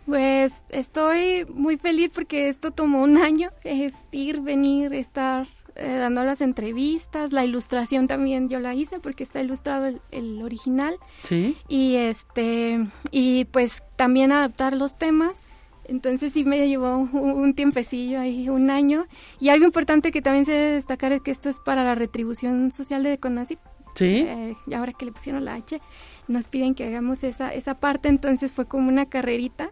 Pues 0.05 0.65
estoy 0.69 1.45
muy 1.53 1.77
feliz 1.77 2.11
porque 2.13 2.47
esto 2.47 2.71
tomó 2.71 3.03
un 3.03 3.17
año, 3.17 3.49
es 3.63 3.93
ir, 4.11 4.41
venir, 4.41 4.93
estar 4.93 5.47
eh, 5.75 5.97
dando 5.97 6.23
las 6.23 6.41
entrevistas, 6.41 7.31
la 7.31 7.45
ilustración 7.45 8.07
también 8.07 8.49
yo 8.49 8.59
la 8.59 8.73
hice 8.73 8.99
porque 8.99 9.23
está 9.23 9.41
ilustrado 9.41 9.85
el, 9.85 10.01
el 10.11 10.41
original. 10.41 10.95
Sí. 11.23 11.57
Y 11.67 11.95
este, 11.95 12.87
y 13.11 13.45
pues 13.45 13.83
también 13.95 14.31
adaptar 14.31 14.75
los 14.75 14.97
temas 14.97 15.43
entonces 15.91 16.31
sí 16.31 16.45
me 16.45 16.67
llevó 16.67 16.97
un, 16.97 17.53
tiempecillo 17.53 18.21
ahí, 18.21 18.47
un 18.49 18.69
año. 18.69 19.07
Y 19.39 19.49
algo 19.49 19.65
importante 19.65 20.11
que 20.11 20.21
también 20.21 20.45
se 20.45 20.53
debe 20.53 20.75
destacar 20.75 21.11
es 21.11 21.21
que 21.21 21.31
esto 21.31 21.49
es 21.49 21.59
para 21.59 21.83
la 21.83 21.95
retribución 21.95 22.71
social 22.71 23.03
de 23.03 23.17
CONACYT. 23.17 23.59
Sí. 23.95 24.05
Eh, 24.05 24.53
y 24.67 24.73
ahora 24.73 24.93
que 24.93 25.05
le 25.05 25.11
pusieron 25.11 25.43
la 25.43 25.55
H, 25.55 25.81
nos 26.29 26.47
piden 26.47 26.75
que 26.75 26.85
hagamos 26.85 27.25
esa, 27.25 27.53
esa 27.53 27.75
parte, 27.75 28.07
entonces 28.07 28.53
fue 28.53 28.65
como 28.65 28.87
una 28.87 29.07
carrerita. 29.07 29.71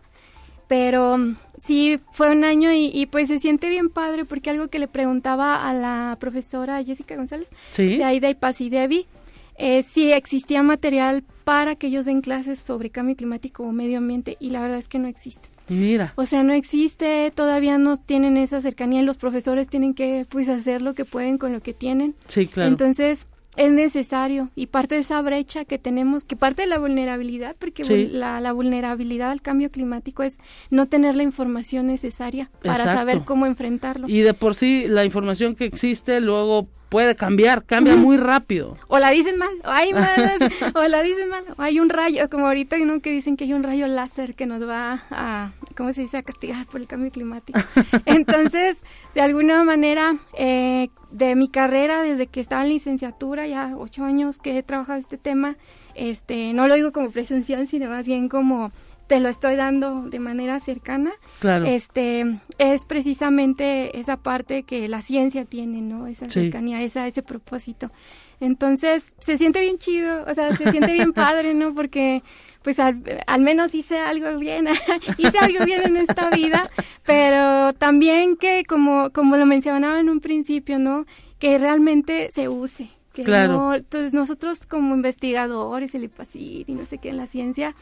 Pero 0.70 1.18
sí, 1.58 2.00
fue 2.12 2.32
un 2.32 2.44
año 2.44 2.72
y, 2.72 2.92
y, 2.94 3.08
pues 3.08 3.28
se 3.28 3.40
siente 3.40 3.70
bien 3.70 3.90
padre 3.90 4.24
porque 4.24 4.52
algo 4.52 4.68
que 4.68 4.78
le 4.78 4.88
preguntaba 4.88 5.68
a 5.68 5.74
la 5.74 6.16
profesora 6.20 6.82
Jessica 6.84 7.16
González 7.16 7.50
¿Sí? 7.72 7.98
de 7.98 8.04
Aida 8.04 8.30
y 8.30 8.36
Pasidevi, 8.36 9.08
eh, 9.56 9.82
si 9.82 10.12
existía 10.12 10.62
material 10.62 11.24
para 11.44 11.76
que 11.76 11.88
ellos 11.88 12.06
den 12.06 12.22
clases 12.22 12.60
sobre 12.60 12.92
cambio 12.92 13.16
climático 13.16 13.64
o 13.64 13.72
medio 13.72 13.98
ambiente 13.98 14.38
y 14.40 14.52
la 14.52 14.62
verdad 14.62 14.78
es 14.78 14.88
que 14.88 15.00
no 15.00 15.08
existe. 15.08 15.50
Mira. 15.70 16.14
O 16.18 16.26
sea, 16.28 16.44
no 16.44 16.54
existe, 16.54 17.32
todavía 17.34 17.80
no 17.80 17.98
tienen 17.98 18.38
esa 18.38 18.62
cercanía 18.62 19.02
y 19.02 19.06
los 19.06 19.18
profesores 19.18 19.68
tienen 19.70 19.96
que 19.96 20.28
pues 20.30 20.50
hacer 20.50 20.84
lo 20.84 20.94
que 20.94 21.04
pueden 21.04 21.40
con 21.40 21.52
lo 21.52 21.62
que 21.62 21.74
tienen. 21.74 22.14
Sí, 22.28 22.46
claro. 22.46 22.70
Entonces, 22.70 23.26
es 23.60 23.74
necesario 23.74 24.50
y 24.56 24.68
parte 24.68 24.96
de 24.96 25.02
esa 25.02 25.22
brecha 25.22 25.66
que 25.66 25.78
tenemos, 25.78 26.24
que 26.24 26.38
parte 26.38 26.62
de 26.62 26.68
la 26.70 26.80
vulnerabilidad, 26.80 27.58
porque 27.60 27.84
Sí. 27.84 28.08
la, 28.08 28.40
la 28.40 28.54
vulnerabilidad 28.54 29.32
al 29.32 29.42
cambio 29.42 29.70
climático 29.70 30.24
es 30.24 30.40
no 30.70 30.88
tener 30.88 31.18
la 31.18 31.24
información 31.24 31.86
necesaria 31.88 32.50
para 32.64 32.76
Exacto. 32.86 32.98
saber 33.00 33.24
cómo 33.26 33.46
enfrentarlo. 33.46 34.08
Y 34.08 34.22
de 34.22 34.34
por 34.34 34.56
sí 34.56 34.86
la 34.88 35.04
información 35.04 35.56
que 35.56 35.66
existe 35.66 36.22
luego 36.22 36.70
puede 36.90 37.16
cambiar, 37.16 37.64
cambia 37.64 37.96
muy 37.96 38.18
rápido. 38.18 38.76
O 38.88 39.00
la 39.00 39.12
dicen 39.12 39.38
mal, 39.38 39.54
o 39.64 39.70
hay 39.70 39.94
malas, 39.94 40.40
o 40.76 40.84
la 40.88 41.02
dicen 41.04 41.30
mal, 41.30 41.44
o 41.58 41.62
hay 41.62 41.80
un 41.80 41.90
rayo, 41.90 42.30
como 42.30 42.48
ahorita 42.48 42.78
¿no? 42.80 43.00
que 43.00 43.12
dicen 43.12 43.38
que 43.38 43.46
hay 43.46 43.54
un 43.54 43.64
rayo 43.64 43.88
láser 43.88 44.36
que 44.36 44.46
nos 44.46 44.68
va 44.68 45.04
a, 45.12 45.52
¿cómo 45.78 45.94
se 45.94 46.02
dice?, 46.02 46.18
a 46.18 46.24
castigar 46.24 46.66
por 46.66 46.82
el 46.82 46.88
cambio 46.88 47.12
climático. 47.12 47.60
Entonces, 48.06 48.84
de 49.14 49.22
alguna 49.22 49.64
manera, 49.64 50.16
eh, 50.38 50.90
de 51.12 51.36
mi 51.36 51.48
carrera, 51.48 52.02
desde 52.02 52.28
que 52.28 52.40
estaba 52.40 52.64
en 52.64 52.70
licenciatura, 52.70 53.48
ya 53.48 53.76
ocho 53.78 54.04
años 54.04 54.40
que 54.40 54.58
he 54.58 54.64
trabajado 54.64 55.00
este 55.00 55.18
tema, 55.18 55.56
este, 55.96 56.54
no 56.54 56.68
lo 56.68 56.76
digo 56.76 56.92
como 56.92 57.12
presunción, 57.12 57.68
sino 57.68 57.90
más 57.90 58.08
bien 58.08 58.30
como 58.30 58.72
te 59.10 59.20
lo 59.20 59.28
estoy 59.28 59.56
dando 59.56 60.04
de 60.04 60.20
manera 60.20 60.60
cercana. 60.60 61.12
Claro. 61.40 61.66
Este 61.66 62.38
es 62.60 62.86
precisamente 62.86 63.98
esa 64.00 64.18
parte 64.18 64.62
que 64.64 64.88
la 64.88 65.02
ciencia 65.02 65.46
tiene, 65.46 65.82
¿no? 65.82 66.06
Esa 66.08 66.30
Sí. 66.30 66.42
cercanía, 66.42 66.82
esa 66.84 67.08
ese 67.08 67.24
propósito. 67.24 67.92
Entonces, 68.40 69.16
se 69.20 69.36
siente 69.38 69.60
bien 69.62 69.80
chido, 69.80 70.24
o 70.26 70.34
sea, 70.34 70.56
se 70.56 70.70
siente 70.72 70.94
bien 70.94 71.12
padre, 71.14 71.54
¿no? 71.56 71.74
Porque 71.74 72.24
pues 72.62 72.80
al, 72.80 73.02
al 73.26 73.42
menos 73.42 73.74
hice 73.74 73.98
algo 73.98 74.38
bien, 74.38 74.68
hice 75.18 75.40
algo 75.40 75.66
bien 75.66 75.82
en 75.82 75.98
esta 75.98 76.30
vida, 76.30 76.70
pero 77.04 77.74
también 77.74 78.38
que 78.38 78.64
como 78.64 79.10
como 79.12 79.38
lo 79.38 79.46
mencionaba 79.48 80.00
en 80.00 80.10
un 80.10 80.20
principio, 80.20 80.78
¿no? 80.78 81.06
Que 81.40 81.58
realmente 81.58 82.30
se 82.32 82.48
use, 82.48 82.90
que 83.14 83.24
Claro. 83.24 83.54
no, 83.54 83.76
entonces 83.76 84.14
nosotros 84.14 84.66
como 84.68 84.94
investigadores, 84.94 85.96
el 85.96 86.04
IPACID 86.04 86.66
y 86.68 86.74
no 86.76 86.86
sé 86.86 87.00
qué 87.00 87.10
en 87.10 87.18
la 87.18 87.28
ciencia, 87.28 87.76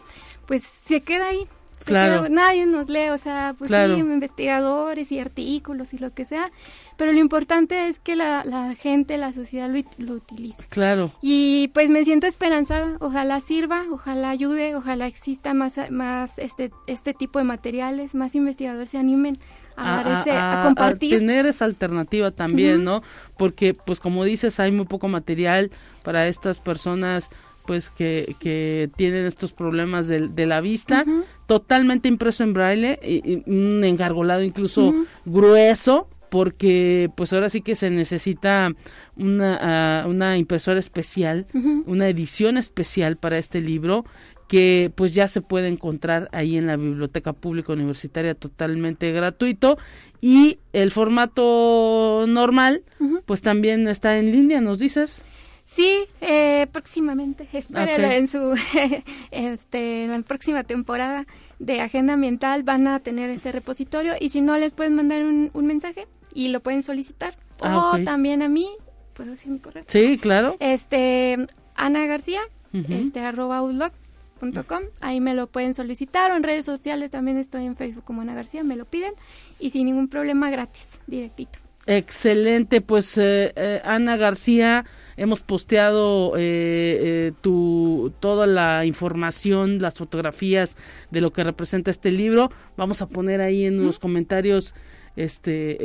pues 0.48 0.64
se 0.64 1.02
queda 1.02 1.28
ahí. 1.28 1.48
se 1.80 1.92
Claro. 1.92 2.24
queda- 2.24 2.30
nadie 2.30 2.66
nos 2.66 2.90
lee, 2.90 3.10
o 3.10 3.18
sea, 3.20 3.54
pues 3.58 3.70
Claro. 3.70 3.94
sí, 3.94 4.00
investigadores 4.02 5.12
y 5.12 5.20
artículos 5.20 5.94
y 5.94 6.00
lo 6.00 6.12
que 6.12 6.26
sea, 6.26 6.52
pero 6.98 7.12
lo 7.14 7.20
importante 7.20 7.88
es 7.88 8.00
que 8.00 8.16
la, 8.16 8.44
la 8.44 8.74
gente, 8.74 9.16
la 9.18 9.32
sociedad 9.32 9.70
lo, 9.70 9.78
ut- 9.78 9.98
lo 10.00 10.14
utilice. 10.16 10.64
Claro. 10.70 11.12
Y 11.22 11.70
pues 11.76 11.92
me 11.92 12.04
siento 12.04 12.26
esperanzada, 12.26 12.98
ojalá 13.00 13.40
sirva, 13.42 13.84
ojalá 13.92 14.32
ayude, 14.32 14.76
ojalá 14.76 15.06
exista 15.06 15.54
más, 15.54 15.80
más 15.92 16.40
este, 16.40 16.72
este 16.88 17.14
tipo 17.14 17.38
de 17.38 17.46
materiales, 17.46 18.16
más 18.16 18.34
investigadores 18.34 18.90
se 18.90 18.98
animen 18.98 19.38
a, 19.78 20.04
dar 20.04 20.22
ese, 20.22 20.32
a, 20.32 20.62
compartir. 20.64 21.20
tener 21.20 21.46
esa 21.46 21.66
alternativa 21.66 22.32
también. 22.32 22.84
¿no? 22.84 23.04
Porque, 23.38 23.76
pues 23.76 24.00
como 24.00 24.24
dices, 24.24 24.60
hay 24.60 24.72
muy 24.72 24.86
poco 24.88 25.08
material 25.08 25.70
para 26.04 26.28
estas 26.28 26.60
personas 26.60 27.30
pues 27.68 27.90
que, 27.90 28.36
que 28.40 28.90
tienen 28.96 29.28
estos 29.28 29.52
problemas 29.52 30.08
de, 30.08 30.30
de 30.30 30.46
la 30.48 30.62
vista, 30.62 31.06
totalmente 31.46 32.08
impreso 32.08 32.44
en 32.44 32.54
braille, 32.54 33.00
y, 33.04 33.34
y 33.34 33.44
un 33.46 33.84
engargolado 33.84 34.42
incluso 34.42 34.96
grueso, 35.26 36.08
porque 36.30 37.10
pues 37.16 37.32
ahora 37.34 37.50
sí 37.50 37.62
que 37.62 37.76
se 37.76 37.90
necesita 37.90 38.74
una, 39.16 39.60
ah, 40.02 40.08
una 40.08 40.38
impresora 40.38 40.80
especial, 40.80 41.46
una 41.86 42.10
edición 42.10 42.58
especial 42.58 43.18
para 43.18 43.38
este 43.38 43.62
libro 43.62 44.06
que 44.48 44.92
pues 44.96 45.14
ya 45.14 45.28
se 45.28 45.42
puede 45.42 45.68
encontrar 45.68 46.30
ahí 46.32 46.56
en 46.56 46.68
la 46.68 46.78
Biblioteca 46.78 47.34
Pública 47.34 47.74
Universitaria 47.74 48.34
totalmente 48.34 49.12
gratuito. 49.12 49.78
Y 50.22 50.60
el 50.72 50.92
formato 50.92 52.26
normal 52.28 52.84
pues 53.26 53.42
también 53.42 53.88
está 53.88 54.18
en 54.18 54.32
línea, 54.32 54.62
nos 54.62 54.80
dices. 54.80 55.22
Sí, 55.70 56.06
eh, 56.22 56.66
próximamente, 56.72 57.46
espérenlo 57.52 58.08
en 58.10 58.30
su, 58.30 58.58
este, 59.32 60.06
en 60.06 60.12
la 60.12 60.22
próxima 60.22 60.64
temporada 60.64 61.28
de 61.60 61.82
Agenda 61.82 62.14
Ambiental 62.14 62.64
van 62.64 62.88
a 62.88 63.02
tener 63.02 63.30
ese 63.30 63.52
repositorio 63.52 64.14
y 64.18 64.30
si 64.30 64.40
no 64.40 64.56
les 64.58 64.72
pueden 64.72 64.96
mandar 64.96 65.24
un, 65.24 65.52
un 65.54 65.66
mensaje 65.66 66.08
y 66.34 66.48
lo 66.48 66.62
pueden 66.62 66.84
solicitar. 66.84 67.36
Ah, 67.60 67.92
o 67.96 68.04
también 68.06 68.42
a 68.44 68.48
mí, 68.48 68.66
puedo 69.14 69.32
decir 69.32 69.52
mi 69.52 69.60
correo, 69.60 69.84
Sí, 69.88 70.18
claro. 70.18 70.56
este, 70.62 71.36
Ana 71.76 72.06
García, 72.06 72.40
este, 72.72 73.20
arroba 73.20 73.58
outlook.com, 73.58 74.84
ahí 75.02 75.20
me 75.20 75.34
lo 75.34 75.48
pueden 75.48 75.74
solicitar 75.74 76.32
o 76.32 76.38
en 76.38 76.44
redes 76.44 76.64
sociales 76.64 77.12
también 77.12 77.38
estoy 77.38 77.66
en 77.66 77.76
Facebook 77.76 78.06
como 78.06 78.22
Ana 78.22 78.36
García, 78.36 78.64
me 78.64 78.78
lo 78.78 78.86
piden 78.86 79.12
y 79.60 79.72
sin 79.72 79.88
ningún 79.88 80.08
problema 80.08 80.50
gratis, 80.50 81.02
directito. 81.08 81.60
Excelente, 81.88 82.82
pues 82.82 83.18
eh, 83.18 83.54
eh, 83.56 83.82
Ana 83.84 84.18
García, 84.18 84.84
hemos 85.18 85.42
posteado 85.42 86.34
eh, 86.38 86.40
eh, 86.40 87.32
tu, 87.42 88.14
toda 88.20 88.48
la 88.48 88.86
información, 88.86 89.80
las 89.80 89.96
fotografías 89.96 90.78
de 91.12 91.22
lo 91.22 91.34
que 91.34 91.44
representa 91.44 91.92
este 91.92 92.12
libro. 92.12 92.52
Vamos 92.78 93.02
a 93.02 93.08
poner 93.10 93.42
ahí 93.42 93.66
en 93.66 93.86
los 93.86 94.00
comentarios 94.00 94.74
este 95.16 95.78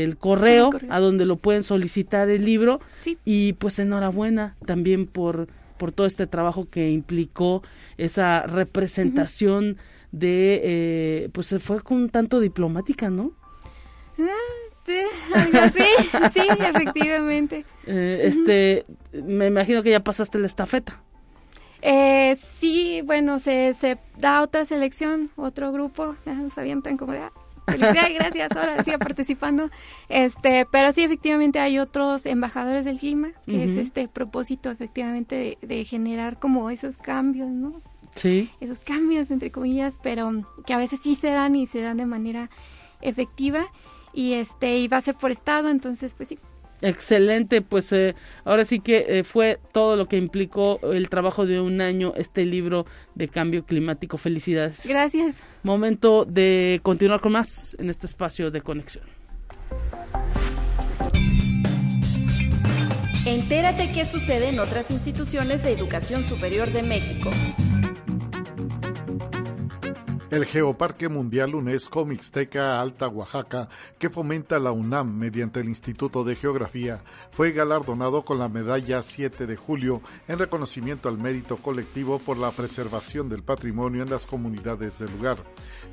eh, 0.00 0.02
el 0.02 0.16
correo, 0.16 0.66
El 0.66 0.72
correo. 0.72 0.92
a 0.92 0.98
donde 1.00 1.26
lo 1.26 1.36
pueden 1.36 1.62
solicitar 1.62 2.30
el 2.30 2.44
libro 2.44 2.80
Sí. 3.02 3.18
y 3.26 3.52
pues 3.54 3.78
enhorabuena 3.78 4.56
también 4.64 5.06
por 5.06 5.46
por 5.76 5.92
todo 5.92 6.06
este 6.08 6.26
trabajo 6.26 6.66
que 6.68 6.90
implicó 6.90 7.62
esa 7.98 8.42
representación 8.46 9.76
de 10.10 10.60
eh, 10.64 11.28
pues 11.32 11.46
se 11.48 11.58
fue 11.60 11.82
con 11.82 12.08
tanto 12.08 12.40
diplomática, 12.40 13.10
¿no? 13.10 13.32
Sí, 14.88 15.02
algo 15.34 15.58
así, 15.58 15.84
sí, 16.32 16.40
efectivamente. 16.48 17.66
Eh, 17.86 18.20
este, 18.24 18.86
me 19.12 19.48
imagino 19.48 19.82
que 19.82 19.90
ya 19.90 20.00
pasaste 20.00 20.38
la 20.38 20.46
estafeta. 20.46 20.98
Eh, 21.82 22.34
sí, 22.36 23.02
bueno, 23.04 23.38
se, 23.38 23.74
se 23.74 23.98
da 24.16 24.40
otra 24.40 24.64
selección, 24.64 25.30
otro 25.36 25.72
grupo, 25.72 26.16
ya 26.24 26.32
nos 26.32 26.56
avientan 26.56 26.96
como 26.96 27.12
de, 27.12 27.18
ah, 27.18 27.32
felicidades, 27.66 28.14
gracias, 28.18 28.52
ahora 28.56 28.82
siga 28.82 28.96
participando. 28.96 29.68
Este, 30.08 30.66
pero 30.72 30.90
sí, 30.92 31.02
efectivamente 31.02 31.58
hay 31.58 31.78
otros 31.78 32.24
embajadores 32.24 32.86
del 32.86 32.98
clima, 32.98 33.32
que 33.44 33.64
es 33.64 33.76
este 33.76 34.08
propósito 34.08 34.70
efectivamente 34.70 35.58
de, 35.60 35.84
generar 35.84 36.38
como 36.38 36.70
esos 36.70 36.96
cambios, 36.96 37.48
¿no? 37.48 37.82
Sí. 38.14 38.48
Esos 38.60 38.80
cambios, 38.80 39.30
entre 39.30 39.50
comillas, 39.50 40.00
pero 40.02 40.32
que 40.66 40.72
a 40.72 40.78
veces 40.78 41.00
sí 41.00 41.14
se 41.14 41.28
dan 41.28 41.54
y 41.56 41.66
se 41.66 41.82
dan 41.82 41.98
de 41.98 42.06
manera 42.06 42.48
efectiva 43.02 43.68
y 44.18 44.32
este 44.32 44.78
y 44.78 44.88
va 44.88 44.96
a 44.96 45.00
ser 45.00 45.14
por 45.14 45.30
estado, 45.30 45.68
entonces 45.68 46.12
pues 46.14 46.30
sí, 46.30 46.38
Excelente, 46.80 47.60
pues 47.60 47.92
eh, 47.92 48.14
ahora 48.44 48.64
sí 48.64 48.78
que 48.78 49.04
eh, 49.08 49.24
fue 49.24 49.58
todo 49.72 49.96
lo 49.96 50.06
que 50.06 50.16
implicó 50.16 50.78
el 50.92 51.08
trabajo 51.08 51.44
de 51.44 51.60
un 51.60 51.80
año 51.80 52.12
este 52.16 52.44
libro 52.44 52.86
de 53.16 53.26
cambio 53.26 53.64
climático. 53.64 54.16
Felicidades. 54.16 54.86
Gracias. 54.86 55.42
Momento 55.64 56.24
de 56.24 56.78
continuar 56.84 57.20
con 57.20 57.32
más 57.32 57.74
en 57.80 57.90
este 57.90 58.06
espacio 58.06 58.52
de 58.52 58.60
conexión. 58.60 59.04
Entérate 63.26 63.90
qué 63.90 64.04
sucede 64.04 64.48
en 64.48 64.60
otras 64.60 64.92
instituciones 64.92 65.64
de 65.64 65.72
educación 65.72 66.22
superior 66.22 66.70
de 66.70 66.84
México. 66.84 67.30
El 70.30 70.44
Geoparque 70.44 71.08
Mundial 71.08 71.54
UNESCO 71.54 72.04
Mixteca 72.04 72.82
Alta 72.82 73.08
Oaxaca, 73.08 73.70
que 73.98 74.10
fomenta 74.10 74.58
la 74.58 74.72
UNAM 74.72 75.16
mediante 75.16 75.60
el 75.60 75.70
Instituto 75.70 76.22
de 76.22 76.36
Geografía, 76.36 77.02
fue 77.30 77.52
galardonado 77.52 78.26
con 78.26 78.38
la 78.38 78.50
medalla 78.50 79.00
7 79.00 79.46
de 79.46 79.56
julio 79.56 80.02
en 80.28 80.38
reconocimiento 80.38 81.08
al 81.08 81.16
mérito 81.16 81.56
colectivo 81.56 82.18
por 82.18 82.36
la 82.36 82.50
preservación 82.50 83.30
del 83.30 83.42
patrimonio 83.42 84.02
en 84.02 84.10
las 84.10 84.26
comunidades 84.26 84.98
del 84.98 85.10
lugar. 85.12 85.38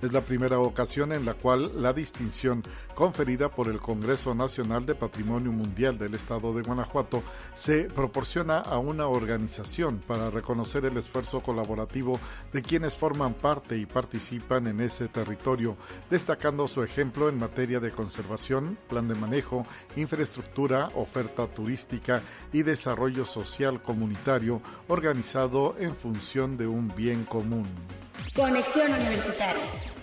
Es 0.01 0.11
la 0.11 0.19
primera 0.19 0.59
ocasión 0.59 1.13
en 1.13 1.23
la 1.23 1.35
cual 1.35 1.81
la 1.81 1.93
distinción 1.93 2.61
conferida 2.93 3.47
por 3.47 3.69
el 3.69 3.79
Congreso 3.79 4.35
Nacional 4.35 4.85
de 4.85 4.95
Patrimonio 4.95 5.53
Mundial 5.53 5.97
del 5.97 6.13
Estado 6.13 6.53
de 6.53 6.61
Guanajuato 6.61 7.23
se 7.53 7.85
proporciona 7.85 8.59
a 8.59 8.79
una 8.79 9.07
organización 9.07 10.01
para 10.05 10.29
reconocer 10.29 10.83
el 10.83 10.97
esfuerzo 10.97 11.39
colaborativo 11.39 12.19
de 12.51 12.61
quienes 12.61 12.97
forman 12.97 13.33
parte 13.33 13.77
y 13.77 13.85
participan 13.85 14.24
participan 14.25 14.65
en 14.67 14.81
ese 14.81 15.07
territorio, 15.07 15.77
destacando 16.09 16.67
su 16.67 16.83
ejemplo 16.83 17.29
en 17.29 17.37
materia 17.37 17.79
de 17.79 17.91
conservación, 17.91 18.75
plan 18.89 19.07
de 19.07 19.13
manejo, 19.13 19.67
infraestructura, 19.95 20.89
oferta 20.95 21.45
turística 21.47 22.23
y 22.51 22.63
desarrollo 22.63 23.25
social 23.25 23.81
comunitario 23.83 24.61
organizado 24.87 25.75
en 25.77 25.95
función 25.95 26.57
de 26.57 26.65
un 26.65 26.91
bien 26.95 27.23
común. 27.25 27.65
Conexión 28.35 28.91
Universitaria. 28.93 29.94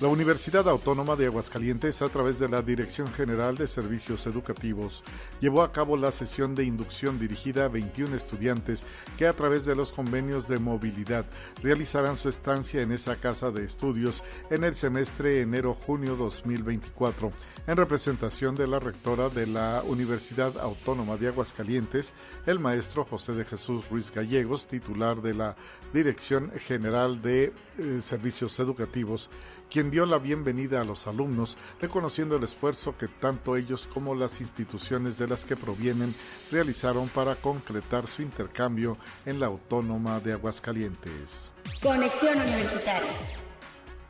La 0.00 0.08
Universidad 0.08 0.66
Autónoma 0.66 1.14
de 1.14 1.26
Aguascalientes, 1.26 2.00
a 2.00 2.08
través 2.08 2.38
de 2.38 2.48
la 2.48 2.62
Dirección 2.62 3.12
General 3.12 3.54
de 3.58 3.66
Servicios 3.66 4.26
Educativos, 4.26 5.04
llevó 5.40 5.60
a 5.60 5.72
cabo 5.72 5.94
la 5.98 6.10
sesión 6.10 6.54
de 6.54 6.64
inducción 6.64 7.18
dirigida 7.18 7.66
a 7.66 7.68
21 7.68 8.16
estudiantes 8.16 8.86
que 9.18 9.26
a 9.26 9.34
través 9.34 9.66
de 9.66 9.76
los 9.76 9.92
convenios 9.92 10.48
de 10.48 10.58
movilidad 10.58 11.26
realizarán 11.62 12.16
su 12.16 12.30
estancia 12.30 12.80
en 12.80 12.92
esa 12.92 13.16
casa 13.16 13.50
de 13.50 13.62
estudios 13.62 14.24
en 14.48 14.64
el 14.64 14.74
semestre 14.74 15.42
enero-junio 15.42 16.16
2024, 16.16 17.30
en 17.66 17.76
representación 17.76 18.54
de 18.54 18.66
la 18.66 18.78
rectora 18.78 19.28
de 19.28 19.46
la 19.46 19.82
Universidad 19.86 20.58
Autónoma 20.58 21.16
de 21.16 21.28
Aguascalientes, 21.28 22.12
el 22.46 22.58
maestro 22.58 23.04
José 23.04 23.32
de 23.32 23.44
Jesús 23.44 23.88
Ruiz 23.88 24.10
Gallegos, 24.10 24.66
titular 24.66 25.20
de 25.22 25.34
la 25.34 25.56
Dirección 25.92 26.50
General 26.60 27.20
de 27.22 27.52
eh, 27.78 28.00
Servicios 28.02 28.58
Educativos, 28.58 29.30
quien 29.70 29.90
dio 29.90 30.04
la 30.06 30.18
bienvenida 30.18 30.80
a 30.80 30.84
los 30.84 31.06
alumnos, 31.06 31.56
reconociendo 31.80 32.36
el 32.36 32.44
esfuerzo 32.44 32.96
que 32.96 33.08
tanto 33.08 33.56
ellos 33.56 33.88
como 33.92 34.14
las 34.14 34.40
instituciones 34.40 35.16
de 35.18 35.28
las 35.28 35.44
que 35.44 35.56
provienen 35.56 36.14
realizaron 36.50 37.08
para 37.08 37.36
concretar 37.36 38.06
su 38.06 38.22
intercambio 38.22 38.96
en 39.24 39.38
la 39.38 39.46
Autónoma 39.46 40.20
de 40.20 40.32
Aguascalientes. 40.32 41.52
Conexión 41.82 42.38
Universitaria. 42.40 43.12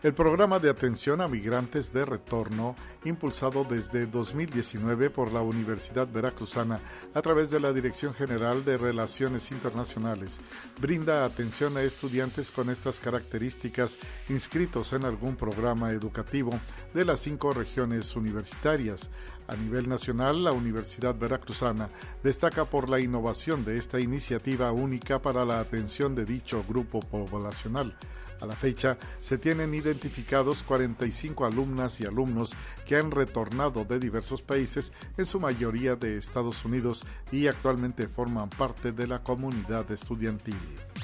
El 0.03 0.15
programa 0.15 0.59
de 0.59 0.71
atención 0.71 1.21
a 1.21 1.29
migrantes 1.29 1.93
de 1.93 2.07
retorno, 2.07 2.75
impulsado 3.05 3.65
desde 3.65 4.07
2019 4.07 5.11
por 5.11 5.31
la 5.31 5.43
Universidad 5.43 6.09
Veracruzana 6.09 6.81
a 7.13 7.21
través 7.21 7.51
de 7.51 7.61
la 7.61 7.75
Dirección 7.75 8.15
General 8.15 8.65
de 8.65 8.79
Relaciones 8.79 9.51
Internacionales, 9.51 10.41
brinda 10.81 11.27
atención 11.27 11.77
a 11.77 11.83
estudiantes 11.83 12.51
con 12.51 12.71
estas 12.71 12.99
características 12.99 13.99
inscritos 14.31 14.95
en 14.95 15.05
algún 15.05 15.37
programa 15.37 15.91
educativo 15.91 16.59
de 16.95 17.05
las 17.05 17.21
cinco 17.21 17.53
regiones 17.53 18.17
universitarias. 18.17 19.11
A 19.49 19.55
nivel 19.55 19.87
nacional, 19.87 20.43
la 20.43 20.53
Universidad 20.53 21.15
Veracruzana 21.15 21.91
destaca 22.23 22.65
por 22.65 22.89
la 22.89 23.01
innovación 23.01 23.67
de 23.67 23.77
esta 23.77 24.01
iniciativa 24.01 24.73
única 24.73 25.21
para 25.21 25.45
la 25.45 25.61
atención 25.61 26.15
de 26.15 26.25
dicho 26.25 26.65
grupo 26.67 27.01
poblacional. 27.01 27.95
A 28.41 28.47
la 28.47 28.55
fecha, 28.55 28.99
se 29.21 29.39
tienen 29.39 29.75
identificados 29.75 30.63
45 30.63 31.45
alumnas 31.45 32.01
y 32.01 32.07
alumnos 32.07 32.53
que 32.87 32.97
han 32.97 33.11
retornado 33.11 33.85
de 33.85 33.99
diversos 33.99 34.43
países, 34.43 34.93
en 35.17 35.27
su 35.27 35.39
mayoría 35.41 35.97
de 35.97 36.17
Estados 36.17 36.65
Unidos, 36.65 37.05
y 37.31 37.47
actualmente 37.47 38.09
forman 38.09 38.49
parte 38.49 38.93
de 38.93 39.07
la 39.07 39.23
comunidad 39.23 39.91
estudiantil. 39.91 40.57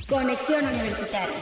Conexión 0.08 0.64
Universitaria. 0.64 1.36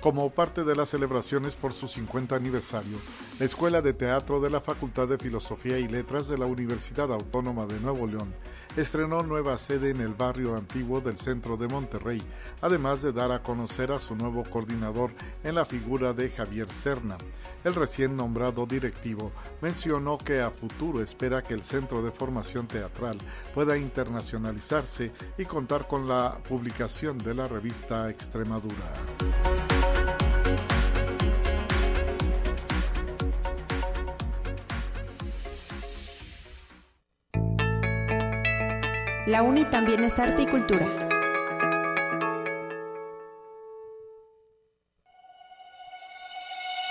Como 0.00 0.30
parte 0.30 0.64
de 0.64 0.74
las 0.74 0.88
celebraciones 0.88 1.56
por 1.56 1.74
su 1.74 1.86
50 1.86 2.34
aniversario, 2.34 2.96
la 3.38 3.44
Escuela 3.44 3.82
de 3.82 3.92
Teatro 3.92 4.40
de 4.40 4.48
la 4.48 4.60
Facultad 4.60 5.06
de 5.06 5.18
Filosofía 5.18 5.78
y 5.78 5.88
Letras 5.88 6.26
de 6.26 6.38
la 6.38 6.46
Universidad 6.46 7.12
Autónoma 7.12 7.66
de 7.66 7.78
Nuevo 7.80 8.06
León 8.06 8.32
estrenó 8.76 9.22
nueva 9.22 9.58
sede 9.58 9.90
en 9.90 10.00
el 10.00 10.14
barrio 10.14 10.56
antiguo 10.56 11.00
del 11.00 11.18
centro 11.18 11.56
de 11.56 11.68
Monterrey, 11.68 12.22
además 12.62 13.02
de 13.02 13.12
dar 13.12 13.32
a 13.32 13.42
conocer 13.42 13.92
a 13.92 13.98
su 13.98 14.14
nuevo 14.14 14.44
coordinador 14.44 15.10
en 15.44 15.56
la 15.56 15.66
figura 15.66 16.12
de 16.12 16.30
Javier 16.30 16.68
Serna. 16.70 17.18
El 17.64 17.74
recién 17.74 18.16
nombrado 18.16 18.64
directivo 18.64 19.32
mencionó 19.60 20.16
que 20.16 20.40
a 20.40 20.50
futuro 20.50 21.02
espera 21.02 21.42
que 21.42 21.54
el 21.54 21.62
centro 21.62 22.02
de 22.02 22.10
formación 22.10 22.66
teatral 22.66 23.18
pueda 23.54 23.76
internacionalizarse 23.76 25.12
y 25.36 25.44
contar 25.44 25.86
con 25.86 26.08
la 26.08 26.38
publicación 26.48 27.18
de 27.18 27.34
la 27.34 27.48
revista 27.48 28.08
Extremadura. 28.08 28.92
La 39.30 39.42
UNI 39.42 39.64
también 39.66 40.02
es 40.02 40.18
arte 40.18 40.42
y 40.42 40.46
cultura. 40.46 40.86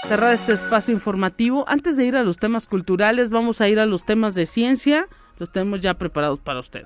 Cerrar 0.07 0.33
este 0.33 0.53
espacio 0.53 0.93
informativo. 0.93 1.65
Antes 1.67 1.97
de 1.97 2.05
ir 2.05 2.15
a 2.15 2.23
los 2.23 2.37
temas 2.37 2.65
culturales, 2.65 3.29
vamos 3.29 3.59
a 3.59 3.67
ir 3.67 3.77
a 3.77 3.85
los 3.85 4.05
temas 4.05 4.35
de 4.35 4.45
ciencia. 4.45 5.07
Los 5.37 5.51
tenemos 5.51 5.81
ya 5.81 5.95
preparados 5.95 6.39
para 6.39 6.61
usted. 6.61 6.85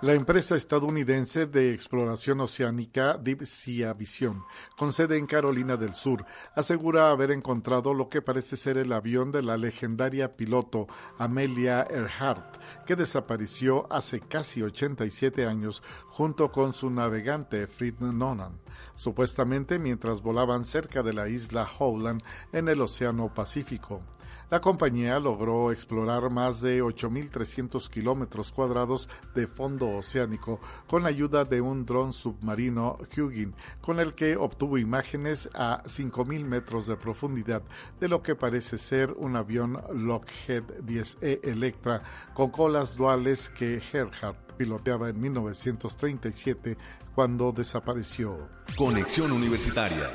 La 0.00 0.14
empresa 0.14 0.54
estadounidense 0.54 1.46
de 1.46 1.74
exploración 1.74 2.40
oceánica 2.40 3.18
Deep 3.18 3.44
Sea 3.44 3.94
Vision, 3.94 4.44
con 4.76 4.92
sede 4.92 5.18
en 5.18 5.26
Carolina 5.26 5.76
del 5.76 5.92
Sur, 5.92 6.24
asegura 6.54 7.10
haber 7.10 7.32
encontrado 7.32 7.92
lo 7.92 8.08
que 8.08 8.22
parece 8.22 8.56
ser 8.56 8.78
el 8.78 8.92
avión 8.92 9.32
de 9.32 9.42
la 9.42 9.56
legendaria 9.56 10.36
piloto 10.36 10.86
Amelia 11.18 11.84
Earhart, 11.90 12.58
que 12.86 12.94
desapareció 12.94 13.92
hace 13.92 14.20
casi 14.20 14.62
87 14.62 15.46
años 15.46 15.82
junto 16.10 16.52
con 16.52 16.74
su 16.74 16.90
navegante 16.90 17.66
Fred 17.66 17.98
Nonan, 17.98 18.60
supuestamente 18.94 19.80
mientras 19.80 20.22
volaban 20.22 20.64
cerca 20.64 21.02
de 21.02 21.12
la 21.12 21.28
isla 21.28 21.66
Howland 21.76 22.22
en 22.52 22.68
el 22.68 22.80
Océano 22.82 23.34
Pacífico. 23.34 24.04
La 24.50 24.62
compañía 24.62 25.18
logró 25.20 25.72
explorar 25.72 26.30
más 26.30 26.62
de 26.62 26.82
8.300 26.82 27.90
kilómetros 27.90 28.50
cuadrados 28.50 29.10
de 29.34 29.46
fondo 29.46 29.90
oceánico 29.90 30.58
con 30.86 31.02
la 31.02 31.10
ayuda 31.10 31.44
de 31.44 31.60
un 31.60 31.84
dron 31.84 32.14
submarino 32.14 32.96
Hugin, 33.14 33.54
con 33.82 34.00
el 34.00 34.14
que 34.14 34.36
obtuvo 34.36 34.78
imágenes 34.78 35.50
a 35.54 35.82
5.000 35.84 36.44
metros 36.44 36.86
de 36.86 36.96
profundidad 36.96 37.62
de 38.00 38.08
lo 38.08 38.22
que 38.22 38.34
parece 38.34 38.78
ser 38.78 39.12
un 39.18 39.36
avión 39.36 39.82
Lockheed 39.92 40.64
10E 40.82 41.40
Electra 41.42 42.02
con 42.32 42.50
colas 42.50 42.96
duales 42.96 43.50
que 43.50 43.80
Gerhardt 43.80 44.54
piloteaba 44.56 45.10
en 45.10 45.20
1937 45.20 46.78
cuando 47.14 47.52
desapareció. 47.52 48.48
Conexión 48.76 49.32
Universitaria. 49.32 50.10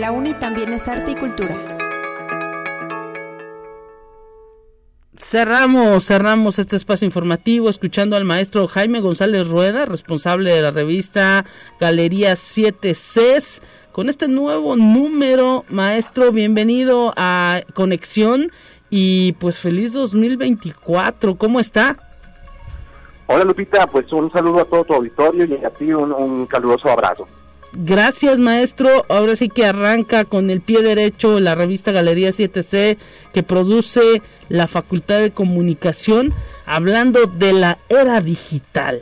La 0.00 0.12
UNI 0.12 0.32
también 0.32 0.72
es 0.72 0.88
arte 0.88 1.10
y 1.10 1.14
cultura. 1.14 1.54
Cerramos, 5.14 6.06
cerramos 6.06 6.58
este 6.58 6.76
espacio 6.76 7.04
informativo 7.04 7.68
escuchando 7.68 8.16
al 8.16 8.24
maestro 8.24 8.66
Jaime 8.66 9.00
González 9.02 9.46
Rueda, 9.48 9.84
responsable 9.84 10.52
de 10.52 10.62
la 10.62 10.70
revista 10.70 11.44
Galería 11.78 12.34
7 12.34 12.92
Cs. 12.94 13.60
Con 13.92 14.08
este 14.08 14.26
nuevo 14.26 14.74
número, 14.74 15.66
maestro, 15.68 16.32
bienvenido 16.32 17.12
a 17.18 17.60
Conexión 17.74 18.50
y 18.88 19.32
pues 19.32 19.58
feliz 19.58 19.92
2024. 19.92 21.36
¿Cómo 21.36 21.60
está? 21.60 21.98
Hola 23.26 23.44
Lupita, 23.44 23.86
pues 23.86 24.10
un 24.14 24.32
saludo 24.32 24.60
a 24.60 24.64
todo 24.64 24.82
tu 24.82 24.94
auditorio 24.94 25.44
y 25.44 25.62
a 25.62 25.68
ti 25.68 25.92
un, 25.92 26.10
un 26.10 26.46
caluroso 26.46 26.88
abrazo. 26.88 27.28
Gracias, 27.72 28.38
maestro. 28.40 29.04
Ahora 29.08 29.36
sí 29.36 29.48
que 29.48 29.64
arranca 29.64 30.24
con 30.24 30.50
el 30.50 30.60
pie 30.60 30.82
derecho 30.82 31.38
la 31.38 31.54
revista 31.54 31.92
Galería 31.92 32.30
7C 32.30 32.98
que 33.32 33.42
produce 33.42 34.22
la 34.48 34.66
Facultad 34.66 35.20
de 35.20 35.30
Comunicación, 35.30 36.34
hablando 36.66 37.26
de 37.26 37.52
la 37.52 37.78
era 37.88 38.20
digital. 38.20 39.00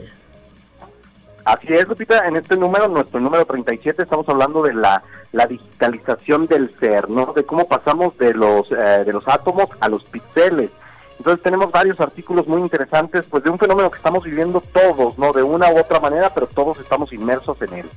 Así 1.45 1.73
es, 1.73 1.87
Lupita, 1.87 2.27
en 2.27 2.35
este 2.35 2.55
número, 2.55 2.87
nuestro 2.87 3.19
número 3.19 3.43
37, 3.43 4.03
estamos 4.03 4.29
hablando 4.29 4.61
de 4.61 4.75
la, 4.75 5.01
digitalización 5.47 6.45
del 6.45 6.69
ser, 6.77 7.09
¿no? 7.09 7.33
De 7.33 7.43
cómo 7.43 7.67
pasamos 7.67 8.15
de 8.19 8.35
los, 8.35 8.71
eh, 8.71 9.03
de 9.03 9.11
los 9.11 9.27
átomos 9.27 9.67
a 9.79 9.89
los 9.89 10.03
píxeles. 10.03 10.69
Entonces 11.17 11.41
tenemos 11.41 11.71
varios 11.71 11.99
artículos 11.99 12.47
muy 12.47 12.61
interesantes, 12.61 13.25
pues 13.27 13.43
de 13.43 13.49
un 13.49 13.57
fenómeno 13.57 13.89
que 13.89 13.97
estamos 13.97 14.23
viviendo 14.23 14.61
todos, 14.61 15.17
¿no? 15.17 15.33
De 15.33 15.41
una 15.41 15.73
u 15.73 15.79
otra 15.79 15.99
manera, 15.99 16.31
pero 16.31 16.45
todos 16.45 16.79
estamos 16.79 17.11
inmersos 17.13 17.59
en 17.63 17.73
él. 17.73 17.89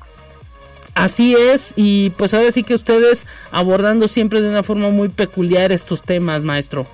Así 0.95 1.35
es, 1.35 1.73
y 1.75 2.11
pues 2.11 2.35
ahora 2.35 2.53
sí 2.53 2.63
que 2.65 2.75
ustedes 2.75 3.27
abordando 3.51 4.09
siempre 4.09 4.43
de 4.43 4.51
una 4.51 4.63
forma 4.63 4.91
muy 4.91 5.09
peculiar 5.09 5.73
estos 5.73 6.03
temas, 6.03 6.43
maestro. 6.43 6.87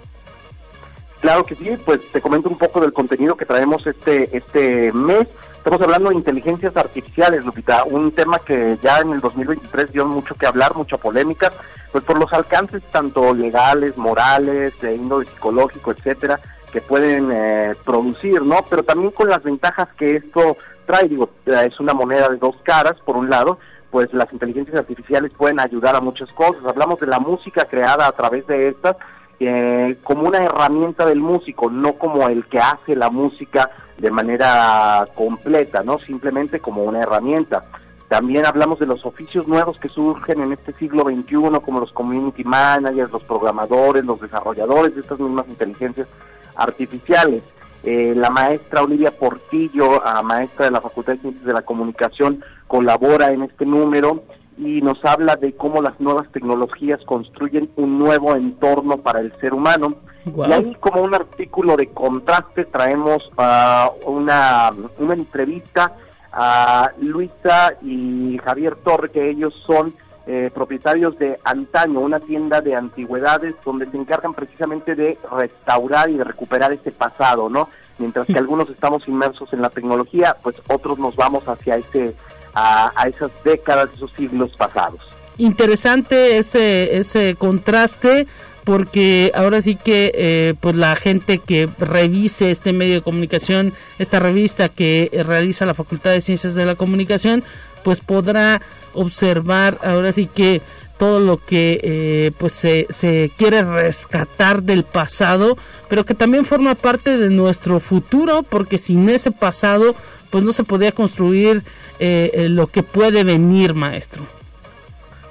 Claro 1.20 1.44
que 1.44 1.56
sí, 1.56 1.76
pues 1.84 2.00
te 2.12 2.20
comento 2.20 2.48
un 2.48 2.58
poco 2.58 2.80
del 2.80 2.92
contenido 2.92 3.36
que 3.36 3.44
traemos 3.44 3.86
este, 3.86 4.36
este 4.36 4.92
mes. 4.92 5.26
Estamos 5.56 5.80
hablando 5.82 6.10
de 6.10 6.14
inteligencias 6.14 6.76
artificiales, 6.76 7.44
Lupita, 7.44 7.82
un 7.84 8.12
tema 8.12 8.38
que 8.38 8.78
ya 8.82 9.00
en 9.00 9.12
el 9.12 9.20
2023 9.20 9.92
dio 9.92 10.06
mucho 10.06 10.36
que 10.36 10.46
hablar, 10.46 10.76
mucha 10.76 10.96
polémica, 10.96 11.52
pues 11.90 12.04
por 12.04 12.18
los 12.18 12.32
alcances 12.32 12.82
tanto 12.92 13.34
legales, 13.34 13.96
morales, 13.96 14.80
de 14.80 14.94
índole 14.94 15.26
psicológico, 15.26 15.90
etcétera, 15.90 16.38
que 16.72 16.80
pueden 16.80 17.30
eh, 17.32 17.74
producir, 17.84 18.42
¿no? 18.42 18.64
Pero 18.70 18.84
también 18.84 19.10
con 19.10 19.28
las 19.28 19.42
ventajas 19.42 19.88
que 19.98 20.16
esto 20.16 20.56
trae, 20.86 21.08
digo, 21.08 21.30
es 21.44 21.80
una 21.80 21.94
moneda 21.94 22.28
de 22.28 22.36
dos 22.36 22.56
caras, 22.62 22.94
por 23.04 23.16
un 23.16 23.28
lado, 23.28 23.58
pues 23.90 24.12
las 24.12 24.32
inteligencias 24.32 24.76
artificiales 24.76 25.32
pueden 25.36 25.60
ayudar 25.60 25.96
a 25.96 26.00
muchas 26.00 26.30
cosas. 26.32 26.64
Hablamos 26.64 27.00
de 27.00 27.06
la 27.06 27.20
música 27.20 27.64
creada 27.64 28.06
a 28.06 28.12
través 28.12 28.46
de 28.46 28.68
estas 28.68 28.96
eh, 29.40 29.96
como 30.02 30.28
una 30.28 30.38
herramienta 30.44 31.06
del 31.06 31.20
músico, 31.20 31.70
no 31.70 31.92
como 31.92 32.28
el 32.28 32.44
que 32.46 32.58
hace 32.58 32.96
la 32.96 33.08
música 33.08 33.70
de 33.96 34.10
manera 34.10 35.06
completa, 35.14 35.82
no 35.82 35.98
simplemente 36.00 36.58
como 36.60 36.82
una 36.82 37.00
herramienta. 37.00 37.64
También 38.08 38.46
hablamos 38.46 38.78
de 38.78 38.86
los 38.86 39.04
oficios 39.04 39.46
nuevos 39.46 39.78
que 39.78 39.88
surgen 39.88 40.40
en 40.40 40.52
este 40.52 40.72
siglo 40.74 41.04
XXI, 41.04 41.60
como 41.64 41.80
los 41.80 41.92
community 41.92 42.42
managers, 42.42 43.12
los 43.12 43.22
programadores, 43.22 44.04
los 44.04 44.20
desarrolladores 44.20 44.94
de 44.94 45.02
estas 45.02 45.20
mismas 45.20 45.46
inteligencias 45.48 46.08
artificiales. 46.56 47.42
Eh, 47.84 48.12
la 48.16 48.30
maestra 48.30 48.82
Olivia 48.82 49.12
Portillo, 49.12 50.02
maestra 50.24 50.66
de 50.66 50.70
la 50.72 50.80
Facultad 50.80 51.14
de 51.14 51.20
Ciencias 51.20 51.44
de 51.44 51.52
la 51.52 51.62
Comunicación, 51.62 52.44
colabora 52.66 53.30
en 53.30 53.42
este 53.42 53.64
número 53.64 54.24
y 54.58 54.82
nos 54.82 55.02
habla 55.04 55.36
de 55.36 55.54
cómo 55.54 55.80
las 55.80 55.98
nuevas 56.00 56.30
tecnologías 56.32 57.00
construyen 57.04 57.70
un 57.76 57.98
nuevo 57.98 58.34
entorno 58.34 58.98
para 58.98 59.20
el 59.20 59.32
ser 59.40 59.54
humano. 59.54 59.96
Y 60.26 60.52
ahí 60.52 60.76
como 60.80 61.00
un 61.02 61.14
artículo 61.14 61.76
de 61.76 61.88
contraste 61.88 62.64
traemos 62.64 63.30
uh, 63.38 64.10
una, 64.10 64.70
una 64.98 65.14
entrevista 65.14 65.92
a 66.32 66.90
Luisa 67.00 67.74
y 67.82 68.38
Javier 68.44 68.76
Torre, 68.76 69.10
que 69.10 69.30
ellos 69.30 69.54
son 69.66 69.94
eh, 70.30 70.50
propietarios 70.52 71.18
de 71.18 71.40
Antaño, 71.42 72.00
una 72.00 72.20
tienda 72.20 72.60
de 72.60 72.74
antigüedades 72.74 73.54
donde 73.64 73.90
se 73.90 73.96
encargan 73.96 74.34
precisamente 74.34 74.94
de 74.94 75.16
restaurar 75.34 76.10
y 76.10 76.18
de 76.18 76.24
recuperar 76.24 76.70
ese 76.70 76.92
pasado, 76.92 77.48
¿no? 77.48 77.70
Mientras 77.96 78.26
que 78.26 78.36
algunos 78.38 78.68
estamos 78.68 79.08
inmersos 79.08 79.50
en 79.54 79.62
la 79.62 79.70
tecnología, 79.70 80.36
pues 80.42 80.56
otros 80.68 80.98
nos 80.98 81.16
vamos 81.16 81.48
hacia 81.48 81.76
ese 81.76 82.14
a, 82.54 82.92
esas 83.08 83.30
décadas, 83.42 83.88
esos 83.94 84.12
siglos 84.12 84.54
pasados. 84.54 85.00
Interesante 85.38 86.36
ese 86.36 86.98
ese 86.98 87.34
contraste 87.34 88.26
porque 88.64 89.32
ahora 89.34 89.62
sí 89.62 89.76
que 89.76 90.12
eh, 90.14 90.54
pues 90.60 90.76
la 90.76 90.94
gente 90.94 91.38
que 91.38 91.70
revise 91.78 92.50
este 92.50 92.74
medio 92.74 92.96
de 92.96 93.00
comunicación, 93.00 93.72
esta 93.98 94.20
revista 94.20 94.68
que 94.68 95.10
realiza 95.26 95.64
la 95.64 95.72
Facultad 95.72 96.10
de 96.10 96.20
Ciencias 96.20 96.54
de 96.54 96.66
la 96.66 96.74
Comunicación, 96.74 97.44
pues 97.82 98.00
podrá 98.00 98.60
observar 98.98 99.78
ahora 99.82 100.12
sí 100.12 100.26
que 100.26 100.62
todo 100.98 101.20
lo 101.20 101.38
que 101.38 101.80
eh, 101.82 102.32
pues 102.38 102.52
se, 102.52 102.86
se, 102.90 103.30
quiere 103.36 103.62
rescatar 103.62 104.62
del 104.62 104.82
pasado, 104.82 105.56
pero 105.88 106.04
que 106.04 106.14
también 106.14 106.44
forma 106.44 106.74
parte 106.74 107.16
de 107.16 107.30
nuestro 107.30 107.78
futuro, 107.78 108.42
porque 108.42 108.78
sin 108.78 109.08
ese 109.08 109.30
pasado 109.30 109.94
pues 110.30 110.44
no 110.44 110.52
se 110.52 110.64
podía 110.64 110.92
construir 110.92 111.62
eh, 111.98 112.30
eh, 112.34 112.48
lo 112.48 112.66
que 112.66 112.82
puede 112.82 113.24
venir, 113.24 113.74
maestro. 113.74 114.22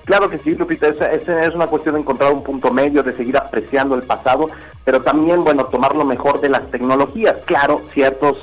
Claro 0.06 0.30
que 0.30 0.38
sí, 0.38 0.56
Lupita, 0.56 0.88
esa, 0.88 1.12
es 1.12 1.54
una 1.54 1.68
cuestión 1.68 1.96
de 1.96 2.02
encontrar 2.02 2.32
un 2.32 2.42
punto 2.42 2.72
medio, 2.72 3.04
de 3.04 3.12
seguir 3.12 3.36
apreciando 3.36 3.94
el 3.94 4.04
pasado, 4.04 4.50
pero 4.86 5.02
también, 5.02 5.44
bueno, 5.44 5.66
tomar 5.66 5.96
lo 5.96 6.06
mejor 6.06 6.40
de 6.40 6.48
las 6.48 6.72
tecnologías. 6.72 7.36
Claro, 7.44 7.82
ciertos 7.94 8.40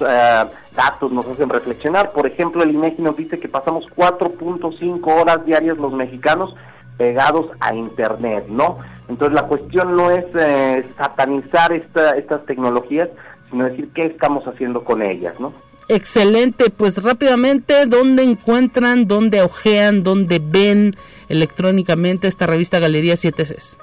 datos 0.74 1.12
nos 1.12 1.26
hacen 1.26 1.48
reflexionar. 1.48 2.12
Por 2.12 2.26
ejemplo, 2.26 2.62
el 2.62 2.72
INEGI 2.72 3.02
nos 3.02 3.16
dice 3.16 3.38
que 3.38 3.48
pasamos 3.48 3.86
4.5 3.96 5.20
horas 5.20 5.44
diarias 5.44 5.78
los 5.78 5.92
mexicanos 5.92 6.54
pegados 6.96 7.50
a 7.60 7.74
Internet, 7.74 8.46
¿no? 8.48 8.78
Entonces 9.08 9.34
la 9.34 9.46
cuestión 9.46 9.96
no 9.96 10.10
es 10.10 10.24
eh, 10.34 10.86
satanizar 10.96 11.72
estas 11.72 12.46
tecnologías, 12.46 13.08
sino 13.50 13.64
decir 13.64 13.88
qué 13.94 14.06
estamos 14.06 14.46
haciendo 14.46 14.84
con 14.84 15.02
ellas, 15.02 15.38
¿no? 15.38 15.52
Excelente, 15.88 16.70
pues 16.70 17.02
rápidamente, 17.02 17.84
¿dónde 17.86 18.22
encuentran, 18.22 19.06
dónde 19.06 19.42
ojean, 19.42 20.02
dónde 20.02 20.40
ven 20.42 20.96
electrónicamente 21.28 22.26
esta 22.26 22.46
revista 22.46 22.78
Galería 22.78 23.14
7Cs? 23.14 23.76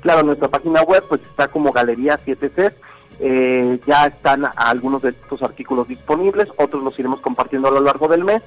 Claro, 0.00 0.22
nuestra 0.22 0.48
página 0.48 0.82
web 0.82 1.02
pues 1.08 1.20
está 1.22 1.48
como 1.48 1.72
Galería 1.72 2.20
7Cs 2.24 2.72
eh, 3.20 3.78
ya 3.86 4.06
están 4.06 4.44
algunos 4.56 5.02
de 5.02 5.10
estos 5.10 5.42
artículos 5.42 5.88
disponibles, 5.88 6.48
otros 6.56 6.82
los 6.82 6.98
iremos 6.98 7.20
compartiendo 7.20 7.68
a 7.68 7.72
lo 7.72 7.80
largo 7.80 8.08
del 8.08 8.24
mes. 8.24 8.42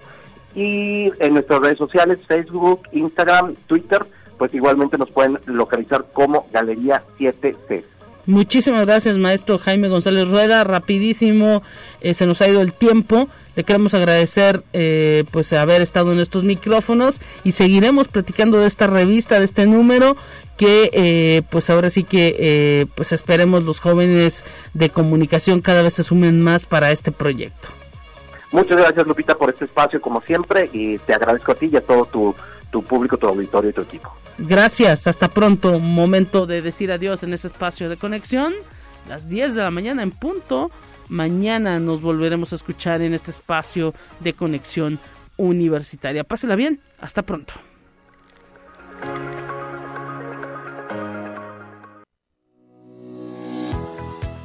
Y 0.56 1.12
en 1.20 1.34
nuestras 1.34 1.62
redes 1.62 1.78
sociales, 1.78 2.20
Facebook, 2.28 2.82
Instagram, 2.92 3.56
Twitter, 3.68 4.06
pues 4.38 4.54
igualmente 4.54 4.98
nos 4.98 5.12
pueden 5.12 5.40
localizar 5.46 6.06
como 6.14 6.48
Galería 6.52 7.04
7C. 7.18 7.84
Muchísimas 8.28 8.86
gracias, 8.86 9.18
maestro 9.18 9.58
Jaime 9.58 9.90
González 9.90 10.28
Rueda. 10.28 10.64
Rapidísimo, 10.64 11.64
eh, 12.02 12.14
se 12.14 12.26
nos 12.26 12.42
ha 12.42 12.48
ido 12.48 12.62
el 12.62 12.74
tiempo. 12.74 13.28
Le 13.56 13.64
queremos 13.64 13.94
agradecer 13.94 14.64
eh, 14.74 15.26
pues 15.32 15.52
haber 15.54 15.82
estado 15.82 16.12
en 16.12 16.20
estos 16.20 16.44
micrófonos 16.44 17.20
y 17.44 17.54
seguiremos 17.54 18.08
platicando 18.08 18.60
de 18.60 18.68
esta 18.68 18.88
revista, 18.88 19.40
de 19.40 19.46
este 19.46 19.66
número 19.66 20.16
que 20.62 20.92
eh, 20.94 21.42
pues 21.50 21.72
ahora 21.72 21.90
sí 21.90 22.04
que 22.04 22.36
eh, 22.38 22.86
pues 22.94 23.14
esperemos 23.14 23.64
los 23.64 23.80
jóvenes 23.80 24.46
de 24.76 24.92
comunicación 24.92 25.60
cada 25.60 25.82
vez 25.82 25.96
se 25.96 26.04
sumen 26.04 26.40
más 26.40 26.68
para 26.68 26.92
este 26.92 27.12
proyecto. 27.12 27.70
Muchas 28.52 28.78
gracias 28.78 29.08
Lupita 29.08 29.34
por 29.34 29.50
este 29.50 29.66
espacio 29.66 30.00
como 30.00 30.22
siempre 30.22 30.70
y 30.72 31.00
te 31.00 31.16
agradezco 31.16 31.54
a 31.54 31.56
ti 31.56 31.68
y 31.74 31.78
a 31.78 31.82
todo 31.82 32.06
tu, 32.06 32.36
tu 32.70 32.84
público, 32.84 33.18
tu 33.18 33.26
auditorio 33.26 33.72
y 33.72 33.74
tu 33.74 33.82
equipo. 33.82 34.16
Gracias, 34.38 35.08
hasta 35.08 35.30
pronto. 35.30 35.80
Momento 35.80 36.46
de 36.46 36.62
decir 36.62 36.92
adiós 36.92 37.24
en 37.24 37.34
ese 37.34 37.48
espacio 37.48 37.90
de 37.90 37.98
conexión. 37.98 38.54
Las 39.10 39.30
10 39.30 39.56
de 39.56 39.64
la 39.64 39.72
mañana 39.72 40.04
en 40.04 40.12
punto. 40.12 40.70
Mañana 41.10 41.80
nos 41.80 42.04
volveremos 42.04 42.54
a 42.54 42.56
escuchar 42.56 43.02
en 43.02 43.16
este 43.16 43.32
espacio 43.32 43.96
de 44.20 44.34
conexión 44.34 45.00
universitaria. 45.38 46.24
Pásela 46.24 46.56
bien, 46.56 46.82
hasta 47.00 47.24
pronto. 47.24 47.54